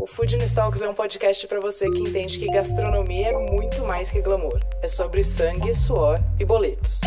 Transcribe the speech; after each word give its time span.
O 0.00 0.06
Food 0.06 0.38
Talks 0.54 0.80
é 0.80 0.88
um 0.88 0.94
podcast 0.94 1.44
para 1.48 1.58
você 1.58 1.90
que 1.90 1.98
entende 1.98 2.38
que 2.38 2.46
gastronomia 2.46 3.30
é 3.30 3.52
muito 3.52 3.84
mais 3.84 4.12
que 4.12 4.22
glamour. 4.22 4.60
É 4.80 4.86
sobre 4.86 5.24
sangue, 5.24 5.74
suor 5.74 6.16
e 6.38 6.44
boletos. 6.44 7.00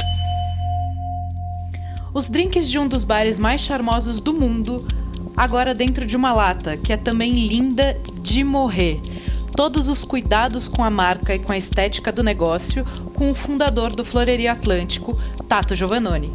Os 2.13 2.27
drinks 2.27 2.69
de 2.69 2.77
um 2.77 2.89
dos 2.89 3.05
bares 3.05 3.39
mais 3.39 3.61
charmosos 3.61 4.19
do 4.19 4.33
mundo, 4.33 4.85
agora 5.37 5.73
dentro 5.73 6.05
de 6.05 6.17
uma 6.17 6.33
lata, 6.33 6.75
que 6.75 6.91
é 6.91 6.97
também 6.97 7.31
linda 7.47 7.97
de 8.19 8.43
morrer. 8.43 8.99
Todos 9.55 9.87
os 9.87 10.03
cuidados 10.03 10.67
com 10.67 10.83
a 10.83 10.89
marca 10.89 11.33
e 11.33 11.39
com 11.39 11.53
a 11.53 11.57
estética 11.57 12.11
do 12.11 12.21
negócio, 12.21 12.83
com 13.13 13.31
o 13.31 13.35
fundador 13.35 13.95
do 13.95 14.03
Floreria 14.03 14.51
Atlântico, 14.51 15.17
Tato 15.47 15.75
Giovannoni. 15.75 16.33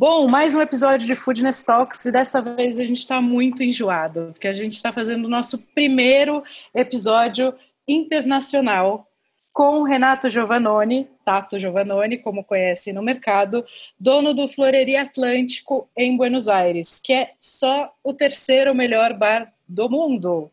Bom, 0.00 0.28
mais 0.28 0.54
um 0.54 0.62
episódio 0.62 1.06
de 1.06 1.14
Foodness 1.14 1.62
Talks 1.62 2.06
e 2.06 2.10
dessa 2.10 2.40
vez 2.40 2.80
a 2.80 2.84
gente 2.86 3.00
está 3.00 3.20
muito 3.20 3.62
enjoado, 3.62 4.30
porque 4.32 4.48
a 4.48 4.54
gente 4.54 4.72
está 4.72 4.90
fazendo 4.90 5.26
o 5.26 5.28
nosso 5.28 5.58
primeiro 5.74 6.42
episódio 6.74 7.52
internacional 7.86 9.06
com 9.52 9.82
Renato 9.82 10.30
Giovannoni, 10.30 11.06
Tato 11.22 11.58
Giovannoni, 11.58 12.16
como 12.16 12.42
conhecem 12.42 12.94
no 12.94 13.02
mercado, 13.02 13.62
dono 14.00 14.32
do 14.32 14.48
Floreria 14.48 15.02
Atlântico 15.02 15.86
em 15.94 16.16
Buenos 16.16 16.48
Aires, 16.48 16.98
que 16.98 17.12
é 17.12 17.34
só 17.38 17.92
o 18.02 18.14
terceiro 18.14 18.74
melhor 18.74 19.12
bar 19.12 19.52
do 19.68 19.86
mundo. 19.90 20.50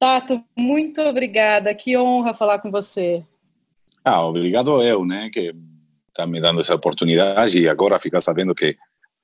Tato, 0.00 0.42
muito 0.58 1.00
obrigada, 1.02 1.72
que 1.76 1.96
honra 1.96 2.34
falar 2.34 2.58
com 2.58 2.72
você. 2.72 3.22
Ah, 4.04 4.26
obrigado 4.26 4.82
eu, 4.82 5.04
né, 5.04 5.30
que 5.32 5.54
está 6.12 6.26
me 6.26 6.40
dando 6.40 6.60
essa 6.60 6.74
oportunidade 6.74 7.58
e 7.58 7.68
agora 7.68 7.98
ficar 7.98 8.20
sabendo 8.20 8.54
que 8.54 8.76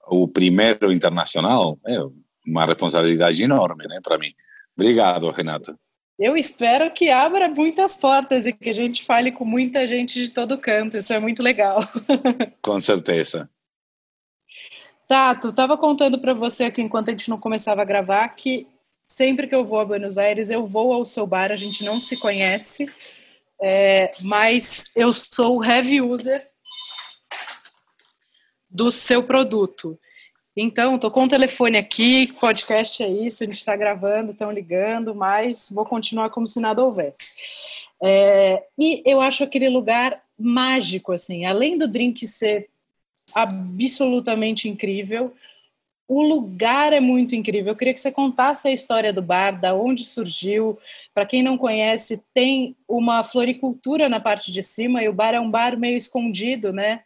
o 0.06 0.27
primeiro 0.27 0.91
internacional 0.91 1.78
é 1.86 1.98
uma 2.47 2.64
responsabilidade 2.64 3.44
enorme, 3.44 3.86
né, 3.86 4.00
para 4.03 4.19
mim. 4.19 4.33
Obrigado, 4.75 5.31
Renata. 5.31 5.78
Eu 6.19 6.36
espero 6.36 6.91
que 6.91 7.11
abra 7.11 7.48
muitas 7.48 7.94
portas 7.94 8.47
e 8.47 8.53
que 8.53 8.70
a 8.70 8.75
gente 8.75 9.05
fale 9.05 9.31
com 9.31 9.44
muita 9.44 9.86
gente 9.86 10.20
de 10.20 10.31
todo 10.31 10.59
canto. 10.59 10.97
Isso 10.97 11.12
é 11.12 11.20
muito 11.20 11.42
legal. 11.42 11.78
Com 12.61 12.81
certeza. 12.81 13.48
Tato, 15.06 15.48
estava 15.48 15.78
contando 15.78 16.19
para 16.19 16.34
você 16.34 16.64
aqui 16.64 16.83
enquanto 16.83 17.09
a 17.09 17.12
gente 17.12 17.31
não 17.31 17.39
começava 17.39 17.83
a 17.83 17.84
gravar 17.84 18.28
que 18.31 18.66
sempre 19.09 19.47
que 19.47 19.55
eu 19.55 19.64
vou 19.64 19.78
a 19.78 19.84
Buenos 19.84 20.19
Aires 20.19 20.50
eu 20.50 20.66
vou 20.66 20.92
ao 20.92 21.05
seu 21.05 21.27
bar. 21.27 21.53
A 21.53 21.56
gente 21.56 21.84
não 21.84 22.00
se 22.00 22.16
conhece, 22.16 22.91
é, 23.62 24.11
mas 24.22 24.91
eu 24.97 25.12
sou 25.12 25.64
heavy 25.64 26.00
user 26.00 26.47
do 28.70 28.91
seu 28.91 29.22
produto. 29.22 29.98
Então, 30.56 30.97
estou 30.97 31.11
com 31.11 31.24
o 31.24 31.28
telefone 31.28 31.78
aqui, 31.78 32.33
podcast 32.41 33.02
é 33.02 33.08
isso, 33.08 33.44
a 33.44 33.47
gente 33.47 33.58
está 33.58 33.77
gravando, 33.77 34.33
estão 34.33 34.50
ligando, 34.50 35.14
mas 35.14 35.69
vou 35.70 35.84
continuar 35.84 36.30
como 36.30 36.47
se 36.47 36.58
nada 36.58 36.84
houvesse. 36.84 37.36
É, 38.02 38.64
e 38.78 39.02
eu 39.06 39.20
acho 39.20 39.44
aquele 39.44 39.69
lugar 39.69 40.20
mágico, 40.38 41.12
assim, 41.12 41.47
além 41.47 41.78
do 41.78 41.88
drink 41.88 42.27
ser 42.27 42.69
absolutamente 43.34 44.69
incrível, 44.69 45.32
o 46.08 46.22
lugar 46.22 46.94
é 46.94 47.00
muito 47.00 47.36
incrível. 47.36 47.72
Eu 47.72 47.77
queria 47.77 47.92
que 47.92 48.00
você 48.00 48.10
contasse 48.10 48.66
a 48.66 48.72
história 48.72 49.12
do 49.12 49.21
bar, 49.21 49.60
da 49.60 49.75
onde 49.75 50.06
surgiu. 50.06 50.78
Para 51.12 51.26
quem 51.26 51.42
não 51.42 51.59
conhece, 51.59 52.25
tem 52.32 52.75
uma 52.88 53.22
floricultura 53.22 54.09
na 54.09 54.19
parte 54.19 54.50
de 54.50 54.62
cima 54.62 55.03
e 55.03 55.09
o 55.09 55.12
bar 55.12 55.34
é 55.34 55.41
um 55.41 55.50
bar 55.50 55.78
meio 55.78 55.98
escondido, 55.98 56.72
né? 56.72 57.03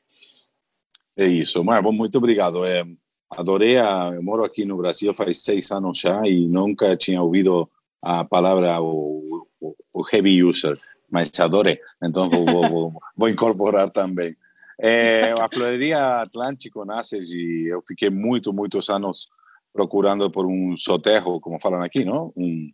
É 1.16 1.26
isso. 1.26 1.62
Mas, 1.62 1.82
bom, 1.82 1.92
muito 1.92 2.16
obrigado. 2.18 2.64
É, 2.64 2.84
adorei. 3.30 3.78
A, 3.78 4.12
eu 4.14 4.22
moro 4.22 4.44
aqui 4.44 4.64
no 4.64 4.76
Brasil 4.76 5.12
faz 5.14 5.42
seis 5.42 5.70
anos 5.70 5.98
já 5.98 6.26
e 6.26 6.46
nunca 6.46 6.96
tinha 6.96 7.22
ouvido 7.22 7.68
a 8.02 8.24
palavra 8.24 8.80
o, 8.80 9.46
o, 9.60 9.74
o 9.92 10.04
heavy 10.12 10.42
user, 10.42 10.78
mas 11.10 11.28
adorei. 11.38 11.78
Então 12.02 12.28
vou, 12.28 12.44
vou, 12.44 12.68
vou, 12.68 12.92
vou 13.16 13.28
incorporar 13.28 13.90
também. 13.90 14.36
É, 14.80 15.32
a 15.38 15.48
Floreria 15.48 16.22
Atlântico 16.22 16.84
nasce 16.84 17.18
e 17.18 17.68
eu 17.68 17.82
fiquei 17.86 18.10
muito, 18.10 18.52
muitos 18.52 18.90
anos 18.90 19.28
procurando 19.72 20.30
por 20.30 20.44
um 20.44 20.76
soterro, 20.76 21.40
como 21.40 21.60
falam 21.60 21.80
aqui, 21.82 22.04
não? 22.04 22.32
Um, 22.36 22.70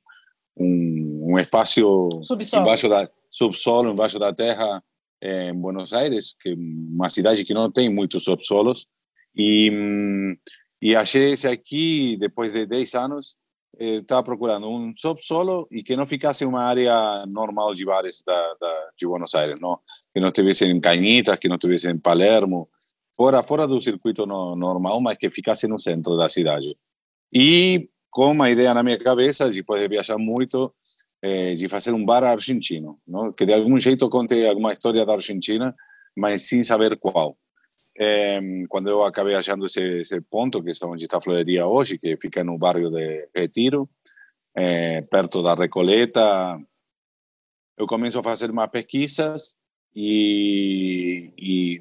um, 0.56 1.32
um 1.32 1.38
espaço 1.38 2.08
subsolo. 2.22 2.62
embaixo 2.62 2.88
da 2.88 3.08
subsolo, 3.30 3.90
embaixo 3.90 4.18
da 4.18 4.32
terra, 4.32 4.82
em 5.20 5.54
Buenos 5.54 5.92
Aires, 5.92 6.34
que 6.40 6.50
é 6.50 6.54
uma 6.54 7.08
cidade 7.08 7.44
que 7.44 7.54
não 7.54 7.70
tem 7.70 7.88
muitos 7.88 8.24
subsolos, 8.24 8.86
e, 9.36 9.70
e 10.80 10.96
achei 10.96 11.32
esse 11.32 11.46
aqui, 11.46 12.16
depois 12.18 12.52
de 12.52 12.66
10 12.66 12.94
anos, 12.94 13.36
estava 13.78 14.22
procurando 14.22 14.68
um 14.68 14.92
subsolo 14.96 15.68
e 15.70 15.82
que 15.82 15.94
não 15.94 16.06
ficasse 16.06 16.44
uma 16.44 16.62
área 16.62 17.24
normal 17.26 17.74
de 17.74 17.84
bares 17.84 18.22
da, 18.26 18.54
da, 18.60 18.90
de 18.98 19.06
Buenos 19.06 19.34
Aires, 19.34 19.60
não? 19.60 19.78
que 20.12 20.20
não 20.20 20.32
tivesse 20.32 20.64
em 20.64 20.80
Cañitas, 20.80 21.38
que 21.38 21.48
não 21.48 21.58
tivesse 21.58 21.88
em 21.88 21.98
Palermo, 21.98 22.68
fora, 23.16 23.42
fora 23.42 23.66
do 23.66 23.80
circuito 23.80 24.26
no, 24.26 24.56
normal, 24.56 25.00
mas 25.00 25.18
que 25.18 25.30
ficasse 25.30 25.68
no 25.68 25.78
centro 25.78 26.16
da 26.16 26.28
cidade. 26.28 26.76
E 27.32 27.88
com 28.10 28.32
uma 28.32 28.50
ideia 28.50 28.74
na 28.74 28.82
minha 28.82 28.98
cabeça, 28.98 29.50
depois 29.50 29.80
de 29.80 29.88
viajar 29.88 30.18
muito, 30.18 30.74
eh, 31.22 31.54
de 31.54 31.68
fazer 31.68 31.92
um 31.92 32.04
bar 32.04 32.24
argentino, 32.24 32.98
não? 33.06 33.32
que 33.32 33.46
de 33.46 33.52
algum 33.52 33.78
jeito 33.78 34.08
conte 34.08 34.46
alguma 34.46 34.72
história 34.72 35.04
da 35.04 35.14
Argentina, 35.14 35.74
mas 36.16 36.48
sem 36.48 36.64
saber 36.64 36.96
qual. 36.96 37.36
Quando 38.68 38.88
eu 38.88 39.04
acabei 39.04 39.34
achando 39.34 39.66
esse, 39.66 39.82
esse, 40.00 40.20
ponto, 40.20 40.62
que 40.62 40.70
é 40.70 40.86
onde 40.86 41.04
está 41.04 41.16
a 41.16 41.20
floreria 41.20 41.66
hoje, 41.66 41.98
que 41.98 42.16
fica 42.16 42.44
no 42.44 42.56
bairro 42.56 42.90
de 42.90 43.28
Retiro, 43.34 43.88
eh, 44.54 44.98
perto 45.10 45.42
da 45.42 45.54
Recoleta, 45.54 46.60
eu 47.76 47.86
começo 47.86 48.18
a 48.18 48.22
fazer 48.22 48.50
umas 48.50 48.70
pesquisas 48.70 49.56
e, 49.94 51.32
e 51.36 51.80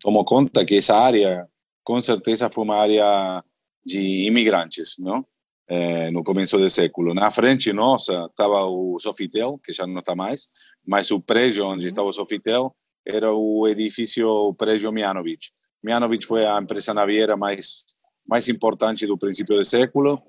tomo 0.00 0.24
conta 0.24 0.64
que 0.64 0.76
essa 0.76 0.96
área, 0.96 1.46
com 1.84 2.00
certeza, 2.02 2.50
foi 2.50 2.64
uma 2.64 2.76
área 2.76 3.44
de 3.84 4.26
imigrantes, 4.26 4.96
não? 4.98 5.26
É, 5.68 6.10
no 6.10 6.24
começo 6.24 6.58
do 6.58 6.68
século. 6.68 7.12
Na 7.12 7.30
frente 7.30 7.72
nossa 7.72 8.26
estava 8.30 8.64
o 8.64 8.98
Sofitel, 8.98 9.60
que 9.62 9.72
já 9.72 9.86
não 9.86 10.00
está 10.00 10.14
mais, 10.14 10.68
mas 10.86 11.10
o 11.10 11.20
prédio 11.20 11.66
onde 11.66 11.88
estava 11.88 12.08
o 12.08 12.12
Sofitel 12.12 12.74
era 13.06 13.32
o 13.32 13.68
edifício, 13.68 14.28
o 14.28 14.54
prédio 14.54 14.90
Mianovic. 14.90 15.48
Mianovic 15.84 16.26
foi 16.26 16.44
a 16.44 16.58
empresa 16.60 16.94
naviera 16.94 17.36
mais 17.36 17.84
mais 18.26 18.46
importante 18.48 19.06
do 19.06 19.16
princípio 19.16 19.56
do 19.56 19.64
século 19.64 20.22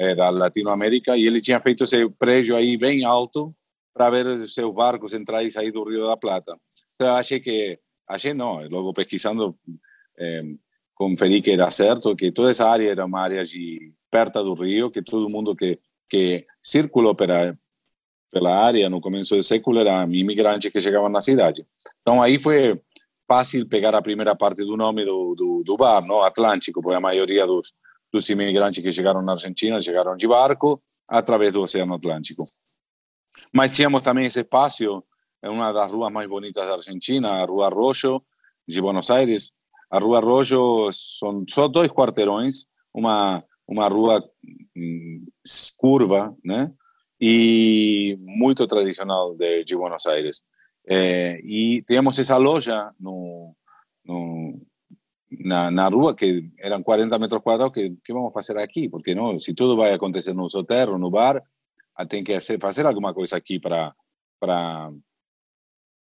é, 0.00 0.14
da 0.14 0.30
Latinoamérica 0.30 1.14
e 1.14 1.26
ele 1.26 1.42
tinha 1.42 1.60
feito 1.60 1.84
esse 1.84 2.08
prédio 2.10 2.56
aí 2.56 2.76
bem 2.78 3.04
alto 3.04 3.50
para 3.92 4.10
ver 4.10 4.48
seus 4.48 4.74
barcos 4.74 5.12
entrar 5.12 5.44
e 5.44 5.50
sair 5.50 5.70
do 5.70 5.84
Rio 5.84 6.06
da 6.06 6.16
Plata. 6.16 6.56
Então 6.94 7.14
achei 7.14 7.40
que 7.40 7.78
achei 8.08 8.32
não, 8.32 8.62
logo 8.70 8.94
pesquisando 8.94 9.54
é, 10.18 10.42
conferi 10.94 11.42
que 11.42 11.50
era 11.50 11.70
certo, 11.70 12.16
que 12.16 12.32
toda 12.32 12.50
essa 12.50 12.68
área 12.68 12.90
era 12.90 13.04
uma 13.04 13.20
área 13.20 13.44
de 13.44 13.92
perto 14.14 14.40
do 14.44 14.54
rio, 14.54 14.92
que 14.92 15.02
todo 15.02 15.28
mundo 15.28 15.56
que, 15.56 15.76
que 16.08 16.46
circulou 16.62 17.16
pela, 17.16 17.58
pela 18.30 18.56
área 18.56 18.88
no 18.88 19.00
começo 19.00 19.34
do 19.34 19.42
século 19.42 19.80
era 19.80 20.04
imigrantes 20.04 20.70
que 20.70 20.80
chegavam 20.80 21.08
na 21.08 21.20
cidade. 21.20 21.66
Então 22.00 22.22
aí 22.22 22.40
foi 22.40 22.80
fácil 23.26 23.68
pegar 23.68 23.92
a 23.92 24.00
primeira 24.00 24.36
parte 24.36 24.64
do 24.64 24.76
nome 24.76 25.04
do, 25.04 25.34
do, 25.34 25.64
do 25.66 25.76
bar, 25.76 26.00
não? 26.06 26.22
Atlântico, 26.22 26.80
porque 26.80 26.96
a 26.96 27.00
maioria 27.00 27.44
dos, 27.44 27.74
dos 28.12 28.30
imigrantes 28.30 28.80
que 28.80 28.92
chegaram 28.92 29.20
na 29.20 29.32
Argentina 29.32 29.80
chegaram 29.80 30.16
de 30.16 30.28
barco 30.28 30.80
através 31.08 31.52
do 31.52 31.62
Oceano 31.62 31.94
Atlântico. 31.94 32.44
Mas 33.52 33.72
tínhamos 33.72 34.00
também 34.02 34.26
esse 34.26 34.38
espaço 34.42 35.02
em 35.42 35.48
uma 35.48 35.72
das 35.72 35.90
ruas 35.90 36.12
mais 36.12 36.28
bonitas 36.28 36.64
da 36.64 36.74
Argentina, 36.74 37.30
a 37.30 37.44
Rua 37.44 37.68
Rojo, 37.68 38.22
de 38.68 38.80
Buenos 38.80 39.10
Aires. 39.10 39.52
A 39.90 39.98
Rua 39.98 40.20
Rojo 40.20 40.92
são 40.92 41.44
só 41.50 41.66
dois 41.66 41.88
quarteirões, 41.88 42.66
uma 42.94 43.42
uma 43.66 43.88
rua 43.88 44.22
hum, 44.76 45.26
curva, 45.76 46.36
né? 46.44 46.72
E 47.20 48.18
muito 48.20 48.66
tradicional 48.66 49.34
de, 49.36 49.64
de 49.64 49.76
Buenos 49.76 50.06
Aires. 50.06 50.42
É, 50.86 51.40
e 51.42 51.82
temos 51.86 52.18
essa 52.18 52.36
loja 52.36 52.92
no, 53.00 53.54
no 54.04 54.60
na, 55.30 55.70
na, 55.70 55.88
rua 55.88 56.14
que 56.14 56.50
eram 56.58 56.82
40 56.82 57.18
metros 57.18 57.42
quadrados 57.42 57.72
que, 57.72 57.96
que 58.04 58.12
vamos 58.12 58.34
fazer 58.34 58.58
aqui 58.58 58.90
porque 58.90 59.14
não 59.14 59.38
se 59.38 59.54
tudo 59.54 59.78
vai 59.78 59.94
acontecer 59.94 60.34
no 60.34 60.48
soterro 60.50 60.98
no 60.98 61.10
bar 61.10 61.42
tem 62.06 62.22
que 62.22 62.38
fazer 62.60 62.84
alguma 62.84 63.14
coisa 63.14 63.34
aqui 63.34 63.58
para 63.58 63.94
para 64.38 64.92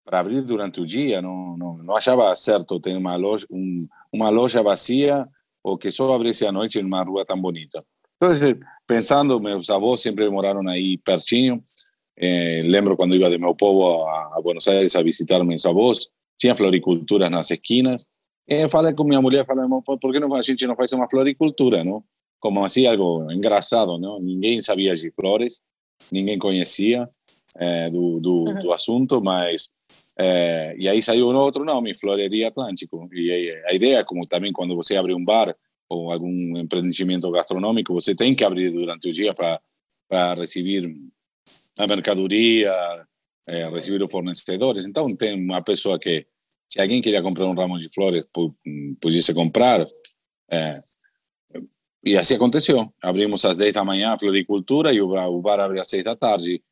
para 0.05 0.21
abrir 0.21 0.43
durante 0.43 0.81
o 0.81 0.87
dia, 0.87 1.23
não, 1.23 1.57
não, 1.57 1.71
não 1.85 1.97
achava 1.97 2.35
certo 2.35 2.81
ter 2.81 2.97
uma 2.97 3.17
loja, 3.17 3.47
um, 3.51 3.75
uma 4.13 4.29
loja 4.31 4.63
vazia 4.63 5.29
ou 5.63 5.79
que 5.79 5.91
só 5.91 6.15
abrisse 6.15 6.47
à 6.47 6.53
noite 6.53 6.79
em 6.79 6.85
uma 6.85 7.03
rua 7.03 7.25
tão 7.25 7.41
bonita. 7.41 7.79
Então, 8.17 8.31
pensando, 8.87 9.41
meus 9.41 9.71
avós 9.71 10.01
sempre 10.01 10.29
moraram 10.29 10.67
aí 10.69 10.99
pertinho, 10.99 11.63
eh, 12.17 12.61
lembro 12.65 12.97
quando 12.97 13.17
ia 13.17 13.31
de 13.31 13.39
meu 13.39 13.55
povo 13.55 14.05
a, 14.07 14.37
a, 14.37 14.41
Buenos 14.43 14.69
Aires 14.69 14.95
a 14.97 15.03
visitar 15.03 15.43
meus 15.45 15.65
avós, 15.67 16.09
tinha 16.39 16.57
floriculturas 16.57 17.31
nas 17.31 17.51
esquinas, 17.51 18.09
e 18.47 18.69
falei 18.69 18.93
com 18.93 19.05
minha 19.05 19.21
mulher, 19.21 19.47
falei, 19.47 19.65
por 19.85 20.13
que 20.13 20.21
não, 20.21 20.35
a 20.35 20.43
gente 20.43 20.67
não 20.67 20.77
faz 20.77 20.93
uma 20.93 21.09
floricultura, 21.09 21.85
não? 21.85 22.03
Como 22.41 22.65
assim, 22.65 22.87
algo 22.87 23.31
engraçado, 23.31 23.99
não? 23.99 24.21
Ninguém 24.21 24.61
sabia 24.61 24.95
de 24.97 25.11
flores, 25.13 25.63
ninguém 26.11 26.39
conhecia 26.39 27.09
eh, 27.59 27.87
do, 27.87 28.21
do, 28.21 28.45
uhum. 28.45 28.63
do 28.63 28.73
assunto, 28.73 29.21
mas 29.23 29.71
e 30.19 30.89
aí 30.89 31.03
saiu 31.03 31.29
um 31.29 31.37
outro 31.37 31.65
nome, 31.65 31.95
Floreria 31.95 32.49
Atlântico. 32.49 33.09
E 33.13 33.51
a 33.67 33.75
ideia, 33.75 34.05
como 34.05 34.27
também 34.27 34.53
quando 34.53 34.77
você 34.77 34.97
abre 34.97 35.15
um 35.15 35.25
bar 35.25 35.55
ou 35.89 36.11
algum 36.11 36.57
empreendimento 36.57 37.31
gastronômico, 37.31 37.93
você 37.93 38.15
tem 38.15 38.35
que 38.35 38.45
abrir 38.45 38.71
durante 38.71 39.09
o 39.09 39.13
dia 39.13 39.33
para 39.35 40.35
receber 40.35 40.91
a 41.77 41.87
mercadoria, 41.87 42.75
é, 43.47 43.69
receber 43.69 44.03
os 44.03 44.11
fornecedores. 44.11 44.87
Então, 44.87 45.15
tem 45.17 45.35
uma 45.35 45.63
pessoa 45.63 45.99
que, 45.99 46.27
se 46.69 46.81
alguém 46.81 47.03
queria 47.03 47.23
comprar 47.23 47.47
um 47.47 47.55
ramo 47.55 47.79
de 47.79 47.89
flores, 47.93 48.25
podia 49.01 49.35
comprar. 49.35 49.85
E 52.05 52.17
assim 52.17 52.35
aconteceu. 52.35 52.93
Abrimos 53.01 53.45
às 53.45 53.57
10 53.57 53.75
da 53.75 53.85
manhã 53.85 54.13
a 54.13 54.19
floricultura 54.19 54.93
e 54.93 55.01
o 55.01 55.41
bar 55.41 55.61
abre 55.61 55.81
às 55.81 55.89
6 55.89 56.05
da 56.05 56.15
tarde 56.15 56.63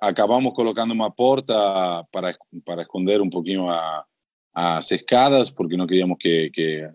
acabamos 0.00 0.54
colocando 0.54 0.92
uma 0.92 1.10
porta 1.10 1.54
para, 2.10 2.34
para 2.64 2.82
esconder 2.82 3.20
um 3.20 3.28
pouquinho 3.28 3.68
a, 3.68 4.04
as 4.54 4.90
escadas, 4.90 5.50
porque 5.50 5.76
não 5.76 5.86
queríamos 5.86 6.16
que, 6.18 6.50
que 6.50 6.88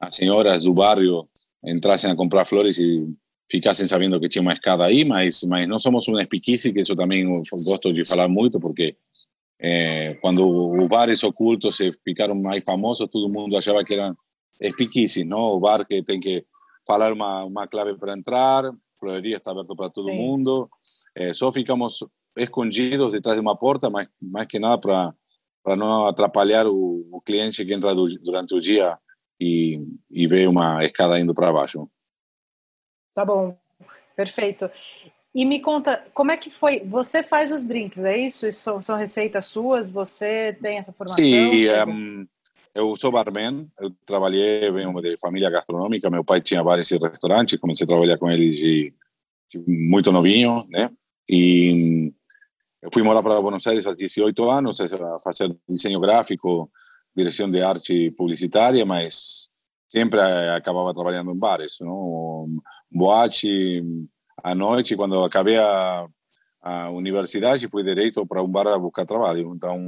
as 0.00 0.14
senhoras 0.14 0.64
do 0.64 0.74
bairro 0.74 1.26
entrassem 1.64 2.10
a 2.10 2.16
comprar 2.16 2.44
flores 2.44 2.78
e 2.78 2.94
ficassem 3.50 3.86
sabendo 3.86 4.20
que 4.20 4.28
tinha 4.28 4.42
uma 4.42 4.52
escada 4.52 4.84
aí, 4.84 5.04
mas, 5.04 5.42
mas 5.44 5.68
não 5.68 5.80
somos 5.80 6.06
uma 6.08 6.20
espiquice, 6.20 6.72
que 6.72 6.80
isso 6.80 6.94
também 6.94 7.24
gosto 7.26 7.92
de 7.92 8.06
falar 8.06 8.28
muito, 8.28 8.58
porque 8.58 8.96
é, 9.60 10.14
quando 10.20 10.46
os 10.72 10.88
bares 10.88 11.22
ocultos 11.24 11.76
se 11.76 11.92
ficaram 12.04 12.34
mais 12.34 12.62
famosos, 12.64 13.08
todo 13.10 13.28
mundo 13.28 13.56
achava 13.56 13.84
que 13.84 13.94
eram 13.94 14.16
espiquices, 14.60 15.26
não? 15.26 15.40
O 15.40 15.60
bar 15.60 15.86
que 15.86 16.02
tem 16.02 16.20
que 16.20 16.44
falar 16.86 17.12
uma, 17.12 17.44
uma 17.44 17.66
clave 17.66 17.96
para 17.96 18.16
entrar, 18.16 18.66
a 18.66 18.72
floreria 18.98 19.38
está 19.38 19.50
aberta 19.50 19.74
para 19.74 19.90
todo 19.90 20.04
Sim. 20.04 20.16
mundo, 20.16 20.68
é, 21.16 21.32
só 21.32 21.50
ficamos 21.50 22.04
escondidos 22.38 23.12
detrás 23.12 23.36
de 23.36 23.40
uma 23.40 23.56
porta, 23.56 23.90
mais, 23.90 24.08
mais 24.20 24.46
que 24.46 24.58
nada 24.58 24.78
para 24.78 25.14
para 25.68 25.76
não 25.76 26.06
atrapalhar 26.06 26.66
o, 26.66 27.06
o, 27.12 27.20
cliente 27.20 27.62
que 27.62 27.74
entra 27.74 27.94
do, 27.94 28.08
durante 28.20 28.54
o 28.54 28.60
dia 28.60 28.96
e, 29.38 29.78
e 30.10 30.26
vê 30.26 30.46
uma 30.46 30.82
escada 30.82 31.20
indo 31.20 31.34
para 31.34 31.52
baixo. 31.52 31.86
Tá 33.12 33.22
bom, 33.22 33.54
perfeito. 34.16 34.70
E 35.34 35.44
me 35.44 35.60
conta, 35.60 36.02
como 36.14 36.32
é 36.32 36.38
que 36.38 36.50
foi? 36.50 36.80
Você 36.86 37.22
faz 37.22 37.52
os 37.52 37.64
drinks, 37.64 38.02
é 38.04 38.16
isso? 38.16 38.50
São, 38.50 38.80
são 38.80 38.96
receitas 38.96 39.44
suas? 39.44 39.90
Você 39.90 40.56
tem 40.60 40.78
essa 40.78 40.92
formação? 40.92 41.22
Sim, 41.22 41.68
um, 41.86 42.26
eu 42.74 42.96
sou 42.96 43.12
barman, 43.12 43.68
eu 43.78 43.90
trabalhei, 44.06 44.72
venho 44.72 44.92
de 45.02 45.18
família 45.18 45.50
gastronômica, 45.50 46.08
meu 46.08 46.24
pai 46.24 46.40
tinha 46.40 46.62
vários 46.62 46.90
restaurantes, 46.90 47.58
comecei 47.58 47.84
a 47.84 47.88
trabalhar 47.88 48.16
com 48.16 48.30
ele 48.30 48.50
de, 48.52 48.94
de 49.50 49.70
muito 49.70 50.10
novinho, 50.10 50.62
né? 50.70 50.90
E 51.28 52.10
eu 52.82 52.90
fui 52.92 53.02
morar 53.02 53.22
para 53.22 53.40
Buenos 53.40 53.66
Aires 53.66 53.86
aos 53.86 53.96
18 53.96 54.50
anos, 54.50 54.80
a 54.80 55.18
fazer 55.22 55.54
desenho 55.68 56.00
gráfico, 56.00 56.70
direção 57.16 57.50
de 57.50 57.60
arte 57.60 58.08
publicitária, 58.16 58.84
mas 58.86 59.50
sempre 59.88 60.20
acabava 60.20 60.94
trabalhando 60.94 61.32
em 61.32 61.40
bares, 61.40 61.78
não? 61.80 62.46
boate 62.90 63.82
à 64.42 64.54
noite. 64.54 64.96
Quando 64.96 65.22
acabei 65.22 65.56
a, 65.56 66.06
a 66.62 66.92
universidade, 66.92 67.68
fui 67.68 67.82
direito 67.82 68.24
para 68.26 68.42
um 68.42 68.48
bar 68.48 68.68
a 68.68 68.78
buscar 68.78 69.06
trabalho. 69.06 69.50
Então, 69.54 69.86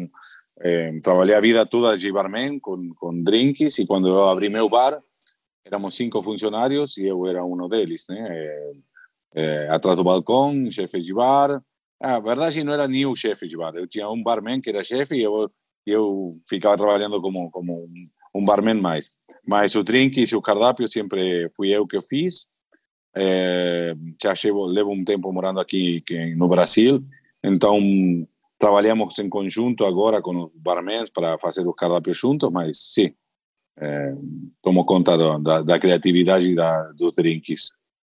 eh, 0.61 0.97
trabalhei 1.03 1.35
a 1.35 1.41
vida 1.41 1.65
toda 1.65 1.97
de 1.97 2.11
barman, 2.13 2.59
com, 2.59 2.93
com 2.95 3.23
drinks, 3.23 3.79
e 3.79 3.87
quando 3.87 4.09
eu 4.09 4.25
abri 4.25 4.49
meu 4.49 4.69
bar, 4.69 5.01
éramos 5.65 5.95
cinco 5.95 6.23
funcionários 6.23 6.97
e 6.97 7.07
eu 7.07 7.27
era 7.27 7.45
um 7.45 7.69
deles, 7.69 8.07
né? 8.09 8.27
Eh, 8.29 8.73
eh, 9.35 9.69
atrás 9.71 9.97
do 9.97 10.05
balcão, 10.05 10.71
chefe 10.73 11.01
de 11.01 11.15
bar, 11.15 11.63
a 12.01 12.19
verdade 12.19 12.65
não 12.65 12.73
era 12.73 12.89
nem 12.89 13.05
o 13.07 13.15
chefe 13.15 13.47
de 13.47 13.57
bar. 13.57 13.75
Eu 13.75 13.87
tinha 13.87 14.09
um 14.09 14.23
barman 14.23 14.61
que 14.61 14.71
era 14.71 14.83
chefe 14.83 15.17
e 15.17 15.23
eu, 15.23 15.51
eu 15.87 16.39
ficava 16.49 16.77
trabalhando 16.77 17.21
como, 17.21 17.51
como 17.51 17.89
um, 18.35 18.45
barman 18.45 18.81
mais. 18.81 19.21
Mas 19.47 19.75
o 19.75 19.85
drink 19.85 20.21
e 20.21 20.37
o 20.37 20.43
cardápio 20.43 20.91
sempre 20.91 21.51
fui 21.57 21.69
eu 21.69 21.87
que 21.87 22.01
fiz. 22.03 22.49
É, 23.15 23.95
já 24.23 24.35
levo, 24.45 24.67
levo 24.67 24.93
um 24.93 25.05
tempo 25.05 25.33
morando 25.33 25.61
aqui, 25.61 26.03
no 26.37 26.49
Brasil, 26.49 27.05
então 27.43 27.77
trabalhamos 28.57 29.19
em 29.19 29.29
conjunto 29.29 29.85
agora 29.85 30.23
com 30.23 30.45
os 30.45 30.53
barmans 30.55 31.11
para 31.11 31.37
fazer 31.39 31.67
os 31.67 31.75
cardápios 31.75 32.19
juntos, 32.19 32.53
mas 32.53 32.79
sim, 32.79 33.13
é, 33.81 34.15
tomo 34.63 34.85
conta 34.85 35.17
da, 35.41 35.63
da, 35.63 35.79
criatividade 35.79 36.55
da, 36.55 36.93
dos 36.93 37.13
drinks, 37.15 37.73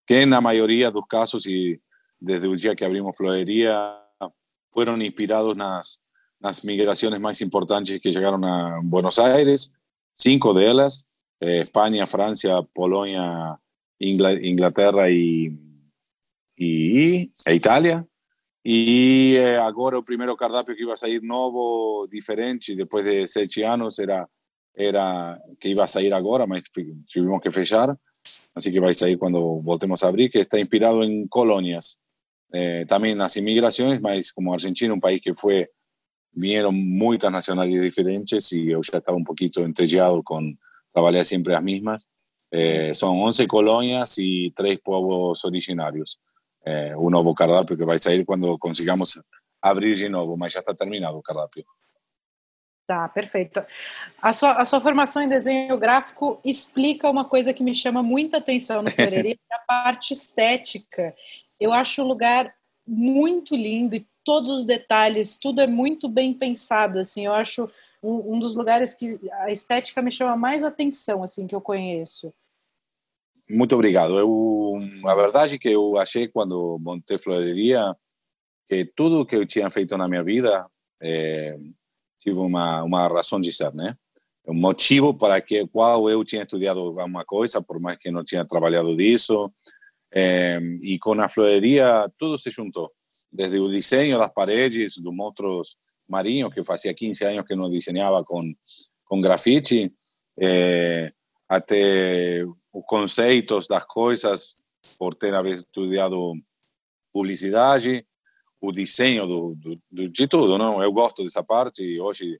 que 0.08 0.26
na 0.26 0.40
maioria 0.40 0.92
dos 0.92 1.06
casos, 1.08 1.46
e 1.46 1.82
desde 2.20 2.48
el 2.48 2.58
día 2.58 2.76
que 2.76 2.86
abrimos 2.86 3.16
Florería, 3.16 4.02
fueron 4.72 5.02
inspirados 5.02 5.56
nas, 5.56 6.02
las 6.40 6.64
migraciones 6.64 7.22
más 7.22 7.42
importantes 7.42 8.00
que 8.02 8.12
llegaron 8.12 8.44
a 8.44 8.74
Buenos 8.84 9.18
Aires, 9.20 9.74
cinco 10.14 10.54
de 10.54 10.70
ellas, 10.70 11.08
eh, 11.40 11.62
España, 11.62 12.06
Francia, 12.06 12.62
Polonia, 12.74 13.60
Inglaterra 13.98 15.10
y, 15.10 15.50
y, 16.56 17.32
e 17.46 17.56
Italia. 17.56 18.06
Y 18.64 19.36
eh, 19.36 19.58
ahora 19.58 19.98
el 19.98 20.04
primer 20.04 20.30
cardápio 20.36 20.76
que 20.76 20.82
iba 20.82 20.94
a 20.94 20.98
salir 20.98 21.24
nuevo, 21.24 22.08
diferente, 22.08 22.76
después 22.76 23.06
de 23.06 23.28
siete 23.28 23.66
años, 23.66 23.98
era, 24.00 24.28
era 24.74 25.40
que 25.60 25.74
a 25.80 25.88
salir 25.88 26.14
ahora, 26.14 26.46
pero 26.74 26.92
tuvimos 27.14 27.42
que 27.42 27.52
fechar. 27.52 27.96
Así 28.56 28.72
que 28.72 28.80
va 28.80 28.90
a 28.90 28.94
salir 28.94 29.20
cuando 29.20 29.40
voltemos 29.40 30.04
a 30.04 30.08
abrir, 30.08 30.32
que 30.32 30.40
está 30.40 30.60
inspirado 30.60 31.04
en 31.04 31.28
colonias. 31.28 32.02
Eh, 32.52 32.86
también 32.88 33.18
las 33.18 33.36
inmigraciones, 33.38 34.02
mas 34.02 34.32
como 34.32 34.54
Argentina, 34.54 34.94
un 34.94 35.00
país 35.00 35.22
que 35.22 35.34
fue, 35.34 35.72
vinieron 36.32 36.76
muchas 36.76 37.32
nacionalidades 37.32 37.84
diferentes 37.84 38.52
y 38.54 38.66
yo 38.66 38.80
ya 38.82 39.00
estaba 39.00 39.18
un 39.18 39.24
poquito 39.24 39.62
entellado 39.64 40.22
con 40.24 40.58
trabajar 40.92 41.26
siempre 41.26 41.54
las 41.54 41.64
mismas. 41.64 42.10
Eh, 42.52 42.92
son 42.94 43.22
11 43.22 43.48
colonias 43.48 44.16
y 44.18 44.52
3 44.52 44.82
pueblos 44.82 45.44
originarios. 45.44 46.20
Eh, 46.64 46.94
un 46.96 47.12
nuevo 47.12 47.34
cardápio 47.34 47.78
que 47.78 47.86
va 47.86 47.94
a 47.94 48.00
salir 48.00 48.26
cuando 48.26 48.58
consigamos 48.58 49.20
abrir 49.62 49.98
de 49.98 50.10
novo, 50.10 50.38
mas 50.38 50.54
já 50.54 50.60
está 50.60 50.74
terminado 50.74 51.18
o 51.18 51.22
cardápio. 51.22 51.66
Tá, 52.88 53.10
perfeito. 53.10 53.66
A 54.22 54.32
sua, 54.32 54.52
a 54.52 54.66
sua 54.66 54.80
formação 54.80 55.24
em 55.24 55.28
desenho 55.28 55.76
gráfico 55.78 56.40
explica 56.46 57.10
uma 57.10 57.26
coisa 57.26 57.52
que 57.52 57.64
me 57.64 57.74
chama 57.74 58.04
muita 58.04 58.38
atenção 58.38 58.84
no 58.84 58.90
Fleureria, 58.92 59.36
que 59.36 59.54
é 59.54 59.56
a 59.56 59.60
parte 59.60 60.14
estética. 60.14 61.16
Eu 61.60 61.74
acho 61.74 62.02
o 62.02 62.08
lugar 62.08 62.54
muito 62.86 63.56
lindo 63.56 63.96
e 63.96 64.06
todos 64.24 64.52
os 64.52 64.66
detalhes, 64.66 65.38
tudo 65.38 65.62
é 65.62 65.68
muito 65.68 66.10
bem 66.10 66.34
pensado, 66.34 67.00
assim, 67.00 67.26
eu 67.26 67.34
acho 67.34 67.70
um, 68.02 68.36
um 68.36 68.40
dos 68.40 68.56
lugares 68.56 68.96
que 68.96 69.20
a 69.32 69.52
estética 69.52 70.02
me 70.02 70.12
chama 70.12 70.36
mais 70.36 70.64
atenção, 70.64 71.24
assim, 71.24 71.46
que 71.46 71.56
eu 71.56 71.62
conheço. 71.62 72.34
Muito 73.50 73.76
obrigado. 73.76 74.18
Eu, 74.18 74.72
a 75.06 75.16
verdade 75.16 75.56
é 75.56 75.58
que 75.60 75.70
eu 75.70 75.98
achei 75.98 76.28
quando 76.28 76.80
montei 76.82 77.20
Floreria 77.20 77.94
que 78.68 78.86
tudo 78.96 79.26
que 79.26 79.36
eu 79.36 79.46
tinha 79.46 79.70
feito 79.70 79.96
na 79.96 80.08
minha 80.08 80.24
vida 80.24 80.66
é, 81.00 81.56
tive 82.18 82.40
uma 82.40 82.84
uma 82.84 83.08
razão 83.08 83.40
de 83.40 83.54
ser, 83.54 83.72
né? 83.74 83.94
Um 84.48 84.54
motivo 84.54 85.14
para 85.14 85.40
que 85.42 85.68
qual 85.68 86.10
eu 86.10 86.24
tinha 86.26 86.44
estudado 86.44 86.80
alguma 86.80 87.24
coisa, 87.24 87.62
por 87.62 87.80
mais 87.80 87.98
que 87.98 88.12
não 88.12 88.24
tinha 88.24 88.44
trabalhado 88.46 88.96
disso, 88.96 89.52
eh, 90.12 90.60
y 90.82 90.98
con 91.00 91.18
la 91.18 91.30
florería 91.30 92.08
todo 92.18 92.38
se 92.38 92.54
juntó, 92.54 92.94
desde 93.30 93.58
el 93.58 93.72
diseño 93.72 94.18
las 94.18 94.32
paredes, 94.32 94.98
los 94.98 95.14
monstruos 95.14 95.80
marinos, 96.08 96.54
que 96.54 96.64
hacía 96.68 96.94
15 96.94 97.28
años 97.28 97.46
que 97.48 97.56
no 97.56 97.70
diseñaba 97.70 98.24
con, 98.24 98.54
con 99.04 99.22
grafite, 99.22 99.92
eh, 100.38 101.06
hasta 101.48 101.76
los 101.76 102.84
conceptos 102.86 103.68
das 103.68 103.86
coisas, 103.86 104.66
por 104.98 105.16
ter 105.16 105.34
estudiado 105.48 106.34
publicidade, 107.12 108.06
o 108.62 108.72
desenho 108.72 109.28
do, 109.28 109.56
do, 109.92 110.10
de 110.10 110.28
tudo, 110.28 110.58
não? 110.58 110.84
Eu 110.84 110.92
gosto 110.92 111.24
dessa 111.24 111.44
parte 111.44 111.84
e 111.84 112.00
hoje 112.00 112.40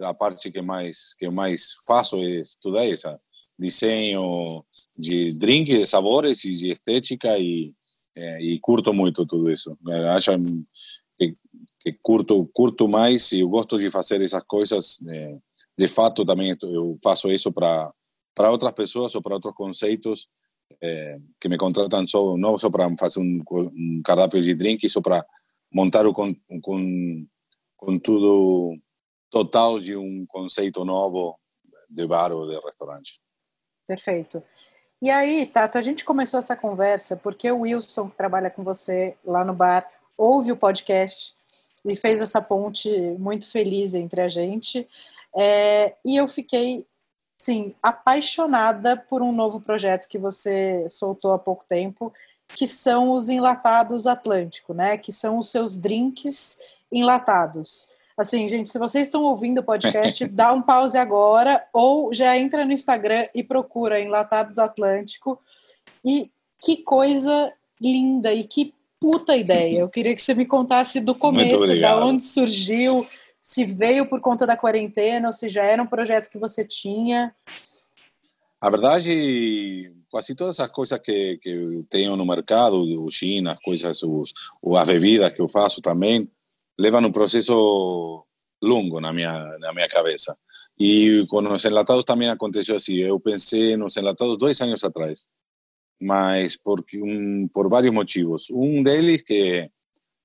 a 0.00 0.14
parte 0.14 0.50
que 0.50 0.62
mais 0.62 1.14
que 1.14 1.28
mais 1.28 1.74
faço 1.86 2.16
é 2.16 2.40
estudar 2.40 2.86
essa 2.86 3.18
desenho 3.58 4.64
de 4.96 5.34
drink, 5.34 5.76
de 5.76 5.86
sabores 5.86 6.44
e 6.44 6.56
de 6.56 6.72
estética 6.72 7.38
e, 7.38 7.72
e 8.16 8.58
curto 8.60 8.92
muito 8.94 9.26
tudo 9.26 9.50
isso. 9.50 9.76
Acho 10.14 10.36
que 11.18 11.32
que 11.80 11.92
curto 12.02 12.48
curto 12.52 12.88
mais 12.88 13.32
e 13.32 13.40
eu 13.40 13.48
gosto 13.48 13.78
de 13.78 13.90
fazer 13.90 14.20
essas 14.22 14.42
coisas 14.44 14.98
é, 15.08 15.38
de 15.76 15.88
fato 15.88 16.24
também 16.24 16.56
eu 16.62 16.98
faço 17.02 17.30
isso 17.30 17.52
para 17.52 17.92
para 18.34 18.50
outras 18.50 18.72
pessoas 18.72 19.14
ou 19.14 19.22
para 19.22 19.34
outros 19.34 19.54
conceitos 19.54 20.28
é, 20.82 21.16
que 21.40 21.48
me 21.48 21.56
contratam 21.56 22.06
só 22.06 22.36
não 22.36 22.58
só 22.58 22.68
para 22.68 22.90
fazer 22.96 23.20
um, 23.20 23.42
um 23.50 24.02
cardápio 24.04 24.42
de 24.42 24.54
drink 24.54 24.88
só 24.88 25.00
para 25.00 25.24
montar 25.72 26.06
o 26.06 26.12
com 26.12 26.34
com 27.76 27.98
tudo 28.00 28.76
total 29.30 29.78
de 29.78 29.96
um 29.96 30.26
conceito 30.26 30.84
novo 30.84 31.38
de 31.88 32.06
bar 32.06 32.32
ou 32.32 32.46
de 32.46 32.58
restaurante 32.60 33.12
perfeito 33.88 34.40
e 35.00 35.10
aí, 35.10 35.46
Tato, 35.46 35.78
a 35.78 35.80
gente 35.80 36.04
começou 36.04 36.38
essa 36.38 36.56
conversa 36.56 37.16
porque 37.16 37.50
o 37.50 37.60
Wilson, 37.60 38.08
que 38.08 38.16
trabalha 38.16 38.50
com 38.50 38.64
você 38.64 39.16
lá 39.24 39.44
no 39.44 39.54
bar, 39.54 39.88
ouve 40.16 40.50
o 40.50 40.56
podcast 40.56 41.34
e 41.84 41.94
fez 41.94 42.20
essa 42.20 42.42
ponte 42.42 42.90
muito 43.16 43.48
feliz 43.48 43.94
entre 43.94 44.20
a 44.20 44.28
gente. 44.28 44.88
É, 45.36 45.94
e 46.04 46.16
eu 46.16 46.26
fiquei, 46.26 46.84
sim, 47.40 47.76
apaixonada 47.80 48.96
por 48.96 49.22
um 49.22 49.30
novo 49.30 49.60
projeto 49.60 50.08
que 50.08 50.18
você 50.18 50.84
soltou 50.88 51.32
há 51.32 51.38
pouco 51.38 51.64
tempo, 51.68 52.12
que 52.48 52.66
são 52.66 53.12
os 53.12 53.28
enlatados 53.28 54.04
Atlântico, 54.04 54.74
né? 54.74 54.98
Que 54.98 55.12
são 55.12 55.38
os 55.38 55.48
seus 55.48 55.76
drinks 55.76 56.58
enlatados. 56.90 57.96
Assim, 58.18 58.48
gente, 58.48 58.68
se 58.68 58.80
vocês 58.80 59.06
estão 59.06 59.22
ouvindo 59.22 59.58
o 59.58 59.62
podcast, 59.62 60.26
dá 60.26 60.52
um 60.52 60.60
pause 60.60 60.98
agora 60.98 61.64
ou 61.72 62.12
já 62.12 62.36
entra 62.36 62.64
no 62.64 62.72
Instagram 62.72 63.28
e 63.32 63.44
procura 63.44 64.00
Enlatados 64.00 64.58
Atlântico. 64.58 65.40
E 66.04 66.28
que 66.60 66.78
coisa 66.78 67.52
linda 67.80 68.34
e 68.34 68.42
que 68.42 68.74
puta 69.00 69.36
ideia. 69.36 69.78
Eu 69.78 69.88
queria 69.88 70.16
que 70.16 70.20
você 70.20 70.34
me 70.34 70.44
contasse 70.44 71.00
do 71.00 71.14
começo, 71.14 71.80
da 71.80 72.04
onde 72.04 72.20
surgiu, 72.20 73.06
se 73.38 73.64
veio 73.64 74.04
por 74.04 74.20
conta 74.20 74.44
da 74.44 74.56
quarentena 74.56 75.28
ou 75.28 75.32
se 75.32 75.48
já 75.48 75.62
era 75.62 75.80
um 75.80 75.86
projeto 75.86 76.28
que 76.28 76.38
você 76.38 76.64
tinha. 76.64 77.32
A 78.60 78.68
verdade, 78.68 79.92
quase 80.10 80.34
todas 80.34 80.58
as 80.58 80.68
coisas 80.68 80.98
que, 80.98 81.38
que 81.40 81.48
eu 81.48 81.84
tenho 81.84 82.16
no 82.16 82.26
mercado, 82.26 82.82
o 82.82 83.08
China, 83.12 83.52
as 83.52 83.60
coisas, 83.60 84.02
os, 84.02 84.34
as 84.76 84.86
bebidas 84.88 85.32
que 85.32 85.40
eu 85.40 85.46
faço 85.46 85.80
também, 85.80 86.28
levam 86.78 87.04
um 87.04 87.12
processo 87.12 88.24
longo 88.62 89.00
na 89.00 89.12
minha 89.12 89.58
na 89.58 89.72
minha 89.72 89.88
cabeça. 89.88 90.36
E 90.78 91.26
com 91.28 91.38
os 91.52 91.64
enlatados 91.64 92.04
também 92.04 92.28
aconteceu 92.28 92.76
assim. 92.76 92.96
Eu 92.96 93.18
pensei 93.18 93.76
nos 93.76 93.96
enlatados 93.96 94.38
dois 94.38 94.60
anos 94.60 94.84
atrás, 94.84 95.28
mas 96.00 96.56
porque 96.56 97.02
um, 97.02 97.48
por 97.48 97.68
vários 97.68 97.92
motivos. 97.92 98.48
Um 98.50 98.82
deles 98.82 99.22
que 99.22 99.68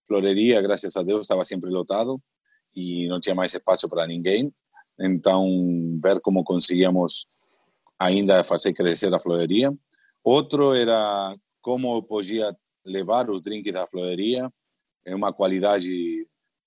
floreria, 0.07 0.61
graças 0.61 0.95
a 0.95 1.01
Deus, 1.01 1.21
estava 1.21 1.43
sempre 1.43 1.69
lotado 1.71 2.21
e 2.75 3.07
não 3.07 3.19
tinha 3.19 3.33
mais 3.33 3.53
espaço 3.53 3.89
para 3.89 4.05
ninguém. 4.05 4.53
Então, 4.99 5.47
ver 6.01 6.19
como 6.21 6.43
conseguíamos 6.43 7.25
ainda 7.97 8.43
fazer 8.43 8.73
crescer 8.73 9.11
a 9.13 9.19
floreria. 9.19 9.73
Outro 10.23 10.73
era 10.75 11.35
como 11.61 11.97
eu 11.97 12.03
podia 12.03 12.55
levar 12.85 13.29
os 13.29 13.41
drinks 13.41 13.73
da 13.73 13.87
floreria 13.87 14.51
em 15.05 15.15
uma 15.15 15.33
qualidade 15.33 16.22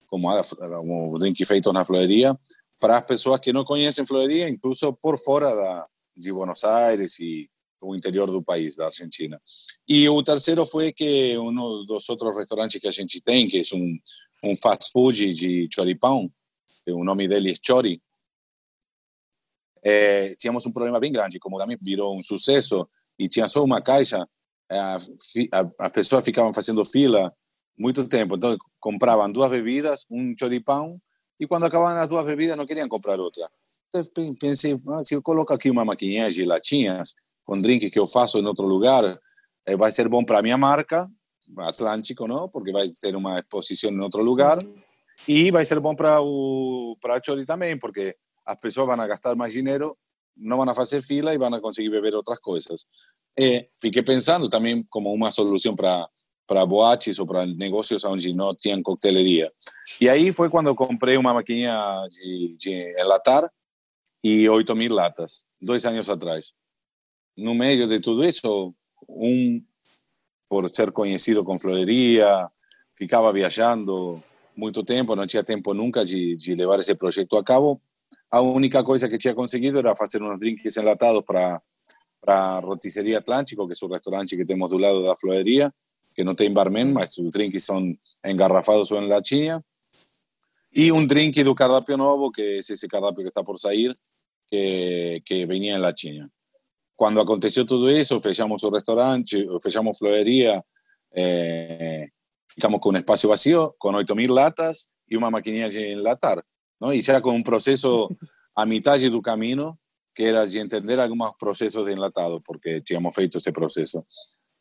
como 0.08 0.28
um 0.30 1.18
drink 1.18 1.44
feito 1.44 1.72
na 1.72 1.84
floreria, 1.84 2.36
para 2.80 2.98
as 2.98 3.04
pessoas 3.04 3.40
que 3.40 3.52
não 3.52 3.64
conhecem 3.64 4.06
floreria, 4.06 4.48
incluso 4.48 4.92
por 4.92 5.18
fora 5.18 5.54
da, 5.54 5.86
de 6.16 6.32
Buenos 6.32 6.64
Aires 6.64 7.18
e 7.18 7.48
o 7.80 7.94
interior 7.94 8.30
do 8.30 8.42
país, 8.42 8.76
da 8.76 8.86
Argentina. 8.86 9.38
E 9.88 10.08
o 10.08 10.22
terceiro 10.22 10.66
foi 10.66 10.92
que 10.92 11.36
um 11.38 11.84
dos 11.84 12.08
outros 12.08 12.36
restaurantes 12.36 12.80
que 12.80 12.88
a 12.88 12.92
gente 12.92 13.20
tem, 13.20 13.48
que 13.48 13.58
é 13.58 13.76
um, 13.76 13.98
um 14.44 14.56
fast 14.56 14.90
food 14.90 15.34
de 15.34 15.68
choripão, 15.72 16.30
o 16.88 17.04
nome 17.04 17.28
dele 17.28 17.52
é 17.52 17.54
Chori, 17.64 18.00
é, 19.82 20.34
tínhamos 20.34 20.66
um 20.66 20.72
problema 20.72 20.98
bem 20.98 21.12
grande, 21.12 21.38
como 21.38 21.58
também 21.58 21.78
virou 21.80 22.16
um 22.18 22.22
sucesso 22.22 22.88
e 23.18 23.28
tinha 23.28 23.46
só 23.46 23.62
uma 23.62 23.80
caixa, 23.80 24.26
as 24.68 25.92
pessoas 25.92 26.24
ficavam 26.24 26.52
fazendo 26.52 26.84
fila 26.84 27.32
muito 27.78 28.06
tempo. 28.06 28.36
Então, 28.36 28.56
compravam 28.80 29.30
duas 29.30 29.50
bebidas, 29.50 30.04
um 30.10 30.34
choripão, 30.38 31.00
e 31.38 31.46
quando 31.46 31.64
acabavam 31.64 32.00
as 32.00 32.08
duas 32.08 32.24
bebidas 32.24 32.56
não 32.56 32.66
queriam 32.66 32.88
comprar 32.88 33.18
outra. 33.20 33.48
Então, 33.94 34.34
pensei, 34.34 34.78
ah, 34.88 35.02
se 35.02 35.20
coloco 35.20 35.52
aqui 35.52 35.70
uma 35.70 35.84
maquininha 35.84 36.30
de 36.30 36.44
latinhas, 36.44 37.14
com 37.44 37.60
drink 37.60 37.90
que 37.90 37.98
eu 37.98 38.06
faço 38.06 38.38
em 38.38 38.46
outro 38.46 38.66
lugar, 38.66 39.18
eh, 39.66 39.76
vai 39.76 39.92
ser 39.92 40.08
bom 40.08 40.24
para 40.24 40.42
minha 40.42 40.56
marca, 40.58 41.08
Atlântico, 41.58 42.26
não? 42.26 42.48
Porque 42.48 42.72
vai 42.72 42.88
ter 42.88 43.14
uma 43.14 43.38
exposição 43.38 43.90
em 43.90 44.00
outro 44.00 44.22
lugar. 44.22 44.56
E 45.26 45.50
vai 45.50 45.64
ser 45.64 45.80
bom 45.80 45.94
para 45.94 46.18
para 47.00 47.20
Chori 47.24 47.46
também, 47.46 47.78
porque 47.78 48.16
as 48.44 48.58
pessoas 48.58 48.86
vão 48.86 49.08
gastar 49.08 49.34
mais 49.34 49.54
dinheiro, 49.54 49.96
não 50.36 50.58
vão 50.58 50.74
fazer 50.74 51.02
fila 51.02 51.34
e 51.34 51.38
vão 51.38 51.60
conseguir 51.60 51.90
beber 51.90 52.14
outras 52.14 52.38
coisas. 52.38 52.86
E 53.36 53.68
fiquei 53.80 54.02
pensando 54.02 54.48
também 54.48 54.82
como 54.90 55.12
uma 55.12 55.30
solução 55.30 55.74
para 55.74 56.08
para 56.46 56.64
boates 56.64 57.18
ou 57.18 57.26
para 57.26 57.44
negócios 57.44 58.04
onde 58.04 58.32
não 58.32 58.54
tinham 58.54 58.82
coqueteleria. 58.82 59.50
E 60.00 60.08
aí 60.08 60.32
foi 60.32 60.48
quando 60.48 60.74
comprei 60.74 61.16
uma 61.16 61.34
maquininha 61.34 61.76
de, 62.10 62.56
de 62.58 63.00
enlatar 63.00 63.50
e 64.22 64.48
8 64.48 64.74
mil 64.74 64.94
latas, 64.94 65.44
dois 65.60 65.84
anos 65.84 66.08
atrás. 66.08 66.52
No 67.36 67.54
meio 67.54 67.86
de 67.86 68.00
tudo 68.00 68.24
isso, 68.24 68.74
um, 69.08 69.62
por 70.48 70.68
ser 70.74 70.92
conhecido 70.92 71.44
com 71.44 71.58
floreria, 71.58 72.48
ficava 72.96 73.32
viajando 73.32 74.22
muito 74.56 74.82
tempo, 74.82 75.14
não 75.14 75.26
tinha 75.26 75.44
tempo 75.44 75.74
nunca 75.74 76.04
de, 76.04 76.36
de 76.36 76.54
levar 76.54 76.78
esse 76.78 76.94
projeto 76.94 77.36
a 77.36 77.44
cabo. 77.44 77.80
A 78.30 78.40
única 78.40 78.82
coisa 78.82 79.08
que 79.08 79.18
tinha 79.18 79.34
conseguido 79.34 79.78
era 79.78 79.94
fazer 79.94 80.22
uns 80.22 80.38
drinks 80.38 80.76
enlatados 80.76 81.22
para 81.24 81.60
para 82.26 82.58
Roticeria 82.58 83.18
Atlântico, 83.18 83.68
que 83.68 83.72
é 83.72 83.86
o 83.86 83.88
restaurante 83.88 84.36
que 84.36 84.44
temos 84.44 84.68
do 84.68 84.76
lado 84.76 85.04
da 85.04 85.14
floreria, 85.14 85.72
que 86.16 86.24
não 86.24 86.34
tem 86.34 86.50
barman, 86.50 86.92
mas 86.92 87.16
os 87.18 87.30
drinks 87.30 87.64
são 87.64 87.94
engarrafados 88.24 88.90
ou 88.90 89.02
em 89.02 89.06
latinha. 89.06 89.62
E 90.72 90.90
um 90.90 91.06
drink 91.06 91.44
do 91.44 91.54
cardápio 91.54 91.96
novo, 91.96 92.32
que 92.32 92.40
é 92.40 92.58
esse 92.58 92.88
cardápio 92.88 93.22
que 93.22 93.28
está 93.28 93.44
por 93.44 93.58
sair, 93.58 93.94
que, 94.50 95.22
que 95.24 95.46
vinha 95.46 95.76
em 95.76 95.78
latinha. 95.78 96.28
Quando 96.96 97.20
aconteceu 97.20 97.66
tudo 97.66 97.90
isso, 97.90 98.18
fechamos 98.20 98.62
o 98.62 98.70
restaurante, 98.70 99.46
fechamos 99.62 99.98
floreria, 99.98 100.64
eh, 101.14 102.06
ficamos 102.54 102.80
com 102.80 102.90
um 102.90 102.96
espaço 102.96 103.28
vazio, 103.28 103.74
com 103.78 103.94
8 103.94 104.16
mil 104.16 104.32
latas 104.32 104.88
e 105.08 105.16
uma 105.16 105.30
maquininha 105.30 105.68
de 105.68 105.92
enlatar. 105.92 106.42
Não? 106.80 106.92
E 106.92 107.02
já 107.02 107.20
com 107.20 107.32
um 107.32 107.42
processo 107.42 108.08
a 108.56 108.64
metade 108.64 109.10
do 109.10 109.20
caminho, 109.20 109.76
que 110.14 110.22
era 110.22 110.46
de 110.46 110.58
entender 110.58 110.98
alguns 110.98 111.36
processos 111.38 111.84
de 111.84 111.92
enlatado, 111.92 112.40
porque 112.42 112.80
tínhamos 112.80 113.14
feito 113.14 113.36
esse 113.36 113.52
processo. 113.52 114.02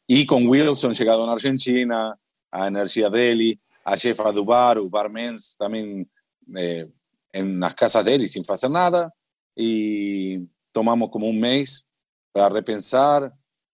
Y 0.07 0.25
con 0.25 0.47
Wilson 0.47 0.93
llegado 0.93 1.23
en 1.23 1.29
Argentina, 1.29 2.17
a 2.51 2.67
Energía 2.67 3.09
Deli, 3.09 3.57
a 3.83 3.97
Jefa 3.97 4.31
do 4.31 4.45
Bar, 4.45 4.77
o 4.77 4.89
Barmens 4.89 5.55
también 5.57 6.09
eh, 6.55 6.87
en 7.31 7.59
las 7.59 7.75
casas 7.75 8.05
dele 8.05 8.27
sin 8.27 8.43
hacer 8.47 8.69
nada. 8.69 9.13
Y 9.55 10.47
tomamos 10.71 11.09
como 11.09 11.27
un 11.27 11.39
mes 11.39 11.87
para 12.31 12.49
repensar, 12.49 13.33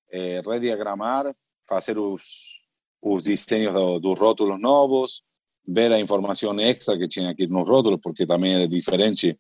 eh, 0.10 0.42
rediagramar, 0.44 1.36
hacer 1.70 1.96
los, 1.96 2.66
los 3.02 3.24
diseños 3.24 3.74
de 3.74 4.08
los 4.08 4.20
rótulos 4.20 4.60
nuevos, 4.60 5.24
ver 5.64 5.92
la 5.92 6.00
información 6.00 6.60
extra 6.60 6.98
que 6.98 7.08
tinha 7.08 7.30
aqui 7.30 7.48
nos 7.48 7.68
rótulos, 7.68 8.00
porque 8.02 8.26
también 8.26 8.62
es 8.62 8.70
diferente 8.70 9.38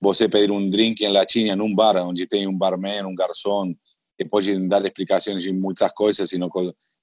você 0.00 0.28
pedir 0.28 0.50
um 0.50 0.70
drink 0.70 1.04
em 1.04 1.12
latinha 1.12 1.56
num 1.56 1.74
bar 1.74 1.96
onde 1.96 2.26
tem 2.26 2.46
um 2.46 2.56
barman, 2.56 3.06
um 3.06 3.14
garçom, 3.14 3.74
que 4.16 4.24
pode 4.24 4.58
dar 4.68 4.84
explicações 4.84 5.42
de 5.42 5.52
muitas 5.52 5.92
coisas 5.92 6.32
e 6.32 6.38
não, 6.38 6.50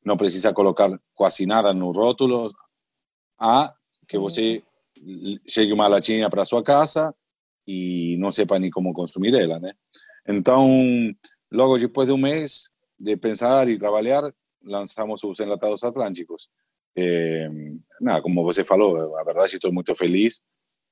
não 0.04 0.18
precisa 0.18 0.54
colocar 0.54 0.90
quase 1.14 1.46
nada 1.46 1.74
no 1.74 1.92
rótulo, 1.92 2.52
a 3.40 3.74
que 4.08 4.18
você 4.18 4.64
chegue 5.48 5.74
uma 5.74 5.88
latinha 5.88 6.30
para 6.30 6.46
sua 6.46 6.64
casa 6.64 7.14
e 7.68 8.18
não 8.18 8.32
sepa 8.32 8.60
nem 8.60 8.70
como 8.70 8.94
consumir 8.94 9.34
ela, 9.34 9.60
né? 9.60 9.72
Então, 10.28 10.80
logo 11.52 11.78
depois 11.78 12.08
de 12.08 12.14
um 12.14 12.18
mês 12.18 12.72
de 13.00 13.16
pensar 13.18 13.68
e 13.70 13.78
trabalhar, 13.78 14.34
lançamos 14.64 15.24
os 15.24 15.40
enlatados 15.40 15.84
atlânticos. 15.84 16.50
É, 16.96 17.50
nada, 18.00 18.22
como 18.22 18.44
você 18.44 18.64
falou, 18.64 19.18
a 19.18 19.24
verdade 19.24 19.56
estou 19.56 19.72
muito 19.72 19.96
feliz. 19.96 20.42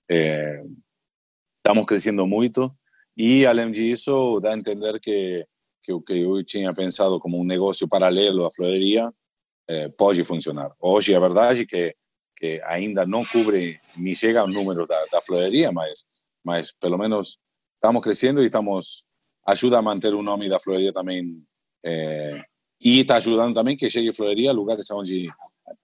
É, 0.10 0.64
estamos 1.58 1.86
crescendo 1.86 2.26
muito 2.28 2.74
e, 3.16 3.46
além 3.46 3.72
disso, 3.72 4.40
dá 4.40 4.54
a 4.54 4.58
entender 4.58 5.00
que 5.00 5.46
que 6.00 6.14
o 6.14 6.36
que 6.36 6.40
eu 6.40 6.44
tinha 6.44 6.74
pensado 6.74 7.20
como 7.20 7.40
um 7.40 7.44
negócio 7.44 7.88
paralelo 7.88 8.46
à 8.46 8.52
floreria 8.52 9.12
eh, 9.68 9.90
pode 9.90 10.24
funcionar. 10.24 10.72
Hoje, 10.80 11.16
a 11.16 11.20
verdade 11.20 11.62
é 11.62 11.66
que, 11.66 11.96
que 12.38 12.62
ainda 12.64 13.06
não 13.06 13.26
cobre, 13.26 13.80
nem 13.98 14.16
chega 14.16 14.42
ao 14.42 14.48
número 14.48 14.86
da, 14.86 15.04
da 15.12 15.22
floreria, 15.22 15.72
mas, 15.72 16.06
mas 16.44 16.74
pelo 16.74 16.98
menos 16.98 17.38
estamos 17.76 18.02
crescendo 18.02 18.42
e 18.42 18.46
estamos 18.46 19.04
ajuda 19.46 19.80
a 19.80 19.82
manter 19.82 20.14
o 20.14 20.22
nome 20.22 20.48
da 20.48 20.60
floreria 20.60 20.94
também 20.94 21.44
eh, 21.84 22.42
e 22.80 23.00
está 23.00 23.18
ajudando 23.18 23.56
também 23.56 23.76
que 23.76 23.90
chegue 23.90 24.14
floreria 24.14 24.52
a 24.52 24.54
lugares 24.54 24.90
onde 24.92 25.28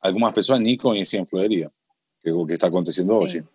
algumas 0.01 0.33
pessoas 0.33 0.59
nem 0.59 0.77
conheciam 0.77 1.25
floreria. 1.25 1.71
o 2.25 2.45
que 2.45 2.53
está 2.53 2.67
acontecendo 2.67 3.17
Sim. 3.17 3.23
hoje. 3.23 3.47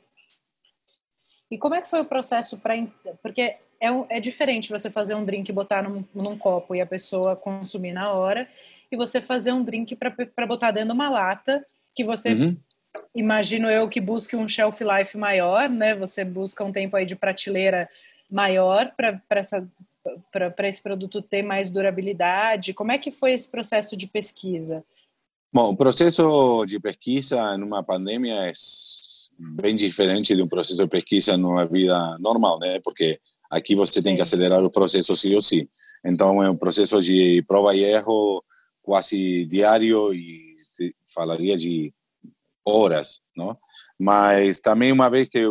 E 1.50 1.58
como 1.58 1.74
é 1.74 1.82
que 1.82 1.90
foi 1.90 2.00
o 2.00 2.06
processo 2.06 2.58
para. 2.58 2.74
Porque 3.22 3.58
é, 3.82 4.16
é 4.16 4.20
diferente 4.20 4.70
você 4.70 4.88
fazer 4.88 5.16
um 5.16 5.24
drink 5.24 5.48
e 5.48 5.52
botar 5.52 5.82
num, 5.82 6.04
num, 6.14 6.38
copo 6.38 6.72
e 6.72 6.80
a 6.80 6.86
pessoa 6.86 7.34
consumir 7.34 7.92
na 7.92 8.12
hora, 8.12 8.48
e 8.90 8.96
você 8.96 9.20
fazer 9.20 9.50
um 9.52 9.64
drink 9.64 9.96
para 9.96 10.46
botar 10.46 10.70
dentro 10.70 10.90
de 10.90 10.94
uma 10.94 11.10
lata 11.10 11.66
que 11.92 12.04
você. 12.04 12.32
Uhum. 12.32 12.56
Imagino 13.14 13.68
eu 13.68 13.88
que 13.88 14.00
busque 14.00 14.36
um 14.36 14.46
shelf 14.46 14.82
life 14.82 15.18
maior, 15.18 15.68
né? 15.68 15.94
Você 15.96 16.24
busca 16.24 16.62
um 16.62 16.70
tempo 16.70 16.94
aí 16.94 17.04
de 17.04 17.16
prateleira 17.16 17.88
maior 18.30 18.92
para 18.96 20.68
esse 20.68 20.82
produto 20.82 21.20
ter 21.20 21.42
mais 21.42 21.70
durabilidade. 21.70 22.74
Como 22.74 22.92
é 22.92 22.98
que 22.98 23.10
foi 23.10 23.32
esse 23.32 23.50
processo 23.50 23.96
de 23.96 24.06
pesquisa? 24.06 24.84
Bom, 25.52 25.70
o 25.70 25.76
processo 25.76 26.64
de 26.66 26.78
pesquisa 26.78 27.56
numa 27.58 27.82
pandemia 27.82 28.50
é 28.50 28.52
bem 29.38 29.74
diferente 29.74 30.34
de 30.34 30.42
um 30.42 30.48
processo 30.48 30.82
de 30.82 30.88
pesquisa 30.88 31.36
numa 31.36 31.66
vida 31.66 32.16
normal, 32.18 32.58
né? 32.58 32.78
Porque 32.84 33.18
aqui 33.52 33.74
você 33.74 34.00
Sim. 34.00 34.02
tem 34.02 34.16
que 34.16 34.22
acelerar 34.22 34.64
o 34.64 34.70
processo 34.70 35.14
sim 35.14 35.34
ou 35.34 35.42
sim. 35.42 35.68
Então 36.02 36.42
é 36.42 36.48
um 36.48 36.56
processo 36.56 37.00
de 37.02 37.44
prova 37.46 37.76
e 37.76 37.84
erro 37.84 38.42
quase 38.82 39.44
diário 39.44 40.12
e 40.14 40.56
falaria 41.14 41.56
de 41.56 41.92
horas, 42.64 43.20
não? 43.36 43.56
Mas 44.00 44.60
também 44.60 44.90
uma 44.90 45.10
vez 45.10 45.28
que, 45.28 45.44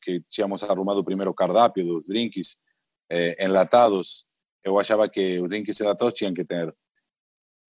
que 0.00 0.22
tínhamos 0.30 0.62
arrumado 0.62 1.00
o 1.00 1.04
primeiro 1.04 1.34
cardápio 1.34 1.84
dos 1.84 2.06
drinks 2.06 2.58
eh, 3.10 3.44
enlatados, 3.44 4.24
eu 4.62 4.78
achava 4.78 5.08
que 5.08 5.40
os 5.40 5.48
drinks 5.48 5.80
enlatados 5.80 6.14
tinham 6.14 6.32
que 6.32 6.44
ter 6.44 6.72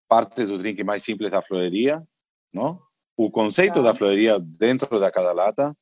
partes 0.08 0.50
do 0.50 0.58
drink 0.58 0.84
mais 0.84 1.04
simples 1.04 1.32
da 1.32 1.42
floreria, 1.42 2.04
não? 2.52 2.80
o 3.16 3.30
conceito 3.30 3.82
da 3.82 3.94
floreria 3.94 4.40
dentro 4.40 5.00
da 5.00 5.12
cada 5.12 5.34
lata 5.34 5.76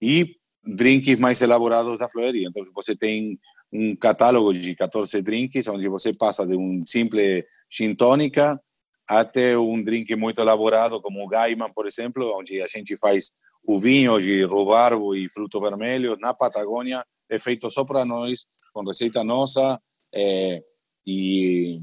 e 0.00 0.36
drinks 0.66 1.18
mais 1.18 1.40
elaborados 1.42 1.98
da 1.98 2.08
floreria. 2.08 2.48
Então, 2.48 2.64
você 2.74 2.96
tem 2.96 3.38
um 3.72 3.94
catálogo 3.96 4.52
de 4.52 4.74
14 4.74 5.20
drinks, 5.22 5.66
onde 5.68 5.88
você 5.88 6.12
passa 6.16 6.46
de 6.46 6.56
um 6.56 6.84
simples 6.86 7.44
gin 7.70 7.94
tônica 7.94 8.60
até 9.06 9.56
um 9.58 9.82
drink 9.82 10.14
muito 10.16 10.40
elaborado, 10.40 11.00
como 11.00 11.22
o 11.22 11.28
Gaiman, 11.28 11.70
por 11.74 11.86
exemplo, 11.86 12.38
onde 12.38 12.62
a 12.62 12.66
gente 12.66 12.96
faz 12.96 13.32
o 13.62 13.78
vinho 13.78 14.18
de 14.18 14.44
rubarbo 14.44 15.14
e 15.14 15.28
fruto 15.28 15.60
vermelho 15.60 16.16
na 16.16 16.34
Patagônia, 16.34 17.04
é 17.28 17.38
feito 17.38 17.70
só 17.70 17.84
para 17.84 18.04
nós, 18.04 18.46
com 18.72 18.82
receita 18.82 19.22
nossa, 19.24 19.80
é, 20.14 20.62
e, 21.06 21.78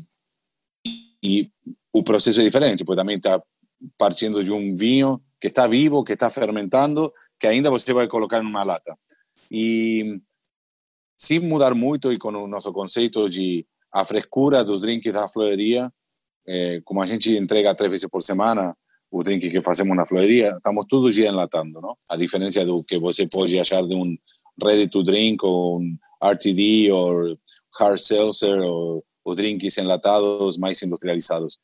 e 1.23 1.47
o 1.93 2.03
processo 2.03 2.41
é 2.41 2.43
diferente, 2.43 2.83
porque 2.83 2.99
também 2.99 3.17
está 3.17 3.41
partindo 3.97 4.43
de 4.43 4.51
um 4.51 4.75
vinho 4.75 5.19
que 5.39 5.47
está 5.47 5.67
vivo, 5.67 6.03
que 6.03 6.13
está 6.13 6.29
fermentando, 6.29 7.11
que 7.41 7.47
ainda 7.47 7.71
você 7.71 7.91
vai 7.91 8.07
colocar 8.07 8.43
numa 8.43 8.63
lata. 8.63 8.95
E 9.51 10.21
sem 11.17 11.39
mudar 11.39 11.73
muito 11.73 12.13
e 12.13 12.19
com 12.19 12.29
o 12.29 12.47
nosso 12.47 12.71
conceito 12.71 13.27
de 13.27 13.65
a 13.91 14.05
frescura 14.05 14.63
dos 14.63 14.79
drinks 14.79 15.11
da 15.11 15.27
floreria, 15.27 15.91
é, 16.47 16.79
como 16.85 17.01
a 17.01 17.05
gente 17.05 17.35
entrega 17.35 17.75
três 17.75 17.91
vezes 17.91 18.09
por 18.09 18.21
semana 18.21 18.77
o 19.09 19.23
drink 19.23 19.49
que 19.49 19.61
fazemos 19.61 19.97
na 19.97 20.05
floreria, 20.05 20.53
estamos 20.55 20.85
todo 20.87 21.11
dia 21.11 21.27
enlatando, 21.27 21.81
não? 21.81 21.97
A 22.09 22.15
diferença 22.15 22.63
do 22.63 22.81
que 22.83 22.97
você 22.97 23.27
pode 23.27 23.59
achar 23.59 23.83
de 23.83 23.93
um 23.93 24.15
ready 24.63 24.87
to 24.87 25.03
drink 25.03 25.43
ou 25.43 25.81
um 25.81 25.97
RTD 26.23 26.91
ou 26.91 27.35
hard 27.77 27.99
seltzer 27.99 28.61
ou, 28.61 29.03
ou 29.25 29.35
drinks 29.35 29.77
enlatados 29.77 30.57
mais 30.57 30.81
industrializados. 30.81 31.57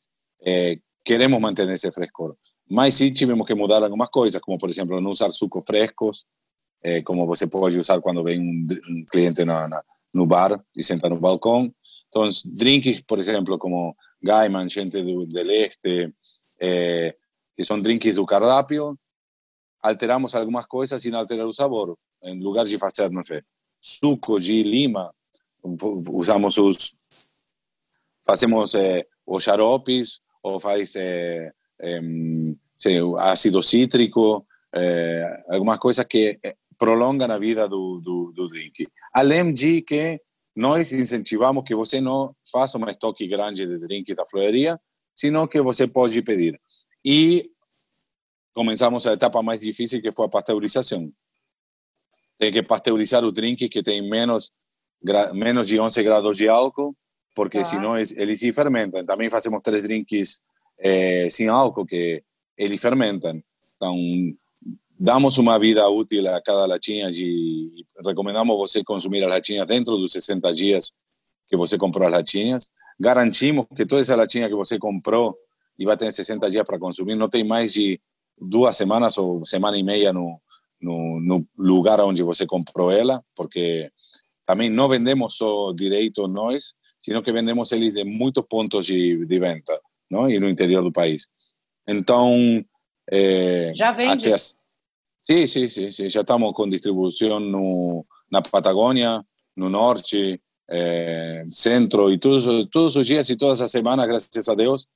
É, 0.44 0.78
queremos 1.04 1.40
manter 1.40 1.68
esse 1.70 1.90
frescor. 1.90 2.36
Mas 2.70 2.94
sim 2.94 3.12
tivemos 3.12 3.46
que 3.46 3.54
mudar 3.54 3.82
algumas 3.82 4.10
coisas, 4.10 4.40
como 4.40 4.58
por 4.58 4.68
exemplo 4.68 5.00
não 5.00 5.10
usar 5.10 5.30
sucos 5.32 5.64
frescos, 5.64 6.26
eh, 6.82 7.02
como 7.02 7.26
você 7.26 7.46
pode 7.46 7.78
usar 7.78 8.00
quando 8.00 8.22
vem 8.22 8.40
um, 8.40 8.66
um 8.70 9.04
cliente 9.10 9.44
na, 9.44 9.68
na, 9.68 9.82
no 10.12 10.26
bar 10.26 10.60
e 10.76 10.82
senta 10.82 11.08
no 11.08 11.18
balcão. 11.18 11.72
Então, 12.08 12.28
drinks, 12.44 13.02
por 13.06 13.18
exemplo, 13.18 13.58
como 13.58 13.96
Gaiman, 14.22 14.68
Gente 14.68 15.02
do, 15.02 15.26
del 15.26 15.50
Este, 15.50 16.12
eh, 16.60 17.14
que 17.56 17.64
são 17.64 17.80
drinks 17.80 18.16
do 18.16 18.26
cardápio, 18.26 18.98
alteramos 19.82 20.34
algumas 20.34 20.66
coisas 20.66 21.00
sem 21.00 21.14
alterar 21.14 21.46
o 21.46 21.52
sabor. 21.52 21.96
Em 22.22 22.40
lugar 22.40 22.66
de 22.66 22.78
fazer, 22.78 23.10
não 23.10 23.22
sei, 23.22 23.42
suco 23.80 24.40
de 24.40 24.62
lima, 24.62 25.12
usamos 25.62 26.58
os 26.58 26.92
fazemos 28.22 28.74
eh, 28.74 29.06
os 29.26 29.42
xaropes 29.42 30.20
ou 30.42 30.60
faz 30.60 30.94
é, 30.96 31.46
é, 31.46 31.52
sei, 32.76 32.98
ácido 33.18 33.62
cítrico, 33.62 34.44
é, 34.74 35.44
alguma 35.48 35.78
coisa 35.78 36.04
que 36.04 36.38
prolonga 36.78 37.26
a 37.32 37.38
vida 37.38 37.68
do, 37.68 38.00
do, 38.00 38.32
do 38.32 38.48
drink. 38.48 38.88
Além 39.12 39.52
de 39.52 39.82
que 39.82 40.20
nós 40.54 40.92
incentivamos 40.92 41.64
que 41.64 41.74
você 41.74 42.00
não 42.00 42.34
faça 42.50 42.78
um 42.78 42.88
estoque 42.88 43.26
grande 43.26 43.66
de 43.66 43.78
drink 43.78 44.14
da 44.14 44.26
floreria, 44.26 44.80
sino 45.14 45.46
que 45.48 45.60
você 45.60 45.86
pode 45.86 46.20
pedir. 46.22 46.60
E 47.04 47.50
começamos 48.54 49.06
a 49.06 49.12
etapa 49.12 49.42
mais 49.42 49.60
difícil, 49.60 50.02
que 50.02 50.12
foi 50.12 50.26
a 50.26 50.28
pasteurização. 50.28 51.12
Tem 52.38 52.52
que 52.52 52.62
pasteurizar 52.62 53.24
o 53.24 53.32
drink 53.32 53.68
que 53.68 53.82
tem 53.82 54.08
menos, 54.08 54.52
menos 55.32 55.68
de 55.68 55.78
11 55.78 56.02
graus 56.02 56.36
de 56.36 56.48
álcool, 56.48 56.96
porque 57.34 57.64
senão 57.64 57.96
eles 57.96 58.40
se 58.40 58.52
fermentam. 58.52 59.04
Também 59.04 59.30
fazemos 59.30 59.60
três 59.62 59.82
drinks 59.82 60.40
eh, 60.78 61.28
sem 61.30 61.48
álcool 61.48 61.86
que 61.86 62.22
eles 62.56 62.80
fermentam. 62.80 63.42
Então, 63.76 63.96
damos 64.98 65.38
uma 65.38 65.58
vida 65.58 65.88
útil 65.88 66.28
a 66.28 66.42
cada 66.42 66.66
latinha 66.66 67.10
e 67.12 67.84
recomendamos 68.04 68.56
você 68.56 68.82
consumir 68.82 69.22
as 69.22 69.30
latinhas 69.30 69.66
dentro 69.66 69.96
dos 69.96 70.12
60 70.12 70.52
dias 70.52 70.92
que 71.48 71.56
você 71.56 71.78
comprou 71.78 72.06
as 72.06 72.12
latinhas. 72.12 72.68
Garantimos 72.98 73.66
que 73.76 73.86
toda 73.86 74.02
essa 74.02 74.16
latinha 74.16 74.48
que 74.48 74.54
você 74.54 74.78
comprou 74.78 75.36
e 75.78 75.84
vai 75.84 75.96
ter 75.96 76.12
60 76.12 76.50
dias 76.50 76.64
para 76.64 76.78
consumir, 76.78 77.14
não 77.14 77.28
tem 77.28 77.44
mais 77.44 77.72
de 77.72 78.00
duas 78.40 78.76
semanas 78.76 79.16
ou 79.16 79.46
semana 79.46 79.78
e 79.78 79.82
meia 79.82 80.12
no, 80.12 80.36
no, 80.80 81.20
no 81.20 81.46
lugar 81.56 82.00
onde 82.00 82.22
você 82.22 82.46
comprou 82.46 82.90
ela, 82.90 83.22
porque 83.36 83.90
também 84.44 84.68
não 84.68 84.88
vendemos 84.88 85.36
só 85.36 85.72
direito 85.72 86.26
nós, 86.26 86.74
sino 86.98 87.22
que 87.22 87.30
vendemos 87.30 87.70
eles 87.70 87.94
de 87.94 88.02
muitos 88.04 88.44
pontos 88.48 88.84
de, 88.84 89.24
de 89.24 89.38
venta, 89.38 89.80
não? 90.10 90.28
E 90.28 90.38
no 90.38 90.48
interior 90.48 90.82
do 90.82 90.92
país. 90.92 91.28
Então, 91.86 92.64
é, 93.10 93.72
já 93.74 93.92
vende. 93.92 94.32
As... 94.32 94.56
Sim, 95.22 95.46
sim, 95.46 95.68
sim, 95.68 95.90
sim, 95.92 96.08
já 96.08 96.22
estamos 96.22 96.52
com 96.54 96.68
distribuição 96.68 97.38
no, 97.40 98.04
na 98.30 98.40
Patagônia, 98.40 99.22
no 99.56 99.68
norte, 99.68 100.40
é, 100.70 101.42
centro 101.50 102.10
e 102.12 102.18
todos, 102.18 102.44
todos 102.70 102.96
os 102.96 103.06
dias 103.06 103.28
e 103.30 103.36
todas 103.36 103.60
as 103.60 103.70
semanas, 103.70 104.06
graças 104.06 104.48
a 104.48 104.54
Deus, 104.54 104.86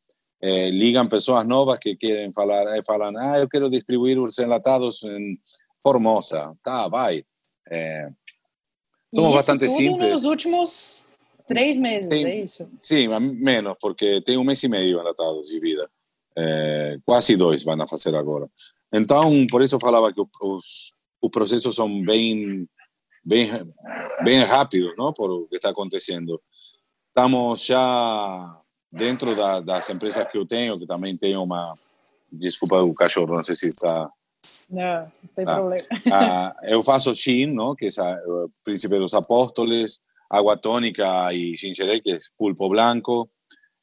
é, 0.41 0.71
ligam 0.71 1.09
pessoas 1.09 1.47
novas 1.47 1.79
que 1.79 1.97
querem 1.97 2.33
falar, 2.33 2.77
é, 2.77 2.83
falam, 2.83 3.17
ah, 3.17 3.39
eu 3.39 3.49
quero 3.49 3.71
distribuir 3.71 4.19
os 4.19 4.39
enlatados 4.39 5.03
em 5.05 5.39
Formosa. 5.83 6.53
Tá, 6.63 6.89
vai. 6.89 7.25
É, 7.71 8.09
somos 9.15 9.35
bastante 9.35 9.69
simples. 9.71 10.11
nos 10.11 10.25
últimos 10.25 11.09
Três 11.53 11.77
meses, 11.77 12.09
tem, 12.09 12.25
é 12.25 12.43
isso? 12.43 12.69
Sim, 12.79 13.09
menos, 13.21 13.77
porque 13.81 14.21
tem 14.23 14.37
um 14.37 14.45
mês 14.45 14.63
e 14.63 14.69
meio 14.69 15.01
enlatados 15.01 15.49
de 15.49 15.61
vida. 15.61 15.89
É, 16.37 16.99
quase 17.05 17.37
dois 17.37 17.63
vão 17.63 17.87
fazer 17.87 18.15
agora. 18.15 18.49
Então, 18.93 19.47
por 19.51 19.63
isso 19.63 19.75
eu 19.75 19.81
falava 19.81 20.13
que 20.13 20.21
os, 20.21 20.93
os 21.21 21.31
processos 21.31 21.75
são 21.75 22.03
bem, 22.03 22.67
bem, 23.25 23.51
bem 24.23 24.45
rápidos, 24.45 24.95
não? 24.97 25.13
Por 25.13 25.31
o 25.31 25.49
que 25.49 25.57
está 25.57 25.71
acontecendo. 25.71 26.41
Estamos 27.09 27.65
já 27.65 28.61
dentro 28.91 29.35
da, 29.35 29.61
das 29.61 29.89
empresas 29.91 30.29
que 30.29 30.39
eu 30.39 30.47
tenho, 30.47 30.79
que 30.79 30.87
também 30.87 31.17
tenho 31.17 31.43
uma. 31.43 31.75
Desculpa 32.31 32.83
o 32.83 32.95
cachorro, 32.95 33.37
não 33.37 33.45
sei 33.45 33.55
se 33.55 33.67
está. 33.67 34.07
Não, 34.71 35.01
não 35.03 35.11
tem 35.35 35.45
tá. 35.45 35.57
problema. 35.59 35.87
Ah, 36.11 36.57
eu 36.65 36.83
faço 36.83 37.15
Shin, 37.15 37.47
não? 37.47 37.75
que 37.75 37.87
é 37.87 38.27
o 38.27 38.51
Príncipe 38.65 38.97
dos 38.97 39.15
Apóstoles 39.15 40.01
agua 40.33 40.57
tónica 40.57 41.33
y 41.33 41.57
ginger 41.57 42.03
que 42.03 42.13
es 42.13 42.33
pulpo 42.37 42.69
blanco, 42.69 43.33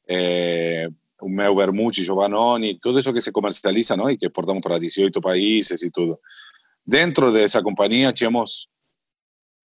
eh, 0.06 0.88
un 1.22 1.34
meu 1.34 1.54
vermouth 1.54 1.94
Giovannoni, 1.94 2.78
todo 2.78 2.98
eso 2.98 3.12
que 3.12 3.20
se 3.20 3.30
comercializa 3.30 3.96
¿no? 3.96 4.10
y 4.10 4.18
que 4.18 4.26
exportamos 4.26 4.62
para 4.62 4.78
18 4.78 5.20
países 5.20 5.82
y 5.82 5.90
todo. 5.90 6.20
Dentro 6.84 7.30
de 7.30 7.44
esa 7.44 7.62
compañía, 7.62 8.12
tenemos 8.12 8.68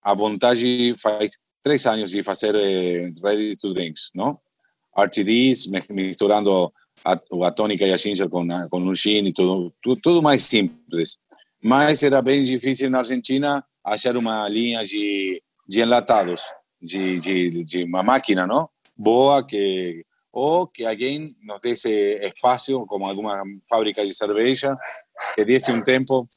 a 0.02 0.14
vontade, 0.14 0.96
faz 0.98 1.30
tres 1.62 1.88
años 1.88 2.12
de 2.12 2.24
hacer 2.26 2.56
eh, 2.56 3.12
ready 3.24 3.56
to 3.56 3.74
drinks, 3.74 4.12
¿no? 4.14 4.42
RTDs, 4.96 5.70
misturando 5.90 6.72
a, 7.04 7.20
a 7.44 7.52
tónica 7.56 7.88
y 7.88 7.92
a 7.92 7.98
ginger 7.98 8.30
con, 8.30 8.48
con 8.70 8.88
un 8.88 8.96
gin 8.96 9.26
y 9.26 9.34
todo, 9.34 9.74
todo, 9.82 9.96
todo 9.96 10.22
mais 10.22 10.44
simples. 10.44 11.20
Mas 11.60 12.04
era 12.04 12.22
bem 12.22 12.44
difícil 12.44 12.92
na 12.92 13.00
Argentina 13.00 13.66
achar 13.84 14.16
uma 14.16 14.48
linha 14.48 14.84
de, 14.84 15.42
de 15.68 15.82
enlatados 15.82 16.42
de, 16.82 17.20
de, 17.20 17.64
de 17.64 17.84
uma 17.84 18.04
máquina, 18.04 18.46
não? 18.46 18.68
Boa 18.98 19.46
que 19.46 20.06
ou 20.32 20.68
que 20.68 20.86
alguém 20.86 21.34
nos 21.42 21.62
desse 21.62 21.90
espaço, 22.22 22.86
como 22.88 23.08
alguma 23.08 23.42
fábrica 23.70 24.06
de 24.06 24.14
cerveja, 24.14 24.78
que 25.34 25.46
desse 25.46 25.72
um 25.72 25.82
tempo 25.82 26.28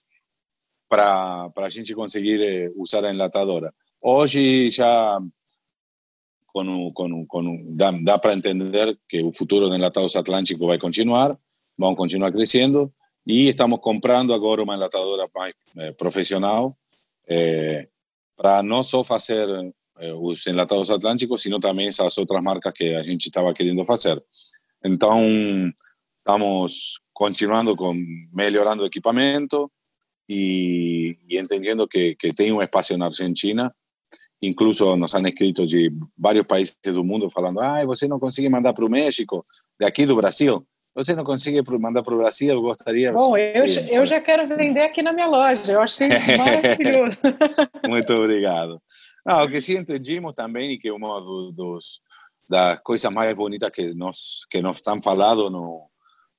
para 0.88 1.50
a 1.56 1.68
gente 1.68 1.92
conseguir 1.96 2.40
eh, 2.40 2.70
usar 2.76 3.04
a 3.04 3.12
enlatadora. 3.12 3.74
Hoje 4.00 4.70
já 4.70 5.18
com, 6.46 6.90
com, 6.92 7.26
com, 7.26 7.76
dá, 7.76 7.90
dá 7.90 8.18
para 8.18 8.34
entender 8.34 8.96
que 9.08 9.20
o 9.20 9.32
futuro 9.32 9.68
do 9.68 9.74
enlatados 9.74 10.14
atlântico 10.14 10.68
vai 10.68 10.78
continuar, 10.78 11.36
vão 11.76 11.94
continuar 11.96 12.30
crescendo 12.30 12.92
e 13.26 13.48
estamos 13.48 13.80
comprando 13.80 14.32
agora 14.32 14.62
uma 14.62 14.76
enlatadora 14.76 15.28
mais 15.34 15.54
eh, 15.76 15.92
profissional 15.92 16.74
eh, 17.28 17.88
para 18.36 18.62
não 18.62 18.84
só 18.84 19.02
fazer 19.02 19.48
os 20.18 20.46
enlatados 20.46 20.90
atlânticos, 20.90 21.42
sino 21.42 21.58
também 21.58 21.88
essas 21.88 22.16
outras 22.18 22.42
marcas 22.42 22.72
que 22.74 22.94
a 22.94 23.02
gente 23.02 23.26
estava 23.26 23.52
querendo 23.52 23.84
fazer. 23.84 24.20
Então, 24.84 25.72
estamos 26.18 27.00
continuando 27.12 27.74
com 27.74 27.94
melhorando 28.32 28.82
o 28.82 28.86
equipamento 28.86 29.70
e, 30.28 31.16
e 31.28 31.38
entendendo 31.38 31.88
que, 31.88 32.14
que 32.14 32.32
tem 32.32 32.52
um 32.52 32.62
espaço 32.62 32.96
na 32.96 33.06
Argentina. 33.06 33.66
Incluso 34.40 34.94
nos 34.94 35.14
han 35.16 35.26
escrito 35.28 35.66
de 35.66 35.90
vários 36.16 36.46
países 36.46 36.78
do 36.84 37.02
mundo 37.02 37.28
falando: 37.28 37.60
ah, 37.60 37.84
você 37.84 38.06
não 38.06 38.20
consegue 38.20 38.48
mandar 38.48 38.72
para 38.72 38.84
o 38.84 38.90
México, 38.90 39.40
daqui 39.80 40.06
do 40.06 40.14
Brasil. 40.14 40.64
Você 40.94 41.14
não 41.14 41.24
consegue 41.24 41.62
mandar 41.78 42.02
para 42.02 42.14
o 42.14 42.18
Brasil? 42.18 42.50
Eu 42.50 42.60
gostaria. 42.60 43.12
Bom, 43.12 43.36
eu, 43.36 43.64
eu 43.88 44.04
já 44.04 44.20
quero 44.20 44.46
vender 44.46 44.82
aqui 44.82 45.02
na 45.02 45.12
minha 45.12 45.26
loja. 45.28 45.72
Eu 45.72 45.82
achei 45.82 46.08
maravilhoso. 46.36 47.20
Muito 47.88 48.12
obrigado. 48.12 48.80
Não, 49.28 49.44
o 49.44 49.48
que 49.50 49.60
sim 49.60 49.76
entendimos 49.76 50.34
também 50.34 50.72
e 50.72 50.78
que 50.78 50.90
uma 50.90 51.20
dos 51.20 52.00
das 52.48 52.80
coisas 52.80 53.12
mais 53.12 53.36
bonitas 53.36 53.70
que 53.70 53.92
nós 53.92 54.46
que 54.50 54.62
nos 54.62 54.78
estão 54.78 55.02
falando 55.02 55.50
no 55.50 55.90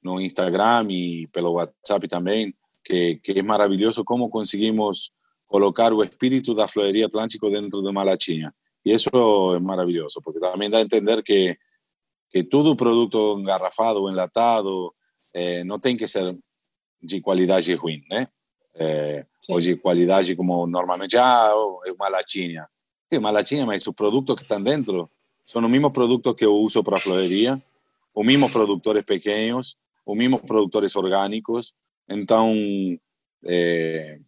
no 0.02 0.20
Instagram 0.20 0.88
e 0.90 1.26
pelo 1.32 1.52
WhatsApp 1.52 2.08
também, 2.08 2.52
que, 2.84 3.18
que 3.18 3.34
é 3.34 3.44
maravilhoso 3.44 4.04
como 4.04 4.30
conseguimos 4.30 5.12
colocar 5.46 5.94
o 5.94 6.02
espírito 6.02 6.56
da 6.56 6.68
floreria 6.68 7.06
Atlântico 7.06 7.50
dentro 7.52 7.82
de 7.84 7.90
uma 7.90 8.04
latinha. 8.04 8.50
E 8.84 8.94
isso 8.94 9.10
é 9.56 9.60
maravilhoso, 9.60 10.20
porque 10.24 10.40
também 10.40 10.70
dá 10.70 10.80
a 10.80 10.82
entender 10.82 11.22
que 11.22 11.56
que 12.32 12.44
todo 12.44 12.76
produto 12.76 13.38
engarrafado 13.40 14.10
enlatado 14.10 14.96
eh, 15.34 15.64
não 15.64 15.80
tem 15.80 15.96
que 15.96 16.08
ser 16.08 16.36
de 17.02 17.22
qualidade 17.22 17.72
ruim, 17.76 18.02
né? 18.10 18.28
Eh, 18.76 19.26
ou 19.50 19.60
de 19.60 19.76
qualidade 19.76 20.36
como 20.36 20.66
normalmente, 20.66 21.18
ah, 21.18 21.52
é 21.86 21.92
uma 21.92 22.10
latinha. 22.10 22.66
É 23.12 23.18
uma 23.18 23.32
latinha, 23.32 23.66
mas 23.66 23.86
os 23.86 23.94
produtos 23.94 24.36
que 24.36 24.44
estão 24.44 24.62
dentro 24.62 25.10
são 25.46 25.64
os 25.64 25.70
mesmos 25.70 25.92
produtos 25.92 26.36
que 26.36 26.46
eu 26.46 26.54
uso 26.54 26.84
para 26.84 26.98
a 26.98 27.00
floreria, 27.00 27.62
os 28.14 28.26
mesmos 28.26 28.52
produtores 28.52 29.04
pequenos, 29.04 29.78
os 30.06 30.18
mesmos 30.18 30.42
produtores 30.42 30.96
orgânicos. 30.96 31.74
Então, 32.08 32.54
eh, 33.46 34.20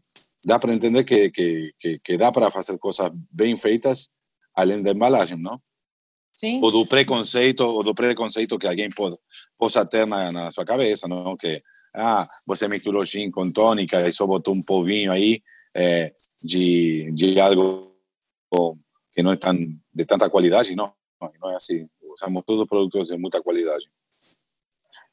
dá 0.45 0.57
para 0.57 0.73
entender 0.73 1.03
que, 1.03 1.29
que, 1.29 1.73
que, 1.79 1.99
que 1.99 2.17
dá 2.17 2.31
para 2.31 2.49
fazer 2.49 2.77
coisas 2.79 3.11
bem 3.31 3.57
feitas 3.57 4.09
além 4.55 4.81
da 4.81 4.91
embalagem, 4.91 5.37
não? 5.39 5.59
Sim. 6.33 6.59
ou 6.63 6.71
do 6.71 6.85
preconceito 6.87 7.61
ou 7.61 7.83
do 7.83 7.93
preconceito 7.93 8.57
que 8.57 8.65
alguém 8.65 8.89
pode, 8.89 9.15
possa 9.59 9.85
ter 9.85 10.07
na, 10.07 10.31
na 10.31 10.49
sua 10.49 10.65
cabeça, 10.65 11.07
não? 11.07 11.37
Que 11.37 11.61
ah, 11.93 12.25
você 12.47 12.67
misturou 12.67 13.05
gin 13.05 13.29
com 13.29 13.51
tônica 13.51 14.07
e 14.07 14.13
só 14.13 14.25
botou 14.25 14.55
um 14.55 14.65
povinho 14.65 15.11
aí 15.11 15.39
é, 15.75 16.11
de, 16.41 17.11
de 17.13 17.39
algo 17.39 17.90
que 19.13 19.21
não 19.21 19.31
é 19.31 19.35
tão, 19.35 19.55
de 19.55 20.05
tanta 20.05 20.29
qualidade, 20.29 20.75
não, 20.75 20.91
não 21.39 21.51
é 21.51 21.55
assim. 21.55 21.87
Usamos 22.01 22.43
todos 22.45 22.67
produtos 22.67 23.07
de 23.07 23.17
muita 23.17 23.41
qualidade. 23.41 23.89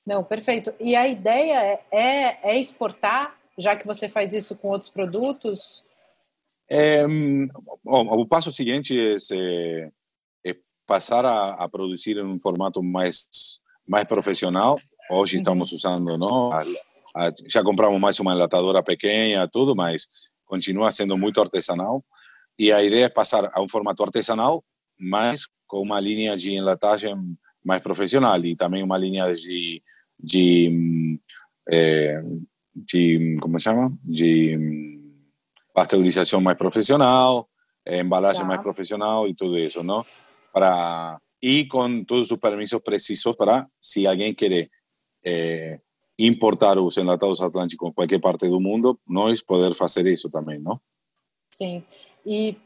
Não, 0.04 0.24
perfeito. 0.24 0.72
E 0.80 0.96
a 0.96 1.06
ideia 1.06 1.60
é, 1.62 1.84
é, 1.92 2.38
é 2.42 2.58
exportar, 2.58 3.36
já 3.56 3.76
que 3.76 3.86
você 3.86 4.08
faz 4.08 4.32
isso 4.32 4.56
com 4.56 4.68
outros 4.68 4.90
produtos? 4.90 5.84
É, 6.68 7.06
bom, 7.06 8.06
o 8.18 8.26
passo 8.26 8.50
seguinte 8.50 8.98
é, 8.98 9.90
é 10.44 10.56
passar 10.86 11.24
a, 11.24 11.54
a 11.54 11.68
produzir 11.68 12.16
em 12.16 12.24
um 12.24 12.40
formato 12.40 12.82
mais 12.82 13.28
mais 13.88 14.06
profissional. 14.06 14.76
Hoje 15.10 15.36
uhum. 15.36 15.40
estamos 15.40 15.72
usando, 15.72 16.18
não? 16.18 16.52
A, 16.52 16.62
a, 17.16 17.32
já 17.46 17.62
compramos 17.62 17.98
mais 17.98 18.20
uma 18.20 18.34
enlatadora 18.34 18.82
pequena, 18.82 19.48
tudo, 19.50 19.74
mas 19.74 20.06
continua 20.44 20.90
sendo 20.90 21.16
muito 21.16 21.40
artesanal. 21.40 22.04
E 22.58 22.72
a 22.72 22.82
ideia 22.82 23.06
é 23.06 23.08
passar 23.08 23.50
a 23.52 23.60
um 23.62 23.68
formato 23.68 24.02
artesanal, 24.02 24.62
mas 24.98 25.46
com 25.66 25.80
uma 25.80 26.00
linha 26.00 26.34
de 26.36 26.54
enlatagem 26.54 27.14
mais 27.64 27.82
profissional 27.82 28.44
e 28.44 28.56
também 28.56 28.82
uma 28.82 28.98
linha 28.98 29.32
de 29.32 29.80
de, 30.20 31.16
é, 31.68 32.20
de 32.74 33.36
como 33.40 33.60
se 33.60 33.64
chama 33.64 33.92
de 34.02 34.98
pasteurização 35.72 36.40
mais 36.40 36.58
profissional, 36.58 37.48
embalagem 37.86 38.44
mais 38.44 38.60
profissional 38.60 39.28
e 39.28 39.34
tudo 39.34 39.56
isso, 39.56 39.84
não? 39.84 40.04
para 40.52 41.20
y 41.40 41.68
con 41.68 42.04
todos 42.04 42.32
os 42.32 42.40
permisos 42.40 42.82
precisos 42.82 43.36
para 43.36 43.64
se 43.78 44.06
alguém 44.06 44.34
querer 44.34 44.70
eh, 45.22 45.78
importar 46.18 46.78
os 46.78 46.96
enlatados 46.96 47.40
atlânticos 47.40 47.90
em 47.90 47.92
qualquer 47.92 48.20
parte 48.20 48.48
do 48.48 48.60
mundo, 48.60 48.98
nós 49.06 49.40
poder 49.40 49.74
fazer 49.74 50.06
isso 50.06 50.28
também, 50.30 50.58
não? 50.60 50.80
Sim. 51.52 51.84
E 52.24 52.56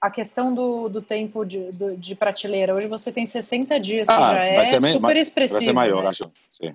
a 0.00 0.10
questão 0.10 0.54
do, 0.54 0.88
do 0.88 1.02
tempo 1.02 1.44
de, 1.44 1.70
do, 1.72 1.96
de 1.96 2.14
prateleira, 2.14 2.74
hoje 2.74 2.86
você 2.86 3.12
tem 3.12 3.26
60 3.26 3.78
dias, 3.78 4.08
que 4.08 4.14
ah, 4.14 4.34
já 4.34 4.44
é 4.44 4.64
super 4.64 5.16
expressivo. 5.16 5.58
Vai 5.58 5.64
ser 5.66 5.72
maior, 5.72 6.02
né? 6.02 6.08
acho. 6.08 6.30
Sim. 6.50 6.74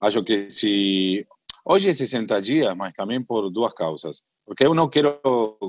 Acho 0.00 0.24
que 0.24 0.50
se... 0.50 1.26
Hoje 1.64 1.88
é 1.88 1.92
60 1.92 2.42
dias, 2.42 2.74
mas 2.76 2.92
também 2.92 3.22
por 3.22 3.48
duas 3.48 3.72
causas. 3.72 4.22
Porque 4.44 4.66
eu 4.66 4.74
não 4.74 4.88
quero, 4.88 5.18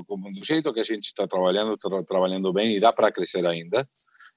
como 0.06 0.30
do 0.32 0.44
jeito 0.44 0.72
que 0.74 0.80
a 0.80 0.84
gente 0.84 1.06
está 1.06 1.26
trabalhando, 1.26 1.76
tra 1.78 2.02
trabalhando 2.02 2.52
bem 2.52 2.76
e 2.76 2.80
dá 2.80 2.92
para 2.92 3.10
crescer 3.10 3.46
ainda, 3.46 3.86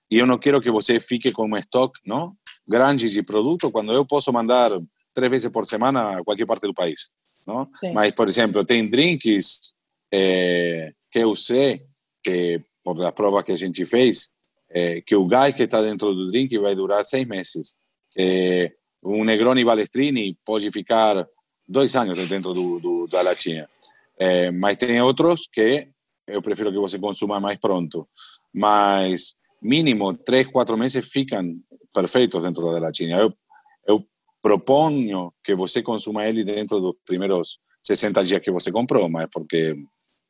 e 0.09 0.17
eu 0.17 0.25
não 0.25 0.37
quero 0.37 0.61
que 0.61 0.71
você 0.71 0.99
fique 0.99 1.31
com 1.31 1.45
um 1.45 1.57
estoque 1.57 1.99
não, 2.05 2.33
grande 2.67 3.09
de 3.09 3.21
produto 3.21 3.69
quando 3.71 3.91
eu 3.91 4.05
posso 4.05 4.31
mandar 4.31 4.69
três 5.13 5.31
vezes 5.31 5.51
por 5.51 5.65
semana 5.65 6.19
a 6.19 6.23
qualquer 6.23 6.45
parte 6.45 6.65
do 6.67 6.73
país. 6.73 7.09
Não? 7.45 7.67
Mas, 7.93 8.13
por 8.13 8.27
exemplo, 8.27 8.65
tem 8.65 8.87
drinks 8.87 9.73
é, 10.11 10.93
que 11.11 11.19
eu 11.19 11.35
sei, 11.35 11.83
que, 12.23 12.61
por 12.83 13.03
a 13.03 13.11
prova 13.11 13.43
que 13.43 13.51
a 13.51 13.57
gente 13.57 13.85
fez, 13.85 14.29
é, 14.69 15.01
que 15.01 15.15
o 15.15 15.25
gás 15.25 15.55
que 15.55 15.63
está 15.63 15.81
dentro 15.81 16.13
do 16.13 16.31
drink 16.31 16.57
vai 16.57 16.75
durar 16.75 17.05
seis 17.05 17.27
meses. 17.27 17.75
Que 18.11 18.71
um 19.03 19.23
Negroni 19.23 19.63
Balestrini 19.63 20.37
pode 20.45 20.69
ficar 20.71 21.27
dois 21.67 21.95
anos 21.95 22.27
dentro 22.27 22.53
do, 22.53 22.79
do 22.79 23.07
da 23.07 23.21
latinha. 23.21 23.69
É, 24.17 24.51
mas 24.51 24.77
tem 24.77 25.01
outros 25.01 25.47
que 25.51 25.87
eu 26.27 26.41
prefiro 26.41 26.71
que 26.71 26.77
você 26.77 26.99
consuma 26.99 27.39
mais 27.39 27.59
pronto. 27.59 28.05
Mas 28.53 29.35
mínimo 29.61 30.13
três, 30.13 30.47
quatro 30.47 30.77
meses 30.77 31.07
ficam 31.07 31.55
perfeitos 31.93 32.41
dentro 32.41 32.71
da 32.71 32.79
latinha. 32.79 33.17
Eu, 33.17 33.31
eu 33.87 34.05
proponho 34.41 35.33
que 35.43 35.55
você 35.55 35.81
consuma 35.81 36.27
ele 36.27 36.43
dentro 36.43 36.79
dos 36.79 36.95
primeiros 37.05 37.59
60 37.83 38.23
dias 38.23 38.41
que 38.41 38.51
você 38.51 38.71
comprou, 38.71 39.09
mas 39.09 39.29
porque 39.31 39.75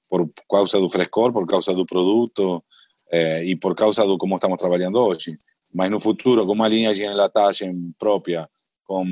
por 0.09 0.29
causa 0.49 0.79
do 0.79 0.89
frescor, 0.89 1.31
por 1.31 1.45
causa 1.47 1.73
do 1.73 1.85
produto 1.85 2.63
eh, 3.11 3.45
e 3.45 3.55
por 3.55 3.75
causa 3.75 4.05
do 4.05 4.17
como 4.17 4.35
estamos 4.35 4.57
trabalhando 4.57 4.97
hoje. 4.97 5.33
Mas 5.73 5.91
no 5.91 5.99
futuro, 5.99 6.45
com 6.45 6.53
uma 6.53 6.67
linha 6.67 6.93
de 6.93 7.03
enlatagem 7.03 7.93
própria, 7.99 8.49
com, 8.85 9.05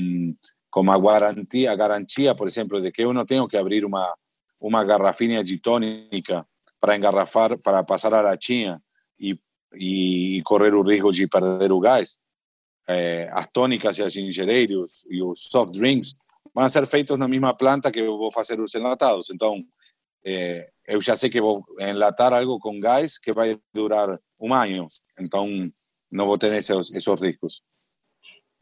com 0.71 0.91
a 0.91 0.99
garantia, 0.99 1.71
a 1.71 1.75
garantia, 1.75 2.33
por 2.33 2.47
exemplo, 2.47 2.81
de 2.81 2.91
que 2.91 3.03
eu 3.03 3.13
não 3.13 3.25
tenho 3.25 3.47
que 3.47 3.57
abrir 3.57 3.85
uma 3.85 4.11
uma 4.59 4.83
garrafinha 4.83 5.43
de 5.43 5.57
tônica 5.57 6.45
para 6.79 6.95
engarrafar, 6.95 7.57
para 7.57 7.83
passar 7.83 8.13
a 8.13 8.21
latinha 8.21 8.81
e, 9.19 9.39
e, 9.73 10.41
correr 10.43 10.73
o 10.73 10.81
risco 10.81 11.11
de 11.11 11.27
perder 11.27 11.71
o 11.71 11.79
gás. 11.79 12.17
É, 12.87 13.29
as 13.33 13.47
tônicas 13.47 13.97
e 13.97 14.03
as 14.03 14.13
gingereiros 14.13 15.05
e 15.09 15.21
os 15.21 15.41
soft 15.49 15.73
drinks 15.73 16.15
vão 16.57 16.67
ser 16.67 16.87
feitos 16.87 17.19
na 17.19 17.27
mesma 17.27 17.55
planta 17.55 17.91
que 17.91 18.03
vou 18.03 18.31
fazer 18.31 18.59
os 18.59 18.73
enlatados. 18.73 19.29
Então, 19.29 19.63
é, 20.25 20.67
eu 20.87 20.99
já 20.99 21.15
sei 21.15 21.29
que 21.29 21.39
vou 21.39 21.63
enlatar 21.79 22.33
algo 22.33 22.57
com 22.59 22.79
gás 22.79 23.19
que 23.19 23.31
vai 23.31 23.59
durar 23.71 24.19
um 24.41 24.51
ano. 24.51 24.87
Então, 25.19 25.47
não 26.11 26.25
vou 26.25 26.35
ter 26.35 26.51
esses, 26.53 26.91
esses 26.91 27.21
riscos. 27.21 27.61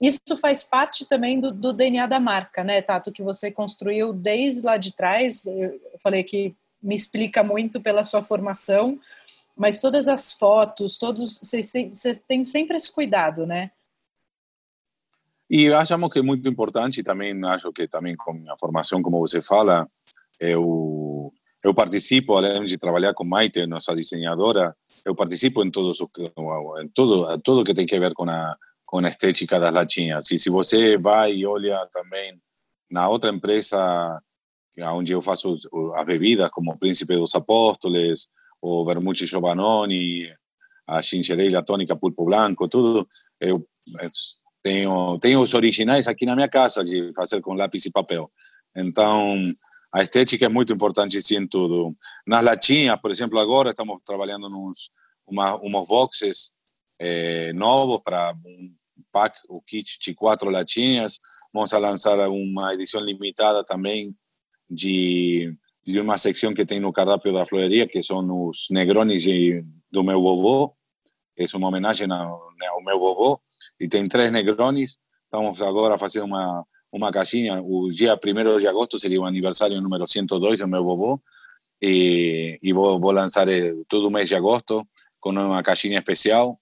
Isso 0.01 0.35
faz 0.41 0.61
parte 0.61 1.07
também 1.07 1.39
do, 1.39 1.53
do, 1.53 1.71
DNA 1.71 2.05
da 2.05 2.19
marca, 2.19 2.65
né, 2.65 2.81
Tato? 2.81 3.13
Que 3.13 3.23
você 3.23 3.49
construiu 3.49 4.11
desde 4.11 4.65
lá 4.65 4.75
de 4.75 4.93
trás. 4.93 5.45
Eu 5.45 5.79
falei 6.03 6.21
que 6.21 6.53
me 6.83 6.95
explica 6.95 7.45
muito 7.45 7.79
pela 7.79 8.03
sua 8.03 8.21
formação, 8.21 8.99
mas 9.55 9.79
todas 9.79 10.09
as 10.09 10.33
fotos, 10.33 10.97
todos 10.97 11.39
vocês 11.39 11.71
têm 12.27 12.43
sempre 12.43 12.75
esse 12.75 12.91
cuidado, 12.91 13.47
né? 13.47 13.71
E 15.49 15.71
achamos 15.71 16.11
que 16.11 16.19
é 16.19 16.21
muito 16.21 16.47
importante 16.49 17.03
também, 17.03 17.33
acho 17.45 17.71
que 17.71 17.87
também 17.87 18.15
com 18.15 18.31
a 18.49 18.57
formação, 18.57 19.01
como 19.01 19.19
você 19.19 19.41
fala, 19.41 19.85
eu, 20.39 21.31
eu 21.63 21.73
participo, 21.73 22.35
além 22.35 22.65
de 22.65 22.77
trabalhar 22.77 23.13
com 23.13 23.23
Maite, 23.23 23.65
nossa 23.67 23.95
desenhadora, 23.95 24.75
eu 25.05 25.15
participo 25.15 25.63
em 25.63 25.69
todos 25.69 25.99
em 26.01 26.87
todo, 26.89 27.39
tudo 27.43 27.63
que 27.63 27.75
tem 27.75 27.85
a 27.97 27.99
ver 27.99 28.13
com 28.13 28.29
a 28.29 28.55
com 28.85 28.99
a 28.99 29.09
estética 29.09 29.59
das 29.59 29.73
latinhas. 29.73 30.31
E 30.31 30.39
se 30.39 30.49
você 30.49 30.97
vai 30.97 31.33
e 31.33 31.45
olha 31.45 31.85
também 31.91 32.39
na 32.89 33.09
outra 33.09 33.29
empresa 33.29 34.21
onde 34.93 35.13
eu 35.13 35.21
faço 35.21 35.57
as 35.95 36.05
bebidas, 36.05 36.49
como 36.51 36.77
Príncipe 36.77 37.15
dos 37.15 37.33
Apóstoles, 37.35 38.29
o 38.61 38.85
Vermouth 38.85 39.25
Giovannoni, 39.25 40.29
a 40.87 41.01
Gingereira 41.01 41.63
Tônica 41.63 41.95
Pulpo 41.95 42.25
Blanco, 42.25 42.67
tudo. 42.67 43.07
Eu 43.39 43.61
tenho, 44.65 45.19
tenho 45.19 45.41
os 45.41 45.53
originais 45.53 46.07
aqui 46.07 46.25
na 46.25 46.35
minha 46.35 46.49
casa 46.49 46.83
de 46.83 47.13
fazer 47.13 47.39
com 47.39 47.53
lápis 47.53 47.85
e 47.85 47.91
papel. 47.91 48.31
Então, 48.75 49.39
a 49.93 50.01
estética 50.01 50.47
é 50.47 50.49
muito 50.49 50.73
importante 50.73 51.21
sim 51.21 51.37
em 51.37 51.47
tudo. 51.47 51.93
Nas 52.25 52.43
latinhas, 52.43 52.99
por 52.99 53.11
exemplo, 53.11 53.37
agora 53.37 53.69
estamos 53.69 54.01
trabalhando 54.03 54.49
nos 54.49 54.89
uma, 55.27 55.55
umas 55.57 55.87
boxes 55.87 56.51
eh, 56.99 57.53
novos 57.53 58.01
para 58.03 58.33
um 58.43 58.73
pack, 59.11 59.37
o 59.47 59.61
kit 59.61 59.99
de 60.01 60.15
quatro 60.15 60.49
latinhas. 60.49 61.19
Vamos 61.53 61.71
lançar 61.71 62.17
uma 62.27 62.73
edição 62.73 62.99
limitada 63.01 63.63
também 63.63 64.15
de, 64.67 65.55
de 65.85 65.99
uma 65.99 66.17
secção 66.17 66.55
que 66.55 66.65
tem 66.65 66.79
no 66.79 66.91
cardápio 66.91 67.31
da 67.31 67.45
floreria, 67.45 67.87
que 67.87 68.01
são 68.01 68.47
os 68.47 68.65
negrones 68.71 69.21
de, 69.21 69.63
do 69.91 70.03
meu 70.03 70.19
vovô. 70.19 70.73
É 71.37 71.45
uma 71.55 71.67
homenagem 71.67 72.11
ao, 72.11 72.49
ao 72.71 72.83
meu 72.83 72.97
vovô. 72.97 73.39
E 73.79 73.87
tem 73.87 74.07
três 74.07 74.31
negrones. 74.31 74.97
Estamos 75.23 75.61
agora 75.61 75.97
fazendo 75.97 76.25
uma, 76.25 76.65
uma 76.91 77.11
caixinha. 77.11 77.61
O 77.61 77.89
dia 77.89 78.15
1 78.15 78.57
de 78.57 78.67
agosto 78.67 78.99
seria 78.99 79.21
o 79.21 79.25
aniversário 79.25 79.81
número 79.81 80.07
102 80.07 80.59
do 80.59 80.67
meu 80.67 80.83
vovô. 80.83 81.19
E, 81.81 82.57
e 82.63 82.73
vou, 82.73 82.99
vou 82.99 83.11
lançar 83.11 83.47
eh, 83.49 83.73
todo 83.87 84.07
o 84.07 84.11
mês 84.11 84.29
de 84.29 84.35
agosto 84.35 84.87
com 85.19 85.31
uma 85.31 85.61
caixinha 85.61 85.99
especial 85.99 86.55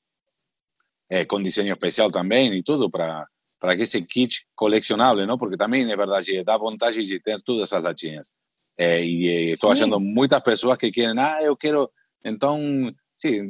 eh, 1.13 1.27
con 1.27 1.43
diseño 1.43 1.73
especial 1.73 2.11
también 2.11 2.53
y 2.53 2.63
todo 2.63 2.89
para, 2.89 3.25
para 3.59 3.75
que 3.75 3.83
ese 3.83 4.03
kit 4.07 4.33
coleccionable, 4.55 5.27
¿no? 5.27 5.37
Porque 5.37 5.57
también 5.57 5.89
es 5.91 5.95
verdad 5.95 6.23
que 6.25 6.43
da 6.43 6.57
vontade 6.57 7.05
de 7.05 7.19
ter 7.19 7.39
todas 7.43 7.69
essas 7.69 7.83
latinhas. 7.83 8.35
Eh, 8.75 9.03
e 9.03 9.51
estou 9.51 9.71
achando 9.71 9.99
muitas 9.99 10.41
pessoas 10.41 10.77
que 10.79 10.91
querem, 10.91 11.19
ah, 11.19 11.39
eu 11.43 11.55
quero. 11.55 11.91
Então, 12.25 12.57
sim, 13.15 13.47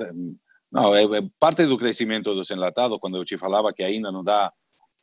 não, 0.74 0.96
é, 0.96 1.04
é 1.04 1.22
parte 1.40 1.68
do 1.68 1.78
crescimento 1.78 2.34
dos 2.34 2.50
enlatados, 2.50 2.98
quando 3.00 3.18
eu 3.18 3.24
te 3.24 3.38
falava 3.38 3.72
que 3.72 3.84
ainda 3.84 4.12
não 4.12 4.24
dá 4.24 4.52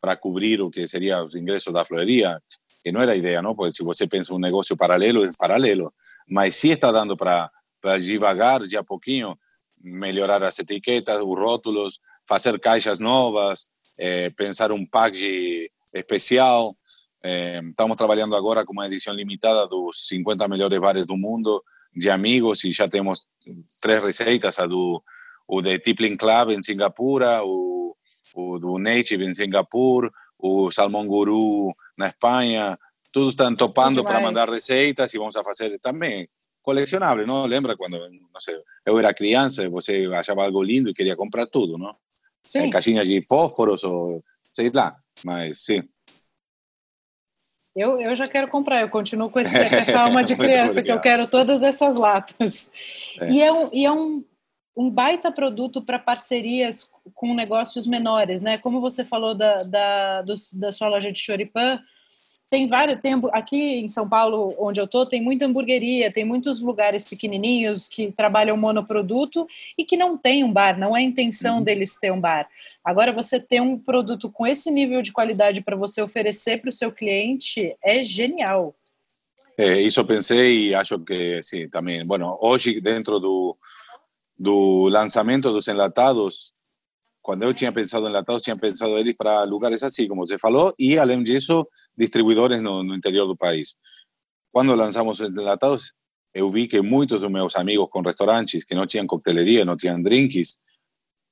para 0.01 0.17
cobrir 0.17 0.61
o 0.61 0.69
que 0.69 0.89
seria 0.89 1.23
os 1.23 1.37
ingressos 1.37 1.73
da 1.73 1.85
floreria, 1.85 2.43
que 2.83 2.91
não 2.91 3.01
era 3.01 3.13
a 3.13 3.17
ideia, 3.17 3.41
não? 3.41 3.55
Porque 3.55 3.75
se 3.75 3.85
você 3.85 4.05
pensa 4.05 4.35
um 4.35 4.39
negócio 4.39 4.77
paralelo, 4.77 5.25
é 5.25 5.29
paralelo. 5.39 5.89
Mas 6.29 6.57
sim 6.57 6.71
está 6.71 6.91
dando 6.91 7.17
para 7.17 7.51
devagar, 8.01 8.67
de 8.67 8.77
a 8.77 8.83
pouquinho, 8.83 9.39
melhorar 9.81 10.43
as 10.43 10.59
etiquetas, 10.59 11.21
os 11.23 11.39
rótulos, 11.39 12.01
fazer 12.27 12.59
caixas 12.59 12.99
novas, 12.99 13.71
eh, 14.01 14.31
pensar 14.31 14.73
um 14.73 14.85
pack 14.85 15.71
especial. 15.95 16.75
Eh, 17.23 17.61
estamos 17.71 17.97
trabalhando 17.97 18.35
agora 18.35 18.67
com 18.67 18.73
uma 18.73 18.89
edição 18.89 19.15
limitada 19.15 19.69
dos 19.69 20.09
50 20.09 20.49
melhores 20.49 20.81
bares 20.81 21.07
do 21.07 21.17
mundo 21.17 21.63
de 21.95 22.11
amigos 22.11 22.65
e 22.65 22.73
já 22.73 22.89
temos 22.89 23.25
três 23.81 24.03
receitas, 24.03 24.59
a 24.59 24.67
do 24.67 25.01
o 25.51 25.61
de 25.61 25.81
Tiplin 25.81 26.17
Club 26.17 26.51
em 26.51 26.63
Singapura, 26.63 27.43
o, 27.45 27.97
o 28.37 28.59
do 28.59 28.79
Native 28.79 29.25
em 29.25 29.35
Singapura, 29.35 30.09
o 30.39 30.71
Salmão 30.71 31.05
Guru 31.07 31.75
na 31.99 32.09
Espanha, 32.09 32.77
todos 33.13 33.33
estão 33.33 33.55
topando 33.57 34.05
para 34.05 34.21
mandar 34.21 34.49
receitas 34.49 35.13
e 35.13 35.19
vamos 35.19 35.35
a 35.35 35.43
fazer 35.43 35.77
também 35.81 36.25
colecionável, 36.63 37.27
não? 37.27 37.47
Lembra 37.47 37.77
quando, 37.77 37.99
não 37.99 38.41
sei, 38.41 38.55
eu 38.87 38.97
era 38.97 39.13
criança, 39.13 39.69
você 39.69 40.09
achava 40.15 40.45
algo 40.45 40.63
lindo 40.63 40.91
e 40.91 40.95
queria 40.95 41.17
comprar 41.17 41.47
tudo, 41.47 41.77
não? 41.77 41.91
Sim. 42.43 42.69
É, 42.69 42.71
caixinhas 42.71 43.09
de 43.09 43.21
fósforos 43.27 43.83
ou 43.83 44.23
sei 44.53 44.71
lá, 44.73 44.95
mas 45.25 45.63
sim. 45.63 45.83
Eu, 47.75 48.01
eu 48.01 48.15
já 48.15 48.27
quero 48.27 48.47
comprar, 48.49 48.83
eu 48.83 48.89
continuo 48.89 49.31
com, 49.31 49.41
esse, 49.41 49.53
com 49.69 49.77
essa 49.77 50.01
alma 50.01 50.23
de 50.23 50.37
criança, 50.37 50.83
que 50.83 50.93
eu 50.93 51.01
quero 51.01 51.27
todas 51.27 51.63
essas 51.63 51.97
latas. 51.97 52.73
É. 53.21 53.31
E 53.31 53.43
é 53.43 53.53
um, 53.53 53.71
e 53.73 53.87
é 53.87 53.93
um, 53.93 54.25
um 54.81 54.89
baita 54.89 55.31
produto 55.31 55.83
para 55.83 55.99
parcerias 55.99 56.91
com 57.15 57.35
negócios 57.35 57.87
menores, 57.87 58.41
né? 58.41 58.57
Como 58.57 58.81
você 58.81 59.05
falou 59.05 59.35
da, 59.35 59.57
da, 59.59 60.23
do, 60.23 60.35
da 60.55 60.73
sua 60.73 60.89
loja 60.89 61.13
de 61.13 61.21
choripan, 61.21 61.79
tem 62.49 62.67
vários, 62.67 62.99
tem, 62.99 63.13
aqui 63.33 63.75
em 63.75 63.89
São 63.89 64.09
Paulo, 64.09 64.55
onde 64.59 64.81
eu 64.81 64.89
tô, 64.89 65.05
tem 65.05 65.23
muita 65.23 65.45
hamburgueria, 65.45 66.11
tem 66.11 66.25
muitos 66.25 66.63
lugares 66.63 67.05
pequenininhos 67.05 67.87
que 67.87 68.11
trabalham 68.11 68.57
monoproduto 68.57 69.47
e 69.77 69.85
que 69.85 69.99
não 69.99 70.17
tem 70.17 70.43
um 70.43 70.53
bar, 70.53 70.79
não 70.79 70.97
é 70.97 71.01
a 71.01 71.03
intenção 71.03 71.59
uhum. 71.59 71.63
deles 71.63 71.99
ter 72.01 72.11
um 72.11 72.21
bar. 72.21 72.49
Agora, 72.83 73.13
você 73.13 73.39
ter 73.39 73.61
um 73.61 73.79
produto 73.79 74.31
com 74.31 74.47
esse 74.47 74.71
nível 74.71 75.03
de 75.03 75.13
qualidade 75.13 75.61
para 75.61 75.77
você 75.77 76.01
oferecer 76.01 76.59
para 76.59 76.71
o 76.71 76.73
seu 76.73 76.91
cliente 76.91 77.77
é 77.85 78.03
genial. 78.03 78.75
É, 79.59 79.79
isso 79.79 80.01
eu 80.01 80.07
pensei 80.07 80.69
e 80.69 80.75
acho 80.75 80.99
que 81.01 81.43
sim, 81.43 81.69
também. 81.69 82.05
Bueno, 82.07 82.39
hoje, 82.41 82.81
dentro 82.81 83.21
do, 83.21 83.57
do 84.41 84.89
lançamento 84.89 85.53
dos 85.53 85.69
enlatados, 85.69 86.55
quando 87.21 87.43
eu 87.43 87.53
tinha 87.53 87.71
pensado 87.71 88.07
em 88.07 88.09
enlatados, 88.09 88.41
tinha 88.41 88.57
pensado 88.57 88.97
eles 88.97 89.15
para 89.15 89.45
lugares 89.45 89.83
assim, 89.83 90.09
como 90.09 90.27
você 90.27 90.39
falou, 90.39 90.75
e 90.79 90.99
além 90.99 91.23
disso, 91.23 91.69
distribuidores 91.95 92.59
no, 92.63 92.83
no 92.83 92.95
interior 92.95 93.27
do 93.27 93.37
país. 93.37 93.77
Quando 94.51 94.75
lançamos 94.75 95.21
os 95.21 95.29
enlatados, 95.29 95.93
eu 96.33 96.51
vi 96.51 96.67
que 96.67 96.81
muitos 96.81 97.21
dos 97.21 97.31
meus 97.31 97.55
amigos 97.55 97.91
com 97.91 98.01
restaurantes 98.01 98.65
que 98.65 98.75
não 98.75 98.87
tinham 98.87 99.07
coqueteleria, 99.07 99.63
não 99.63 99.77
tinham 99.77 100.01
drinks, 100.03 100.59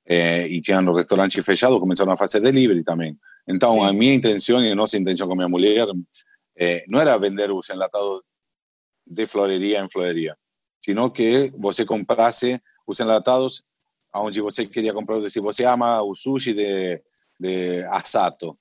eh, 0.07 0.47
e 0.47 0.61
tinham 0.61 0.87
os 0.87 0.95
restaurantes 0.95 1.43
fechados, 1.43 1.79
começaram 1.79 2.11
a 2.11 2.15
fazer 2.15 2.39
delivery 2.39 2.83
também. 2.83 3.15
Então, 3.47 3.71
Sim. 3.71 3.85
a 3.87 3.91
minha 3.91 4.13
intenção 4.13 4.63
e 4.63 4.71
a 4.71 4.75
nossa 4.75 4.97
intenção 4.99 5.27
com 5.27 5.35
minha 5.35 5.49
mulher 5.49 5.87
eh, 6.55 6.85
não 6.87 6.99
era 6.99 7.17
vender 7.17 7.49
os 7.49 7.67
enlatados 7.71 8.21
de 9.07 9.25
floreria 9.25 9.79
em 9.79 9.89
floreria, 9.89 10.37
sino 10.79 11.09
que 11.09 11.51
você 11.57 11.83
comprasse 11.83 12.61
os 12.89 12.99
enlatados 12.99 13.63
onde 14.15 14.41
você 14.41 14.65
queria 14.65 14.91
comprar, 14.91 15.29
se 15.29 15.39
você 15.39 15.65
ama 15.65 16.01
o 16.01 16.15
sushi 16.15 16.53
de, 16.53 17.01
de 17.39 17.83
Asato, 17.89 18.57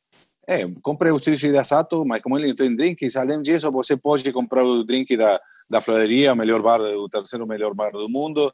é, 0.46 0.66
compre 0.82 1.10
o 1.10 1.18
sushi 1.18 1.50
de 1.50 1.56
Asato, 1.56 2.04
mas 2.04 2.22
como 2.22 2.38
ele 2.38 2.48
não 2.48 2.54
tem 2.54 2.74
drinks, 2.74 3.16
além 3.16 3.40
disso, 3.40 3.70
você 3.72 3.96
pode 3.96 4.30
comprar 4.32 4.64
o 4.64 4.84
drink 4.84 5.16
da, 5.16 5.40
da 5.70 5.80
floreria, 5.80 6.32
o 6.32 6.36
melhor 6.36 6.62
bar, 6.62 6.80
o 6.80 7.08
terceiro 7.08 7.46
melhor 7.46 7.74
bar 7.74 7.92
do 7.92 8.08
mundo, 8.10 8.52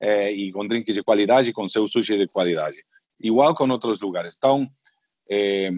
é, 0.00 0.32
e 0.32 0.52
com 0.52 0.66
drink 0.66 0.92
de 0.92 1.02
qualidade, 1.02 1.52
com 1.52 1.64
seu 1.64 1.86
sushi 1.88 2.16
de 2.16 2.26
qualidade. 2.26 2.76
Igual 3.20 3.54
com 3.54 3.68
outros 3.68 4.00
lugares. 4.00 4.34
Então, 4.36 4.68
é, 5.30 5.70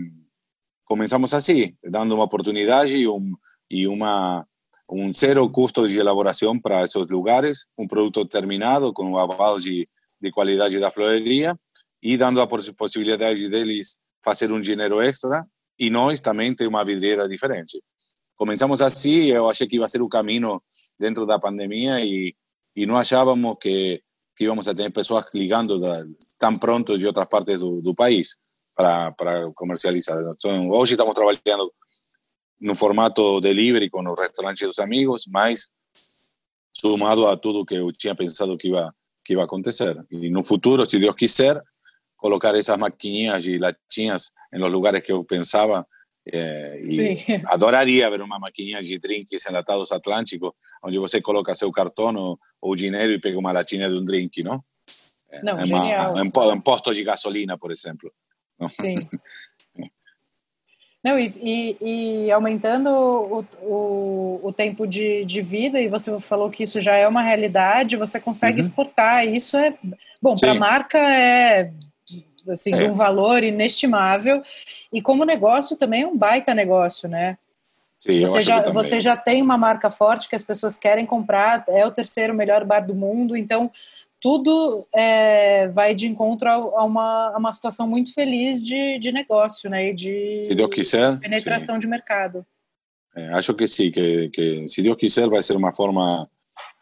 começamos 0.84 1.34
assim, 1.34 1.76
dando 1.82 2.14
uma 2.14 2.24
oportunidade 2.24 2.96
e, 2.96 3.08
um, 3.08 3.32
e 3.70 3.86
uma, 3.86 4.46
um 4.94 5.12
zero 5.12 5.48
custo 5.50 5.88
de 5.88 5.98
elaboração 5.98 6.58
para 6.58 6.82
esses 6.82 7.08
lugares, 7.08 7.66
um 7.76 7.86
produto 7.86 8.24
terminado 8.26 8.92
com 8.92 9.12
o 9.12 9.18
aval 9.18 9.58
de 9.58 9.88
de 10.24 10.32
qualidade 10.32 10.80
da 10.80 10.90
floreria 10.90 11.52
e 12.02 12.16
dando 12.16 12.40
a 12.40 12.46
possibilidade 12.46 13.48
deles 13.48 13.98
fazer 14.24 14.50
um 14.50 14.60
dinheiro 14.60 15.00
extra 15.00 15.46
e 15.78 15.90
nós 15.90 16.20
também 16.20 16.54
ter 16.54 16.66
uma 16.66 16.84
vidreira 16.84 17.28
diferente. 17.28 17.78
Começamos 18.36 18.80
assim, 18.80 19.26
eu 19.26 19.48
achei 19.50 19.66
que 19.66 19.76
ia 19.76 19.88
ser 19.88 20.00
o 20.00 20.08
caminho 20.08 20.60
dentro 20.98 21.26
da 21.26 21.38
pandemia 21.38 22.00
e, 22.00 22.34
e 22.74 22.86
não 22.86 22.96
achávamos 22.96 23.56
que, 23.60 24.02
que 24.36 24.44
íamos 24.44 24.66
a 24.66 24.74
ter 24.74 24.90
pessoas 24.90 25.26
ligando 25.34 25.80
tão 26.38 26.58
pronto 26.58 26.98
de 26.98 27.06
outras 27.06 27.28
partes 27.28 27.60
do, 27.60 27.82
do 27.82 27.94
país 27.94 28.36
para, 28.74 29.12
para 29.12 29.52
comercializar. 29.52 30.18
Então, 30.34 30.70
hoje 30.70 30.94
estamos 30.94 31.14
trabalhando 31.14 31.70
no 32.64 32.74
formato 32.74 33.40
delivery 33.40 33.90
com 33.90 34.08
os 34.10 34.18
restaurantes 34.18 34.66
dos 34.66 34.78
amigos, 34.78 35.26
mas 35.28 35.70
somado 36.72 37.28
a 37.28 37.36
tudo 37.36 37.64
que 37.64 37.74
eu 37.74 37.92
tinha 37.92 38.14
pensado 38.14 38.56
que 38.56 38.68
ia 38.68 38.90
que 39.22 39.32
iba 39.32 39.42
a 39.42 39.46
acontecer. 39.46 39.96
En 40.10 40.36
un 40.36 40.44
futuro, 40.44 40.84
si 40.84 40.98
Dios 40.98 41.16
quiser, 41.16 41.58
colocar 42.14 42.54
esas 42.56 42.78
maquinhas 42.78 43.46
y 43.46 43.58
latinhas 43.58 44.34
en 44.52 44.60
los 44.60 44.72
lugares 44.72 45.02
que 45.02 45.12
yo 45.12 45.24
pensaba. 45.24 45.86
Eh, 46.26 46.80
y 46.82 46.96
sí. 46.96 47.24
adoraría 47.50 48.08
ver 48.08 48.22
uma 48.22 48.38
maquininha 48.38 48.80
de 48.80 48.98
drinks 48.98 49.46
enlatados 49.46 49.92
atlânticos, 49.92 50.54
onde 50.82 50.98
você 50.98 51.22
coloca 51.22 51.54
seu 51.54 51.70
cartão 51.70 52.14
ou, 52.16 52.38
ou 52.60 52.76
dinheiro 52.76 53.12
e 53.12 53.20
pega 53.20 53.38
uma 53.38 53.52
latinha 53.52 53.90
de 53.90 53.98
um 53.98 54.04
drink, 54.04 54.42
não? 54.42 54.62
Não, 55.42 55.58
é. 55.58 55.64
Uma, 55.64 56.06
um, 56.22 56.52
um 56.52 56.60
posto 56.60 56.94
de 56.94 57.02
gasolina, 57.02 57.58
por 57.58 57.72
exemplo. 57.72 58.12
Sim. 58.70 58.94
Não, 61.04 61.18
e, 61.18 61.34
e, 61.36 61.76
e 62.26 62.32
aumentando 62.32 62.88
o, 62.88 63.46
o, 63.60 64.40
o, 64.42 64.52
tempo 64.52 64.86
de, 64.86 65.22
de 65.26 65.42
vida, 65.42 65.78
e 65.78 65.86
você 65.86 66.18
falou 66.18 66.48
que 66.48 66.62
isso 66.62 66.80
já 66.80 66.96
é 66.96 67.06
uma 67.06 67.20
realidade, 67.20 67.94
você 67.94 68.18
consegue 68.18 68.54
uhum. 68.54 68.66
exportar. 68.66 69.28
Isso 69.28 69.58
é 69.58 69.74
bom 70.22 70.34
para 70.34 70.52
a 70.52 70.54
marca 70.54 70.98
é 70.98 71.70
assim 72.48 72.74
é. 72.74 72.78
de 72.78 72.84
um 72.84 72.92
valor 72.92 73.42
inestimável 73.42 74.42
e 74.92 75.00
como 75.00 75.24
negócio 75.24 75.76
também 75.76 76.02
é 76.02 76.06
um 76.06 76.16
baita 76.16 76.54
negócio, 76.54 77.08
né? 77.08 77.38
Sim, 77.98 78.20
você 78.20 78.40
já 78.40 78.70
você 78.70 79.00
já 79.00 79.16
tem 79.16 79.40
uma 79.40 79.56
marca 79.56 79.90
forte 79.90 80.28
que 80.28 80.36
as 80.36 80.44
pessoas 80.44 80.76
querem 80.76 81.06
comprar, 81.06 81.64
é 81.68 81.86
o 81.86 81.90
terceiro 81.90 82.34
melhor 82.34 82.64
bar 82.64 82.80
do 82.80 82.94
mundo, 82.94 83.36
então 83.36 83.70
tudo 84.24 84.88
é, 84.90 85.68
vai 85.68 85.94
de 85.94 86.06
encontro 86.06 86.48
a 86.48 86.82
uma, 86.82 87.28
a 87.34 87.36
uma 87.36 87.52
situação 87.52 87.86
muito 87.86 88.14
feliz 88.14 88.64
de, 88.64 88.98
de 88.98 89.12
negócio, 89.12 89.68
né? 89.68 89.90
E 89.90 89.94
de 89.94 90.46
Se 90.46 90.54
Deus 90.54 90.74
quiser, 90.74 91.20
penetração 91.20 91.74
sim. 91.74 91.80
de 91.80 91.86
mercado. 91.86 92.46
É, 93.14 93.34
acho 93.34 93.52
que 93.52 93.68
sim, 93.68 93.90
que, 93.90 94.30
que 94.30 94.66
se 94.66 94.80
Deus 94.80 94.96
quiser 94.96 95.28
vai 95.28 95.42
ser 95.42 95.54
uma 95.58 95.74
forma 95.74 96.26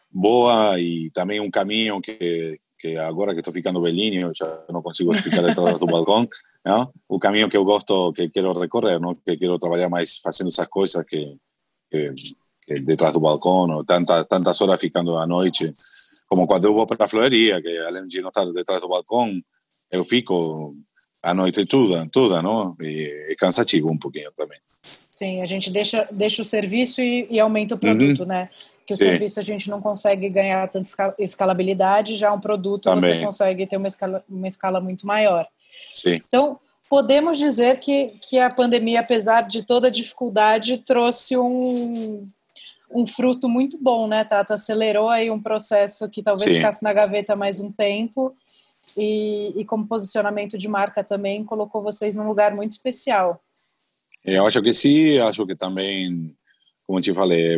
boa 0.09 0.79
e 0.79 1.11
também 1.13 1.41
um 1.41 1.51
caminho 1.51 1.99
que, 1.99 2.57
que 2.79 2.95
agora 2.95 3.33
que 3.33 3.41
estou 3.41 3.53
ficando 3.53 3.81
velhinho, 3.81 4.31
já 4.33 4.63
não 4.69 4.81
consigo 4.81 5.13
explicar 5.13 5.41
detrás 5.41 5.77
do 5.77 5.85
balcão, 5.85 6.25
não? 6.63 6.93
o 7.09 7.19
caminho 7.19 7.49
que 7.49 7.57
eu 7.57 7.65
gosto, 7.65 8.13
que 8.13 8.29
quero 8.29 8.57
recorrer, 8.57 9.01
não? 9.01 9.15
que 9.15 9.35
quero 9.35 9.59
trabalhar 9.59 9.89
mais 9.89 10.19
fazendo 10.19 10.47
essas 10.47 10.67
coisas 10.69 11.05
que, 11.05 11.35
que, 11.91 12.13
que 12.65 12.79
detrás 12.79 13.11
do 13.11 13.19
balcão, 13.19 13.69
ou 13.69 13.83
tanta, 13.83 14.23
tantas 14.23 14.61
horas 14.61 14.79
ficando 14.79 15.17
à 15.17 15.27
noite, 15.27 15.69
como 16.27 16.47
quando 16.47 16.65
eu 16.65 16.73
vou 16.73 16.85
para 16.87 17.05
a 17.05 17.09
floreria, 17.09 17.61
que 17.61 17.77
além 17.79 18.07
de 18.07 18.21
não 18.21 18.29
estar 18.29 18.45
detrás 18.45 18.81
do 18.81 18.87
balcão, 18.87 19.41
eu 19.93 20.03
fico 20.03 20.73
a 21.21 21.33
noite 21.35 21.65
toda, 21.67 22.07
toda, 22.11 22.41
não? 22.41 22.75
E 22.81 23.27
é 23.29 23.35
cansativo 23.35 23.91
um 23.91 23.97
pouquinho 23.97 24.31
também. 24.35 24.57
Sim, 24.65 25.41
a 25.41 25.45
gente 25.45 25.69
deixa, 25.69 26.07
deixa 26.11 26.41
o 26.41 26.45
serviço 26.45 26.99
e, 26.99 27.27
e 27.29 27.39
aumenta 27.39 27.75
o 27.75 27.77
produto, 27.77 28.21
uhum. 28.21 28.25
né? 28.25 28.49
Que 28.87 28.95
o 28.95 28.97
Sim. 28.97 29.05
serviço 29.05 29.39
a 29.39 29.43
gente 29.43 29.69
não 29.69 29.79
consegue 29.79 30.27
ganhar 30.29 30.67
tanta 30.69 31.15
escalabilidade, 31.19 32.17
já 32.17 32.33
um 32.33 32.39
produto 32.39 32.85
também. 32.85 33.19
você 33.19 33.23
consegue 33.23 33.67
ter 33.67 33.77
uma 33.77 33.87
escala, 33.87 34.23
uma 34.27 34.47
escala 34.47 34.81
muito 34.81 35.05
maior. 35.05 35.47
Sim. 35.93 36.17
Então, 36.27 36.59
podemos 36.89 37.37
dizer 37.37 37.79
que, 37.79 38.15
que 38.27 38.39
a 38.39 38.49
pandemia, 38.49 38.99
apesar 38.99 39.41
de 39.41 39.61
toda 39.61 39.87
a 39.87 39.91
dificuldade, 39.91 40.79
trouxe 40.79 41.37
um, 41.37 42.27
um 42.93 43.05
fruto 43.05 43.49
muito 43.49 43.77
bom, 43.81 44.07
né, 44.07 44.23
Tato? 44.23 44.53
Acelerou 44.53 45.09
aí 45.09 45.29
um 45.31 45.41
processo 45.41 46.09
que 46.09 46.21
talvez 46.21 46.49
Sim. 46.49 46.57
ficasse 46.57 46.83
na 46.83 46.93
gaveta 46.93 47.35
mais 47.35 47.59
um 47.59 47.71
tempo 47.71 48.35
e, 48.97 49.53
e 49.55 49.65
como 49.65 49.87
posicionamento 49.87 50.57
de 50.57 50.67
marca 50.67 51.03
também 51.03 51.43
colocou 51.43 51.81
vocês 51.81 52.15
num 52.15 52.27
lugar 52.27 52.55
muito 52.55 52.71
especial. 52.71 53.41
Eu 54.23 54.45
acho 54.45 54.61
que 54.61 54.73
sim, 54.73 55.17
acho 55.19 55.45
que 55.45 55.55
também, 55.55 56.33
como 56.85 57.01
te 57.01 57.13
falei, 57.13 57.57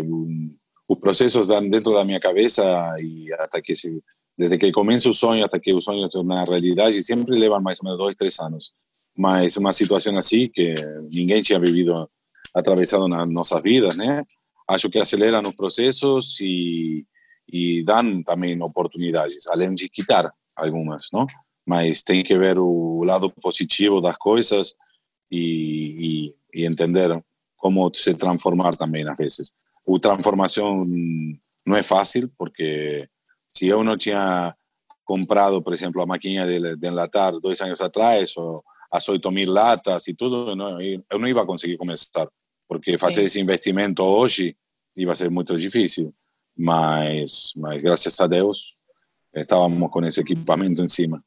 os 0.87 0.99
processos 0.99 1.43
estão 1.43 1.69
dentro 1.69 1.93
da 1.93 2.03
minha 2.03 2.19
cabeça 2.19 2.63
e 2.99 3.31
até 3.33 3.61
que 3.61 3.75
se, 3.75 4.01
desde 4.37 4.57
que 4.57 4.71
começa 4.71 5.09
o 5.09 5.13
sonho 5.13 5.45
até 5.45 5.59
que 5.59 5.73
o 5.75 5.81
sonho 5.81 6.07
se 6.07 6.13
torna 6.13 6.43
realidade 6.43 7.03
sempre 7.03 7.37
levam 7.37 7.61
mais 7.61 7.79
ou 7.79 7.85
menos 7.85 7.99
dois, 7.99 8.15
três 8.15 8.39
anos. 8.39 8.73
Mas 9.15 9.55
uma 9.57 9.71
situação 9.71 10.17
assim 10.17 10.49
que 10.49 10.73
ninguém 11.11 11.41
tinha 11.41 11.59
vivido, 11.59 12.07
atravessado 12.53 13.07
nas 13.07 13.29
nossas 13.29 13.61
vidas, 13.61 13.95
né? 13.95 14.23
Acho 14.67 14.89
que 14.89 14.99
acelera 14.99 15.41
os 15.41 15.55
processos 15.55 16.39
e, 16.39 17.05
e 17.47 17.83
dão 17.83 18.23
também 18.23 18.61
oportunidades, 18.61 19.47
além 19.47 19.73
de 19.75 19.89
quitar 19.89 20.29
algumas, 20.55 21.07
não? 21.13 21.25
Mas 21.65 22.03
tem 22.03 22.23
que 22.23 22.37
ver 22.37 22.57
o 22.57 23.03
lado 23.03 23.29
positivo 23.41 24.01
das 24.01 24.17
coisas 24.17 24.73
e, 25.31 26.31
e, 26.53 26.61
e 26.61 26.65
entender 26.65 27.23
como 27.57 27.91
se 27.93 28.13
transformar 28.13 28.71
também 28.71 29.07
às 29.07 29.17
vezes. 29.17 29.53
A 29.87 29.99
transformação 29.99 30.85
não 31.65 31.75
é 31.75 31.83
fácil 31.83 32.31
porque 32.37 33.07
se 33.51 33.67
eu 33.67 33.83
não 33.83 33.97
tinha 33.97 34.55
comprado, 35.03 35.61
por 35.61 35.73
exemplo, 35.73 36.01
a 36.01 36.05
maquininha 36.05 36.45
de, 36.45 36.75
de 36.75 36.87
enlatar 36.87 37.33
dois 37.39 37.61
anos 37.61 37.79
atrás 37.81 38.35
ou 38.37 38.55
as 38.91 39.07
8 39.07 39.31
mil 39.31 39.51
latas 39.51 40.07
e 40.07 40.13
tudo, 40.13 40.55
não, 40.55 40.81
eu 40.81 41.19
não 41.19 41.27
ia 41.27 41.45
conseguir 41.45 41.77
começar 41.77 42.27
porque 42.67 42.97
fazer 42.97 43.21
Sim. 43.21 43.25
esse 43.25 43.39
investimento 43.39 44.03
hoje 44.03 44.55
ia 44.95 45.13
ser 45.15 45.29
muito 45.29 45.57
difícil. 45.57 46.09
Mas, 46.57 47.51
mas 47.57 47.81
graças 47.81 48.19
a 48.19 48.27
Deus 48.27 48.75
estávamos 49.41 49.89
com 49.89 50.05
esse 50.05 50.21
equipamento 50.21 50.81
em 50.81 50.87
cima. 50.87 51.19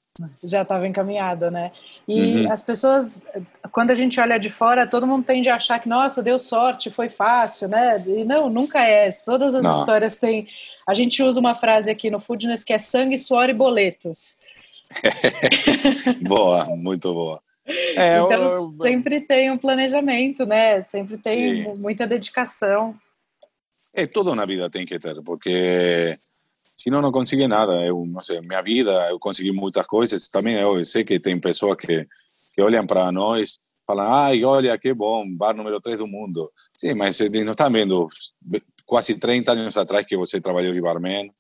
Já 0.43 0.63
estava 0.63 0.87
encaminhada, 0.87 1.51
né? 1.51 1.73
E 2.07 2.47
uhum. 2.47 2.53
as 2.53 2.63
pessoas, 2.63 3.27
quando 3.71 3.91
a 3.91 3.95
gente 3.95 4.19
olha 4.19 4.39
de 4.39 4.49
fora, 4.49 4.87
todo 4.87 5.07
mundo 5.07 5.25
tende 5.25 5.49
a 5.49 5.57
achar 5.57 5.79
que, 5.79 5.89
nossa, 5.89 6.23
deu 6.23 6.39
sorte, 6.39 6.91
foi 6.91 7.09
fácil, 7.09 7.69
né? 7.69 7.97
E 8.07 8.25
não, 8.25 8.49
nunca 8.49 8.81
é. 8.81 9.11
Todas 9.25 9.55
as 9.55 9.63
não. 9.63 9.79
histórias 9.79 10.17
têm. 10.17 10.49
A 10.89 10.95
gente 10.95 11.23
usa 11.23 11.39
uma 11.39 11.55
frase 11.55 11.91
aqui 11.91 12.11
no 12.11 12.19
Foodness 12.19 12.65
que 12.65 12.73
é 12.73 12.79
sangue, 12.79 13.19
suor 13.19 13.51
e 13.51 13.55
boletos. 13.55 14.39
boa, 16.27 16.65
muito 16.77 17.13
boa. 17.13 17.43
É, 17.97 18.19
então, 18.19 18.43
eu, 18.45 18.65
eu... 18.65 18.71
sempre 18.73 19.21
tem 19.21 19.51
um 19.51 19.59
planejamento, 19.59 20.47
né? 20.47 20.81
Sempre 20.83 21.19
tem 21.19 21.57
Sim. 21.57 21.81
muita 21.81 22.07
dedicação. 22.07 22.97
É, 23.95 24.07
tudo 24.07 24.35
na 24.35 24.47
vida 24.47 24.71
tem 24.71 24.87
que 24.87 24.99
ter, 24.99 25.23
porque 25.23 26.15
senão 26.63 27.03
não 27.03 27.13
consigo 27.13 27.47
nada. 27.47 27.85
Eu 27.85 28.05
não 28.07 28.21
sei, 28.21 28.41
minha 28.41 28.63
vida, 28.63 28.93
eu 29.11 29.19
consegui 29.19 29.53
muitas 29.53 29.87
coisas. 29.87 30.29
Também 30.29 30.61
eu 30.61 30.85
sei 30.85 31.05
que 31.05 31.21
tem 31.21 31.39
pessoas 31.39 31.77
que, 31.77 32.07
que 32.55 32.63
olham 32.63 32.87
para 32.87 33.11
nós 33.13 33.59
falam, 33.89 34.13
ai, 34.13 34.45
olha 34.45 34.79
que 34.79 34.93
bom, 34.93 35.25
bar 35.35 35.57
número 35.57 35.81
3 35.81 35.97
do 35.97 36.07
mundo. 36.07 36.47
Sim, 36.69 36.93
mas 36.93 37.19
eles 37.21 37.43
não 37.43 37.53
estão 37.53 37.73
vendo 37.73 38.07
quase 38.85 39.15
30 39.15 39.53
anos 39.53 39.79
atrás 39.79 40.07
que 40.07 40.15
você 40.15 40.43
trabalhou 40.43 40.75
de 40.75 40.81
barman, 40.81 41.33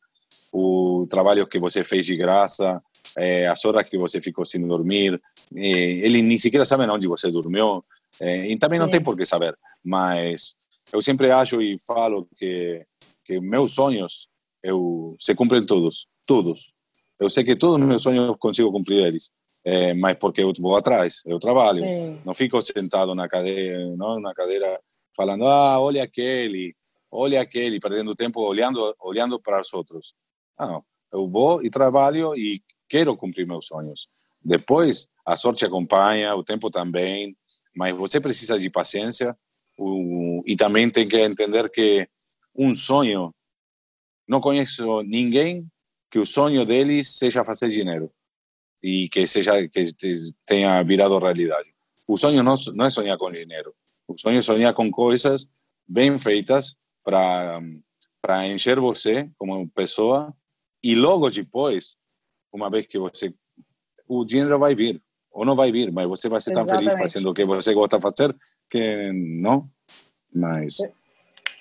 o 0.54 1.06
trabalho 1.10 1.46
que 1.46 1.58
você 1.58 1.84
fez 1.84 2.06
de 2.06 2.14
graça, 2.14 2.82
é, 3.16 3.46
as 3.46 3.64
horas 3.64 3.88
que 3.88 3.98
você 3.98 4.20
ficou 4.20 4.44
sem 4.44 4.66
dormir. 4.66 5.20
É, 5.54 5.60
ele 5.60 6.22
nem 6.22 6.38
sequer 6.38 6.66
sabe 6.66 6.84
onde 6.84 7.06
você 7.06 7.30
dormiu. 7.30 7.84
É, 8.20 8.46
e 8.50 8.58
também 8.58 8.78
não 8.78 8.86
Sim. 8.86 8.92
tem 8.92 9.02
por 9.02 9.16
que 9.16 9.26
saber. 9.26 9.56
Mas 9.84 10.56
eu 10.92 11.02
sempre 11.02 11.30
acho 11.30 11.60
e 11.62 11.78
falo 11.86 12.28
que, 12.36 12.84
que 13.24 13.40
meus 13.40 13.74
sonhos 13.74 14.28
eu 14.62 15.16
se 15.20 15.34
cumprem 15.34 15.64
todos, 15.64 16.06
todos. 16.26 16.72
Eu 17.18 17.28
sei 17.28 17.44
que 17.44 17.56
todos 17.56 17.80
os 17.80 17.86
meus 17.86 18.02
sonhos 18.02 18.28
eu 18.28 18.36
consigo 18.36 18.70
cumprir 18.70 19.04
eles, 19.04 19.32
é, 19.64 19.92
mas 19.94 20.16
porque 20.18 20.42
eu 20.42 20.52
vou 20.58 20.76
atrás, 20.76 21.22
eu 21.26 21.38
trabalho. 21.38 21.80
Sim. 21.80 22.20
Não 22.24 22.34
fico 22.34 22.60
sentado 22.62 23.14
na 23.14 23.28
cadeira, 23.28 23.96
não, 23.96 24.20
na 24.20 24.34
cadeira 24.34 24.80
falando, 25.16 25.46
ah, 25.46 25.80
olha 25.80 26.02
aquele, 26.02 26.74
olha 27.10 27.40
aquele, 27.40 27.80
perdendo 27.80 28.14
tempo 28.14 28.40
olhando, 28.40 28.94
olhando 29.00 29.40
para 29.40 29.60
os 29.60 29.72
outros. 29.72 30.14
Ah, 30.56 30.66
não. 30.66 30.78
Eu 31.12 31.28
vou 31.28 31.64
e 31.64 31.70
trabalho 31.70 32.36
e 32.36 32.60
quero 32.88 33.16
cumprir 33.16 33.46
meus 33.46 33.66
sonhos. 33.66 34.06
Depois, 34.44 35.08
a 35.26 35.36
sorte 35.36 35.64
acompanha, 35.64 36.34
o 36.34 36.42
tempo 36.42 36.70
também, 36.70 37.36
mas 37.76 37.96
você 37.96 38.20
precisa 38.20 38.58
de 38.58 38.70
paciência 38.70 39.36
o, 39.76 40.42
e 40.46 40.56
também 40.56 40.90
tem 40.90 41.08
que 41.08 41.16
entender 41.16 41.70
que 41.70 42.08
um 42.56 42.74
sonho 42.74 43.32
não 44.26 44.40
conheço 44.40 45.02
ninguém 45.02 45.66
que 46.10 46.18
o 46.18 46.26
sonho 46.26 46.64
deles 46.64 47.16
seja 47.16 47.44
fazer 47.44 47.68
dinheiro 47.68 48.10
e 48.82 49.08
que 49.08 49.26
seja 49.26 49.68
que 49.68 49.92
tenha 50.46 50.82
virado 50.82 51.18
realidade. 51.18 51.68
O 52.08 52.16
sonho 52.16 52.42
não, 52.42 52.56
não 52.74 52.86
é 52.86 52.90
sonhar 52.90 53.18
com 53.18 53.30
dinheiro. 53.30 53.72
O 54.06 54.18
sonho 54.18 54.38
é 54.38 54.42
sonhar 54.42 54.74
com 54.74 54.90
coisas 54.90 55.48
bem 55.86 56.18
feitas 56.18 56.74
para 57.04 57.60
para 58.20 58.48
encher 58.48 58.80
você 58.80 59.30
como 59.38 59.68
pessoa 59.70 60.34
e 60.82 60.94
logo 60.94 61.30
depois, 61.30 61.96
uma 62.52 62.70
vez 62.70 62.86
que 62.86 62.98
você 62.98 63.30
o 64.06 64.24
dinheiro 64.24 64.58
vai 64.58 64.74
vir 64.74 65.00
ou 65.30 65.44
não 65.44 65.54
vai 65.54 65.70
vir, 65.70 65.92
mas 65.92 66.08
você 66.08 66.28
vai 66.28 66.40
ser 66.40 66.52
tão 66.52 66.62
Exatamente. 66.62 66.90
feliz 66.90 67.12
fazendo 67.12 67.30
o 67.30 67.34
que 67.34 67.44
você 67.44 67.74
gosta 67.74 67.96
de 67.96 68.02
fazer 68.02 68.34
que 68.70 69.12
não. 69.40 69.62
Mas 70.34 70.78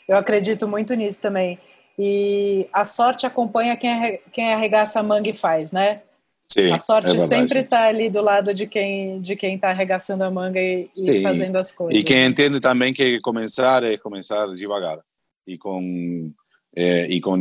eu 0.08 0.17
acredito 0.17 0.67
muito 0.67 0.93
nisso 0.95 1.21
também. 1.21 1.60
E 2.00 2.67
a 2.71 2.86
sorte 2.86 3.26
acompanha 3.26 3.76
quem, 3.76 4.19
quem 4.32 4.54
arregaça 4.54 5.00
a 5.00 5.04
manga 5.04 5.30
e 5.30 5.34
faz, 5.34 5.71
né? 5.71 6.02
Sim, 6.47 6.71
a 6.71 6.80
sorte 6.80 7.13
é 7.13 7.19
sempre 7.19 7.60
está 7.60 7.88
ali 7.88 8.10
do 8.10 8.21
lado 8.21 8.54
de 8.54 8.67
quem 8.67 9.19
de 9.19 9.36
quem 9.36 9.56
está 9.56 9.69
arregaçando 9.69 10.23
a 10.23 10.32
manga 10.32 10.62
e, 10.62 10.89
e, 10.95 11.21
fazendo 11.21 11.58
as 11.58 11.73
coisas. 11.73 12.00
E 12.00 12.06
quem 12.06 12.26
entende 12.26 12.62
também 12.62 12.93
que 12.93 13.17
começar 13.21 13.84
é 13.84 13.97
começar 13.97 14.47
devagar 14.56 15.00
e 15.45 15.58
com 15.58 16.32
é, 16.76 17.06
e 17.08 17.19
com 17.19 17.38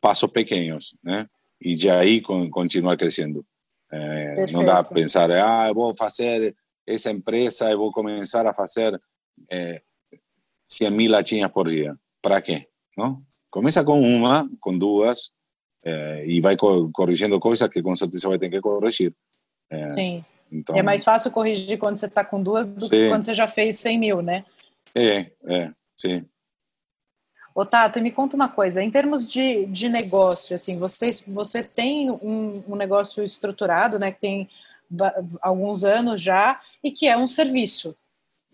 passos 0.00 0.30
pequenos, 0.30 0.94
né? 1.02 1.28
E 1.60 1.74
de 1.74 1.90
aí 1.90 2.20
continuar 2.20 2.96
crescendo. 2.96 3.44
É, 3.90 4.44
não 4.52 4.64
dá 4.64 4.82
para 4.82 4.94
pensar, 4.94 5.30
ah, 5.30 5.68
eu 5.68 5.74
vou 5.74 5.94
fazer 5.94 6.54
essa 6.86 7.10
empresa, 7.10 7.70
eu 7.70 7.78
vou 7.78 7.92
começar 7.92 8.46
a 8.46 8.52
fazer 8.52 8.96
é, 9.50 9.80
100 10.66 10.90
mil 10.90 11.10
latinhas 11.10 11.50
por 11.50 11.68
dia. 11.68 11.96
Para 12.22 12.40
quê? 12.40 12.66
Não? 12.96 13.20
Começa 13.50 13.82
com 13.84 14.00
uma, 14.00 14.48
com 14.60 14.76
duas, 14.76 15.30
é, 15.84 16.26
e 16.26 16.40
vai 16.40 16.56
co 16.56 16.90
corrigindo 16.92 17.38
coisas 17.40 17.68
que 17.70 17.82
com 17.82 17.94
certeza 17.94 18.28
vai 18.28 18.38
ter 18.38 18.50
que 18.50 18.60
corrigir. 18.60 19.12
É, 19.70 19.88
Sim. 19.90 20.24
Então, 20.50 20.76
é 20.76 20.82
mais 20.82 21.04
fácil 21.04 21.30
corrigir 21.30 21.78
quando 21.78 21.96
você 21.96 22.06
está 22.06 22.24
com 22.24 22.42
duas 22.42 22.66
do 22.66 22.80
sim. 22.84 22.90
que 22.90 23.08
quando 23.08 23.22
você 23.22 23.34
já 23.34 23.46
fez 23.46 23.76
100 23.76 23.98
mil, 23.98 24.22
né? 24.22 24.44
É, 24.94 25.26
é, 25.46 25.70
sim. 25.96 26.22
Ô, 27.58 27.66
Tata, 27.66 28.00
me 28.00 28.12
conta 28.12 28.36
uma 28.36 28.48
coisa. 28.48 28.80
Em 28.80 28.88
termos 28.88 29.28
de, 29.28 29.66
de 29.66 29.88
negócio, 29.88 30.54
assim, 30.54 30.78
você, 30.78 31.10
você 31.26 31.68
tem 31.68 32.08
um, 32.08 32.62
um 32.68 32.76
negócio 32.76 33.20
estruturado, 33.24 33.98
né, 33.98 34.12
que 34.12 34.20
tem 34.20 34.48
alguns 35.42 35.82
anos 35.82 36.22
já 36.22 36.60
e 36.84 36.92
que 36.92 37.08
é 37.08 37.18
um 37.18 37.26
serviço, 37.26 37.96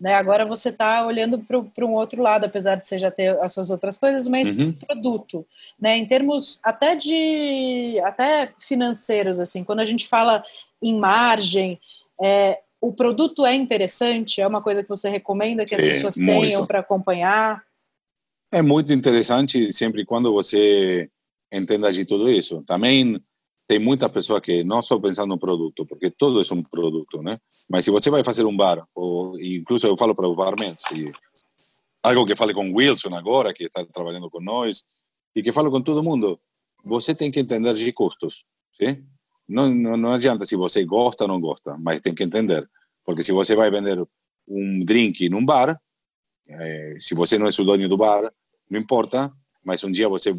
né? 0.01 0.15
Agora 0.15 0.43
você 0.43 0.69
está 0.69 1.05
olhando 1.05 1.37
para 1.37 1.85
um 1.85 1.93
outro 1.93 2.19
lado, 2.19 2.45
apesar 2.45 2.77
de 2.77 2.87
você 2.87 2.97
já 2.97 3.11
ter 3.11 3.39
as 3.41 3.53
suas 3.53 3.69
outras 3.69 3.99
coisas, 3.99 4.27
mas 4.27 4.57
uhum. 4.57 4.73
produto, 4.73 5.45
né? 5.79 5.95
Em 5.95 6.05
termos 6.07 6.59
até 6.63 6.95
de 6.95 8.01
até 8.03 8.51
financeiros, 8.57 9.39
assim, 9.39 9.63
quando 9.63 9.81
a 9.81 9.85
gente 9.85 10.07
fala 10.07 10.43
em 10.81 10.97
margem, 10.97 11.79
é, 12.19 12.59
o 12.81 12.91
produto 12.91 13.45
é 13.45 13.53
interessante? 13.53 14.41
É 14.41 14.47
uma 14.47 14.63
coisa 14.63 14.81
que 14.81 14.89
você 14.89 15.09
recomenda 15.09 15.63
que 15.63 15.75
as 15.75 15.81
pessoas 15.81 16.15
tenham 16.15 16.65
para 16.65 16.79
acompanhar? 16.79 17.63
É 18.51 18.61
muito 18.61 18.93
interessante 18.93 19.71
sempre 19.71 20.05
quando 20.05 20.31
você 20.31 21.09
entenda 21.51 21.91
de 21.91 22.05
tudo 22.05 22.29
isso. 22.29 22.63
Também 22.65 23.19
tem 23.67 23.79
muita 23.79 24.07
pessoa 24.07 24.39
que 24.39 24.63
não 24.63 24.81
só 24.81 24.99
pensando 24.99 25.29
no 25.29 25.39
produto, 25.39 25.85
porque 25.85 26.11
tudo 26.11 26.41
é 26.41 26.53
um 26.53 26.63
produto, 26.63 27.21
né? 27.21 27.37
Mas 27.69 27.85
se 27.85 27.91
você 27.91 28.09
vai 28.09 28.23
fazer 28.23 28.45
um 28.45 28.55
bar, 28.55 28.87
ou 28.93 29.39
incluso 29.39 29.87
eu 29.87 29.97
falo 29.97 30.15
para 30.15 30.27
o 30.27 30.35
barman, 30.35 30.75
se, 30.77 31.11
algo 32.03 32.25
que 32.25 32.35
fale 32.35 32.53
com 32.53 32.69
o 32.69 32.75
Wilson 32.75 33.15
agora, 33.15 33.53
que 33.53 33.63
está 33.65 33.83
trabalhando 33.85 34.29
com 34.29 34.39
nós, 34.39 34.83
e 35.35 35.41
que 35.41 35.51
falo 35.51 35.71
com 35.71 35.81
todo 35.81 36.03
mundo, 36.03 36.39
você 36.83 37.15
tem 37.15 37.31
que 37.31 37.39
entender 37.39 37.73
de 37.73 37.91
custos, 37.91 38.45
sim? 38.77 39.03
Não, 39.47 39.73
não, 39.73 39.97
não 39.97 40.13
adianta 40.13 40.45
se 40.45 40.55
você 40.55 40.85
gosta 40.85 41.23
ou 41.23 41.27
não 41.27 41.39
gosta, 41.39 41.75
mas 41.79 42.01
tem 42.01 42.13
que 42.13 42.23
entender. 42.23 42.67
Porque 43.03 43.23
se 43.23 43.31
você 43.31 43.55
vai 43.55 43.69
vender 43.69 44.01
um 44.47 44.83
drink 44.85 45.27
num 45.29 45.43
bar, 45.43 45.79
é, 46.47 46.97
se 46.99 47.15
você 47.15 47.37
não 47.37 47.47
é 47.47 47.49
o 47.49 47.63
dono 47.63 47.87
do 47.87 47.97
bar, 47.97 48.31
não 48.69 48.79
importa, 48.79 49.31
mas 49.63 49.83
um 49.83 49.91
dia 49.91 50.07
você 50.07 50.33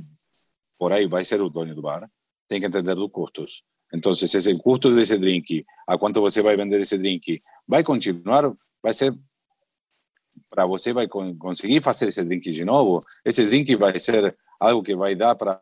por 0.78 0.92
aí 0.92 1.06
vai 1.06 1.24
ser 1.24 1.40
o 1.40 1.48
dono 1.48 1.74
do 1.74 1.82
bar, 1.82 2.08
tem 2.48 2.60
que 2.60 2.66
entender 2.66 2.94
dos 2.94 3.10
custos. 3.10 3.62
Então, 3.94 4.14
se 4.14 4.24
esse 4.24 4.58
custo 4.58 4.94
desse 4.94 5.16
drink, 5.16 5.62
a 5.88 5.96
quanto 5.96 6.20
você 6.20 6.42
vai 6.42 6.56
vender 6.56 6.80
esse 6.80 6.98
drink, 6.98 7.40
vai 7.68 7.82
continuar, 7.82 8.52
vai 8.82 8.92
ser 8.92 9.14
para 10.50 10.66
você 10.66 10.92
vai 10.92 11.08
conseguir 11.08 11.80
fazer 11.80 12.08
esse 12.08 12.22
drink 12.22 12.50
de 12.50 12.64
novo, 12.64 12.98
esse 13.24 13.44
drink 13.46 13.74
vai 13.76 13.98
ser 13.98 14.36
algo 14.60 14.82
que 14.82 14.94
vai 14.94 15.14
dar 15.14 15.34
para 15.34 15.60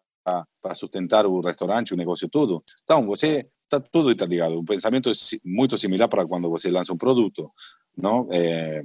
para 0.62 0.74
sustentar 0.74 1.26
o 1.26 1.40
restaurante, 1.40 1.92
o 1.92 1.96
negócio 1.96 2.28
tudo. 2.30 2.64
Então, 2.82 3.04
você 3.04 3.42
está 3.64 3.78
tudo 3.78 4.10
está 4.10 4.24
ligado. 4.24 4.58
O 4.58 4.64
pensamento 4.64 5.10
é 5.10 5.12
muito 5.44 5.76
similar 5.76 6.08
para 6.08 6.26
quando 6.26 6.48
você 6.48 6.70
lança 6.70 6.94
um 6.94 6.96
produto, 6.96 7.50
não? 7.94 8.26
É, 8.32 8.82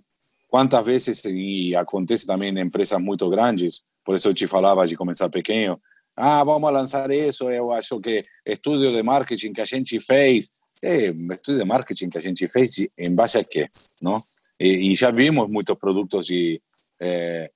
quantas 0.49 0.83
vezes 0.83 1.23
e 1.25 1.75
acontece 1.75 2.25
também 2.25 2.49
em 2.49 2.59
empresas 2.59 2.99
muito 2.99 3.29
grandes, 3.29 3.83
por 4.03 4.15
isso 4.15 4.27
eu 4.27 4.33
te 4.33 4.47
falava 4.47 4.85
de 4.87 4.97
começar 4.97 5.29
pequeno. 5.29 5.79
Ah, 6.17 6.43
vamos 6.43 6.73
lançar 6.73 7.09
isso. 7.11 7.49
Eu 7.49 7.71
acho 7.71 7.99
que 8.01 8.19
estudo 8.45 8.91
de 8.91 9.01
marketing 9.01 9.53
que 9.53 9.61
a 9.61 9.65
gente 9.65 9.99
fez, 10.01 10.49
é, 10.83 11.07
estudo 11.07 11.59
de 11.59 11.65
marketing 11.65 12.09
que 12.09 12.17
a 12.17 12.21
gente 12.21 12.47
fez 12.47 12.77
em 12.99 13.15
base 13.15 13.37
a 13.37 13.43
quê, 13.43 13.69
não? 14.01 14.19
E, 14.59 14.91
e 14.91 14.95
já 14.95 15.11
vimos 15.11 15.49
muitos 15.49 15.77
produtos 15.77 16.25
de 16.25 16.61
é, 16.99 17.49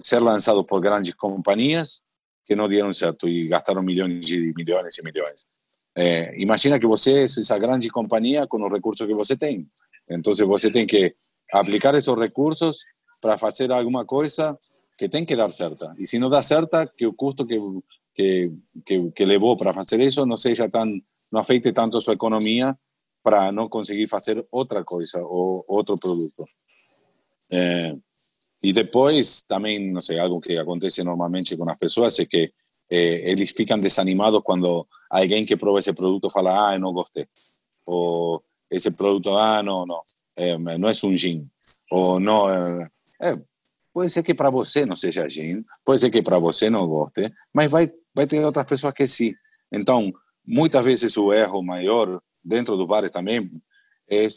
ser 0.00 0.20
lançados 0.20 0.64
por 0.64 0.80
grandes 0.80 1.14
companhias 1.14 2.00
que 2.46 2.56
não 2.56 2.66
deram 2.66 2.94
certo 2.94 3.28
e 3.28 3.46
gastaram 3.46 3.82
milhões 3.82 4.24
de 4.24 4.54
milhões 4.56 4.96
e 4.96 5.04
milhões. 5.04 5.46
É, 5.94 6.40
imagina 6.40 6.78
que 6.78 6.86
você 6.86 7.12
é 7.12 7.22
essa 7.24 7.58
grande 7.58 7.90
companhia 7.90 8.46
com 8.46 8.64
os 8.64 8.72
recursos 8.72 9.06
que 9.06 9.12
você 9.12 9.36
tem. 9.36 9.60
Então, 10.08 10.32
você 10.46 10.70
tem 10.70 10.86
que 10.86 11.14
aplicar 11.52 11.94
esses 11.94 12.14
recursos 12.14 12.84
para 13.20 13.38
fazer 13.38 13.70
alguma 13.72 14.04
coisa 14.04 14.58
que 14.96 15.08
tem 15.08 15.24
que 15.24 15.36
dar 15.36 15.50
certa. 15.50 15.92
E 15.98 16.06
se 16.06 16.18
não 16.18 16.28
dá 16.28 16.42
certa, 16.42 16.86
que 16.86 17.06
o 17.06 17.12
custo 17.12 17.46
que, 17.46 17.58
que, 18.14 18.50
que, 18.84 19.10
que 19.12 19.24
levou 19.24 19.56
para 19.56 19.72
fazer 19.72 20.00
isso 20.00 20.26
não 20.26 20.36
seja 20.36 20.68
tão, 20.68 20.86
não 21.30 21.40
afete 21.40 21.72
tanto 21.72 22.00
sua 22.00 22.14
economia 22.14 22.76
para 23.22 23.52
não 23.52 23.68
conseguir 23.68 24.08
fazer 24.08 24.44
outra 24.50 24.84
coisa 24.84 25.22
ou 25.22 25.64
outro 25.68 25.94
produto. 25.96 26.44
E 28.62 28.72
depois, 28.72 29.42
também, 29.44 29.92
não 29.92 30.00
sei, 30.00 30.18
algo 30.18 30.40
que 30.40 30.58
acontece 30.58 31.02
normalmente 31.04 31.56
com 31.56 31.68
as 31.70 31.78
pessoas 31.78 32.18
é 32.18 32.26
que 32.26 32.52
eh, 32.90 33.30
eles 33.30 33.52
ficam 33.52 33.78
desanimados 33.78 34.40
quando 34.42 34.86
alguém 35.08 35.46
que 35.46 35.56
prova 35.56 35.78
esse 35.78 35.92
produto 35.92 36.30
fala, 36.30 36.70
ah, 36.70 36.74
eu 36.74 36.80
não 36.80 36.92
gostei. 36.92 37.28
Ou 37.86 38.42
esse 38.70 38.90
produto, 38.90 39.30
ah, 39.36 39.62
não, 39.62 39.86
não, 39.86 40.00
é, 40.38 40.56
não 40.56 40.88
é 40.88 40.94
gin. 40.94 41.48
Ou 41.90 42.20
não, 42.20 42.48
é, 42.48 42.88
é, 43.20 43.38
pode 43.92 44.10
ser 44.10 44.22
que 44.22 44.32
para 44.32 44.50
você 44.50 44.86
não 44.86 44.94
seja 44.94 45.28
gin, 45.28 45.62
pode 45.84 46.00
ser 46.00 46.10
que 46.10 46.22
para 46.22 46.38
você 46.38 46.70
não 46.70 46.86
goste, 46.86 47.32
mas 47.52 47.70
vai, 47.70 47.88
vai 48.14 48.26
ter 48.26 48.44
outras 48.44 48.66
pessoas 48.66 48.94
que 48.94 49.06
sim. 49.06 49.34
Então, 49.72 50.12
muitas 50.46 50.84
vezes 50.84 51.16
o 51.16 51.32
erro 51.32 51.62
maior 51.62 52.20
dentro 52.42 52.76
do 52.76 52.86
bar 52.86 53.10
também 53.10 53.48
é 54.08 54.28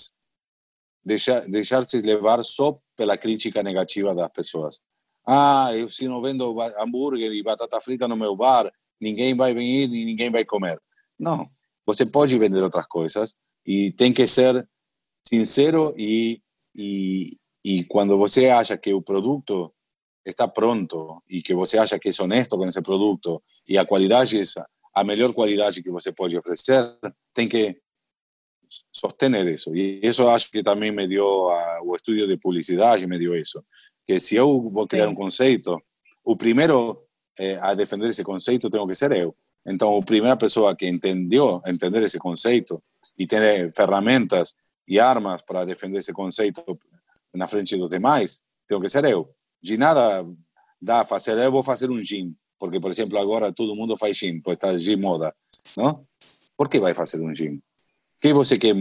deixar, 1.06 1.42
deixar-se 1.48 2.02
levar 2.02 2.44
só 2.44 2.78
pela 2.98 3.18
crítica 3.18 3.62
negativa 3.62 4.14
das 4.14 4.32
pessoas. 4.32 4.82
Ah, 5.26 5.70
eu 5.74 5.90
se 5.90 6.08
não 6.08 6.22
vendo 6.22 6.60
hambúrguer 6.80 7.32
e 7.32 7.44
batata 7.44 7.80
frita 7.80 8.08
no 8.08 8.18
meu 8.18 8.36
bar, 8.36 8.72
ninguém 9.00 9.36
vai 9.36 9.54
vir 9.54 9.84
e 9.84 10.06
ninguém 10.06 10.32
vai 10.32 10.44
comer. 10.44 10.82
Não, 11.20 11.40
você 11.86 12.06
pode 12.06 12.38
vender 12.38 12.64
outras 12.64 12.88
coisas 12.88 13.36
e 13.66 13.92
tem 13.92 14.12
que 14.12 14.28
ser 14.28 14.68
sincero 15.32 15.94
e, 15.98 16.42
e, 16.76 17.38
e 17.64 17.86
quando 17.86 18.18
você 18.18 18.50
acha 18.50 18.78
que 18.78 18.94
o 18.94 19.02
produto 19.02 19.74
está 20.26 20.46
pronto 20.46 21.24
e 21.30 21.42
que 21.42 21.54
você 21.54 21.78
acha 21.78 21.98
que 21.98 22.10
é 22.10 22.12
honesto 22.22 22.58
com 22.58 22.66
esse 22.66 22.82
produto 22.82 23.42
e 23.66 23.78
a 23.78 23.86
qualidade 23.86 24.38
é 24.38 24.44
a 24.94 25.06
melhor 25.06 25.34
qualidade 25.34 25.82
que 25.82 25.90
você 25.90 26.12
pode 26.12 26.38
oferecer, 26.38 26.84
tem 27.34 27.48
que 27.48 27.82
sostener 28.92 29.48
eso. 29.48 29.74
Y 29.74 30.02
eso 30.04 30.30
acho 30.30 30.50
que 30.52 30.62
también 30.62 30.94
me 30.94 31.08
dio 31.08 31.50
a, 31.50 31.82
o 31.82 31.96
estudio 31.96 32.28
de 32.28 32.38
publicidad 32.38 32.98
y 32.98 33.08
me 33.08 33.18
dio 33.18 33.34
eso. 33.34 33.64
Que 34.06 34.20
si 34.20 34.36
yo 34.36 34.48
voy 34.48 34.84
a 34.84 34.88
crear 34.88 35.08
un 35.08 35.16
concepto, 35.16 35.82
o 36.24 36.36
primero 36.36 37.04
eh, 37.38 37.58
a 37.62 37.74
defender 37.74 38.10
ese 38.10 38.24
concepto 38.24 38.70
tengo 38.70 38.86
que 38.86 38.96
ser 38.96 39.18
yo. 39.18 39.34
Entonces, 39.64 40.00
la 40.00 40.06
primera 40.06 40.38
persona 40.38 40.76
que 40.76 40.90
entendió 40.90 41.62
entender 41.66 42.04
ese 42.04 42.20
concepto 42.20 42.84
y 43.16 43.28
tener 43.28 43.72
herramientas 43.78 44.58
y 44.88 44.98
armas 45.00 45.42
para 45.44 45.66
defender 45.66 46.00
ese 46.00 46.14
concepto 46.14 46.80
na 47.34 47.48
frente 47.48 47.78
dos 47.78 47.90
demais, 47.90 48.42
tengo 48.68 48.82
que 48.82 48.90
ser 48.90 49.06
eu. 49.06 49.30
De 49.62 49.78
nada 49.78 50.26
dá 50.82 51.06
fazer, 51.06 51.38
eu 51.38 51.52
vou 51.52 51.64
fazer 51.64 51.90
um 51.90 52.02
gym, 52.02 52.36
porque, 52.58 52.80
por 52.80 52.92
exemplo, 52.92 53.20
agora 53.20 53.54
todo 53.54 53.76
mundo 53.76 53.98
faz 53.98 54.18
gym, 54.18 54.42
pois 54.42 54.56
está 54.56 54.76
de 54.76 54.96
moda, 54.96 55.32
não? 55.78 56.04
Por 56.58 56.70
que 56.70 56.80
vai 56.80 56.94
fazer 56.94 57.22
um 57.22 57.34
gym? 57.34 57.62
que 58.22 58.34
você 58.34 58.58
quer 58.58 58.76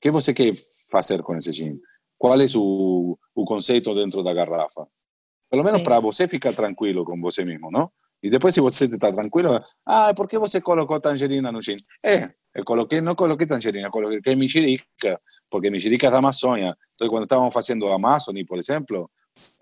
que 0.00 0.10
você 0.10 0.32
quer 0.32 0.54
fazer 0.88 1.22
com 1.22 1.36
esse 1.36 1.50
gin? 1.52 1.78
Qual 2.16 2.40
é 2.40 2.46
o, 2.56 3.18
o 3.34 3.44
conceito 3.44 3.94
dentro 3.94 4.22
da 4.22 4.32
garrafa? 4.32 4.86
Pelo 5.50 5.64
menos 5.64 5.82
para 5.82 5.98
você 5.98 6.28
ficar 6.28 6.54
tranquilo 6.54 7.04
com 7.04 7.20
você 7.20 7.44
mesmo, 7.44 7.70
não? 7.70 7.90
E 8.22 8.30
depois, 8.30 8.54
se 8.54 8.60
você 8.60 8.84
está 8.84 9.10
tranquilo, 9.10 9.60
ah, 9.86 10.12
por 10.14 10.28
que 10.28 10.38
você 10.38 10.60
colocou 10.60 11.00
tangerina 11.00 11.50
no 11.50 11.60
gin? 11.60 11.76
É, 12.04 12.30
coloquei, 12.64 13.00
não 13.00 13.14
coloquei 13.14 13.46
tangerina, 13.46 13.90
coloquei 13.90 14.34
mexerica, 14.34 15.18
porque 15.50 15.70
mexerica 15.70 16.08
é 16.08 16.10
da 16.10 16.18
Amazônia. 16.18 16.76
Então, 16.94 17.08
quando 17.08 17.24
estávamos 17.24 17.54
fazendo 17.54 17.86
Amazônia, 17.86 18.44
por 18.46 18.58
exemplo, 18.58 19.10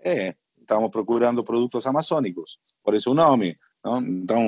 é, 0.01 0.35
estávamos 0.59 0.91
procurando 0.91 1.43
produtos 1.43 1.85
amazônicos, 1.85 2.59
por 2.83 2.93
isso 2.93 3.11
o 3.11 3.15
nome. 3.15 3.55
Não? 3.83 3.99
Então, 3.99 4.43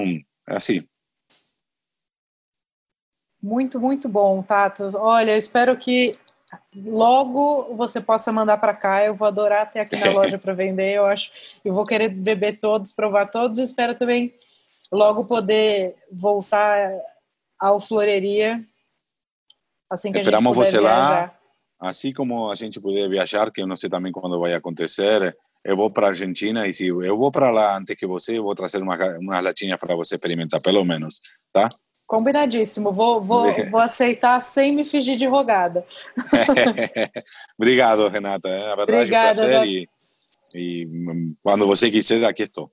é 0.48 0.54
assim. 0.54 0.80
Muito, 3.42 3.80
muito 3.80 4.08
bom, 4.08 4.42
Tato. 4.44 4.92
Olha, 4.96 5.32
eu 5.32 5.38
espero 5.38 5.76
que 5.78 6.16
logo 6.76 7.76
você 7.76 8.00
possa 8.00 8.32
mandar 8.32 8.58
para 8.58 8.74
cá. 8.74 9.04
Eu 9.04 9.16
vou 9.16 9.28
adorar 9.28 9.72
ter 9.72 9.80
aqui 9.80 9.98
na 9.98 10.12
loja 10.14 10.38
para 10.38 10.54
vender. 10.54 10.96
Eu 10.96 11.06
acho, 11.06 11.32
eu 11.66 11.74
vou 11.74 11.86
querer 11.86 12.10
beber 12.10 12.60
todos, 12.60 12.92
provar 12.92 13.28
todos. 13.28 13.58
Espero 13.58 13.96
também 13.96 14.34
logo 14.92 15.26
poder 15.26 15.96
voltar 16.12 16.92
ao 17.62 17.80
Floreria 17.80 18.59
assim 19.91 20.12
que 20.12 20.20
Esperamos 20.20 20.57
a 20.57 20.64
gente 20.64 20.72
você 20.72 20.80
lá. 20.80 21.38
Assim 21.80 22.14
como 22.14 22.51
a 22.51 22.55
gente 22.55 22.80
puder 22.80 23.09
viajar, 23.09 23.51
que 23.51 23.62
eu 23.62 23.68
não 23.68 23.76
sei 23.76 23.89
também 23.89 24.12
quando 24.12 24.39
vai 24.39 24.53
acontecer. 24.53 25.36
Eu 25.64 25.76
vou 25.76 25.91
para 25.91 26.07
a 26.07 26.09
Argentina 26.09 26.68
e 26.68 26.74
se 26.74 26.88
eu 26.88 27.18
vou 27.18 27.32
para 27.32 27.51
lá 27.51 27.78
antes 27.78 27.95
que 27.95 28.05
você, 28.05 28.38
eu 28.38 28.43
vou 28.43 28.55
trazer 28.55 28.82
uma, 28.82 28.95
umas 29.20 29.43
latinhas 29.43 29.80
para 29.80 29.95
você 29.95 30.16
experimentar, 30.16 30.62
pelo 30.62 30.84
menos, 30.86 31.20
tá? 31.51 31.70
Combinadíssimo. 32.07 32.91
Vou, 32.91 33.22
vou, 33.22 33.45
vou 33.70 33.80
aceitar 33.80 34.39
sem 34.41 34.76
me 34.76 34.84
fingir 34.84 35.18
de 35.18 35.26
rogada. 35.26 35.86
Obrigado, 37.57 38.07
Renata. 38.09 38.47
É, 38.47 38.59
na 38.59 38.76
verdade, 38.76 38.97
obrigada, 38.97 39.32
um 39.32 39.47
prazer. 39.47 39.68
E, 39.68 39.89
e 40.55 40.88
quando 41.41 41.66
você 41.66 41.89
quiser, 41.89 42.24
aqui 42.26 42.43
estou. 42.43 42.72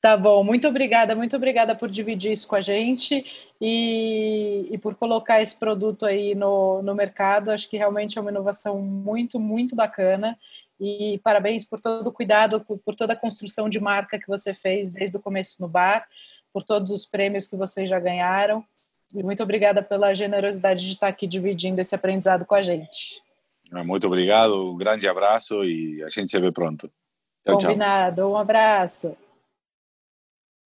Tá 0.00 0.16
bom, 0.16 0.44
muito 0.44 0.68
obrigada, 0.68 1.16
muito 1.16 1.34
obrigada 1.34 1.74
por 1.74 1.90
dividir 1.90 2.30
isso 2.30 2.46
com 2.46 2.54
a 2.54 2.60
gente 2.60 3.26
e, 3.60 4.68
e 4.70 4.78
por 4.78 4.94
colocar 4.94 5.42
esse 5.42 5.58
produto 5.58 6.06
aí 6.06 6.36
no, 6.36 6.80
no 6.82 6.94
mercado. 6.94 7.50
Acho 7.50 7.68
que 7.68 7.76
realmente 7.76 8.16
é 8.16 8.20
uma 8.20 8.30
inovação 8.30 8.80
muito, 8.80 9.40
muito 9.40 9.74
bacana. 9.74 10.38
E 10.80 11.18
parabéns 11.24 11.64
por 11.64 11.80
todo 11.80 12.06
o 12.06 12.12
cuidado, 12.12 12.60
por, 12.60 12.78
por 12.78 12.94
toda 12.94 13.14
a 13.14 13.16
construção 13.16 13.68
de 13.68 13.80
marca 13.80 14.20
que 14.20 14.28
você 14.28 14.54
fez 14.54 14.92
desde 14.92 15.16
o 15.16 15.20
começo 15.20 15.60
no 15.60 15.68
bar 15.68 16.06
por 16.52 16.62
todos 16.62 16.90
os 16.90 17.04
prêmios 17.04 17.46
que 17.46 17.56
vocês 17.56 17.88
já 17.88 17.98
ganharam. 17.98 18.64
E 19.14 19.22
muito 19.22 19.42
obrigada 19.42 19.82
pela 19.82 20.14
generosidade 20.14 20.86
de 20.86 20.92
estar 20.92 21.08
aqui 21.08 21.26
dividindo 21.26 21.80
esse 21.80 21.94
aprendizado 21.94 22.44
com 22.44 22.54
a 22.54 22.62
gente. 22.62 23.22
Ah, 23.72 23.84
muito 23.84 24.06
obrigado, 24.06 24.62
um 24.62 24.76
grande 24.76 25.06
abraço 25.08 25.64
e 25.64 26.02
a 26.02 26.08
gente 26.08 26.30
se 26.30 26.38
vê 26.38 26.52
pronto. 26.52 26.90
Tchau, 27.44 27.58
Combinado, 27.58 28.16
tchau. 28.16 28.32
um 28.32 28.36
abraço. 28.36 29.16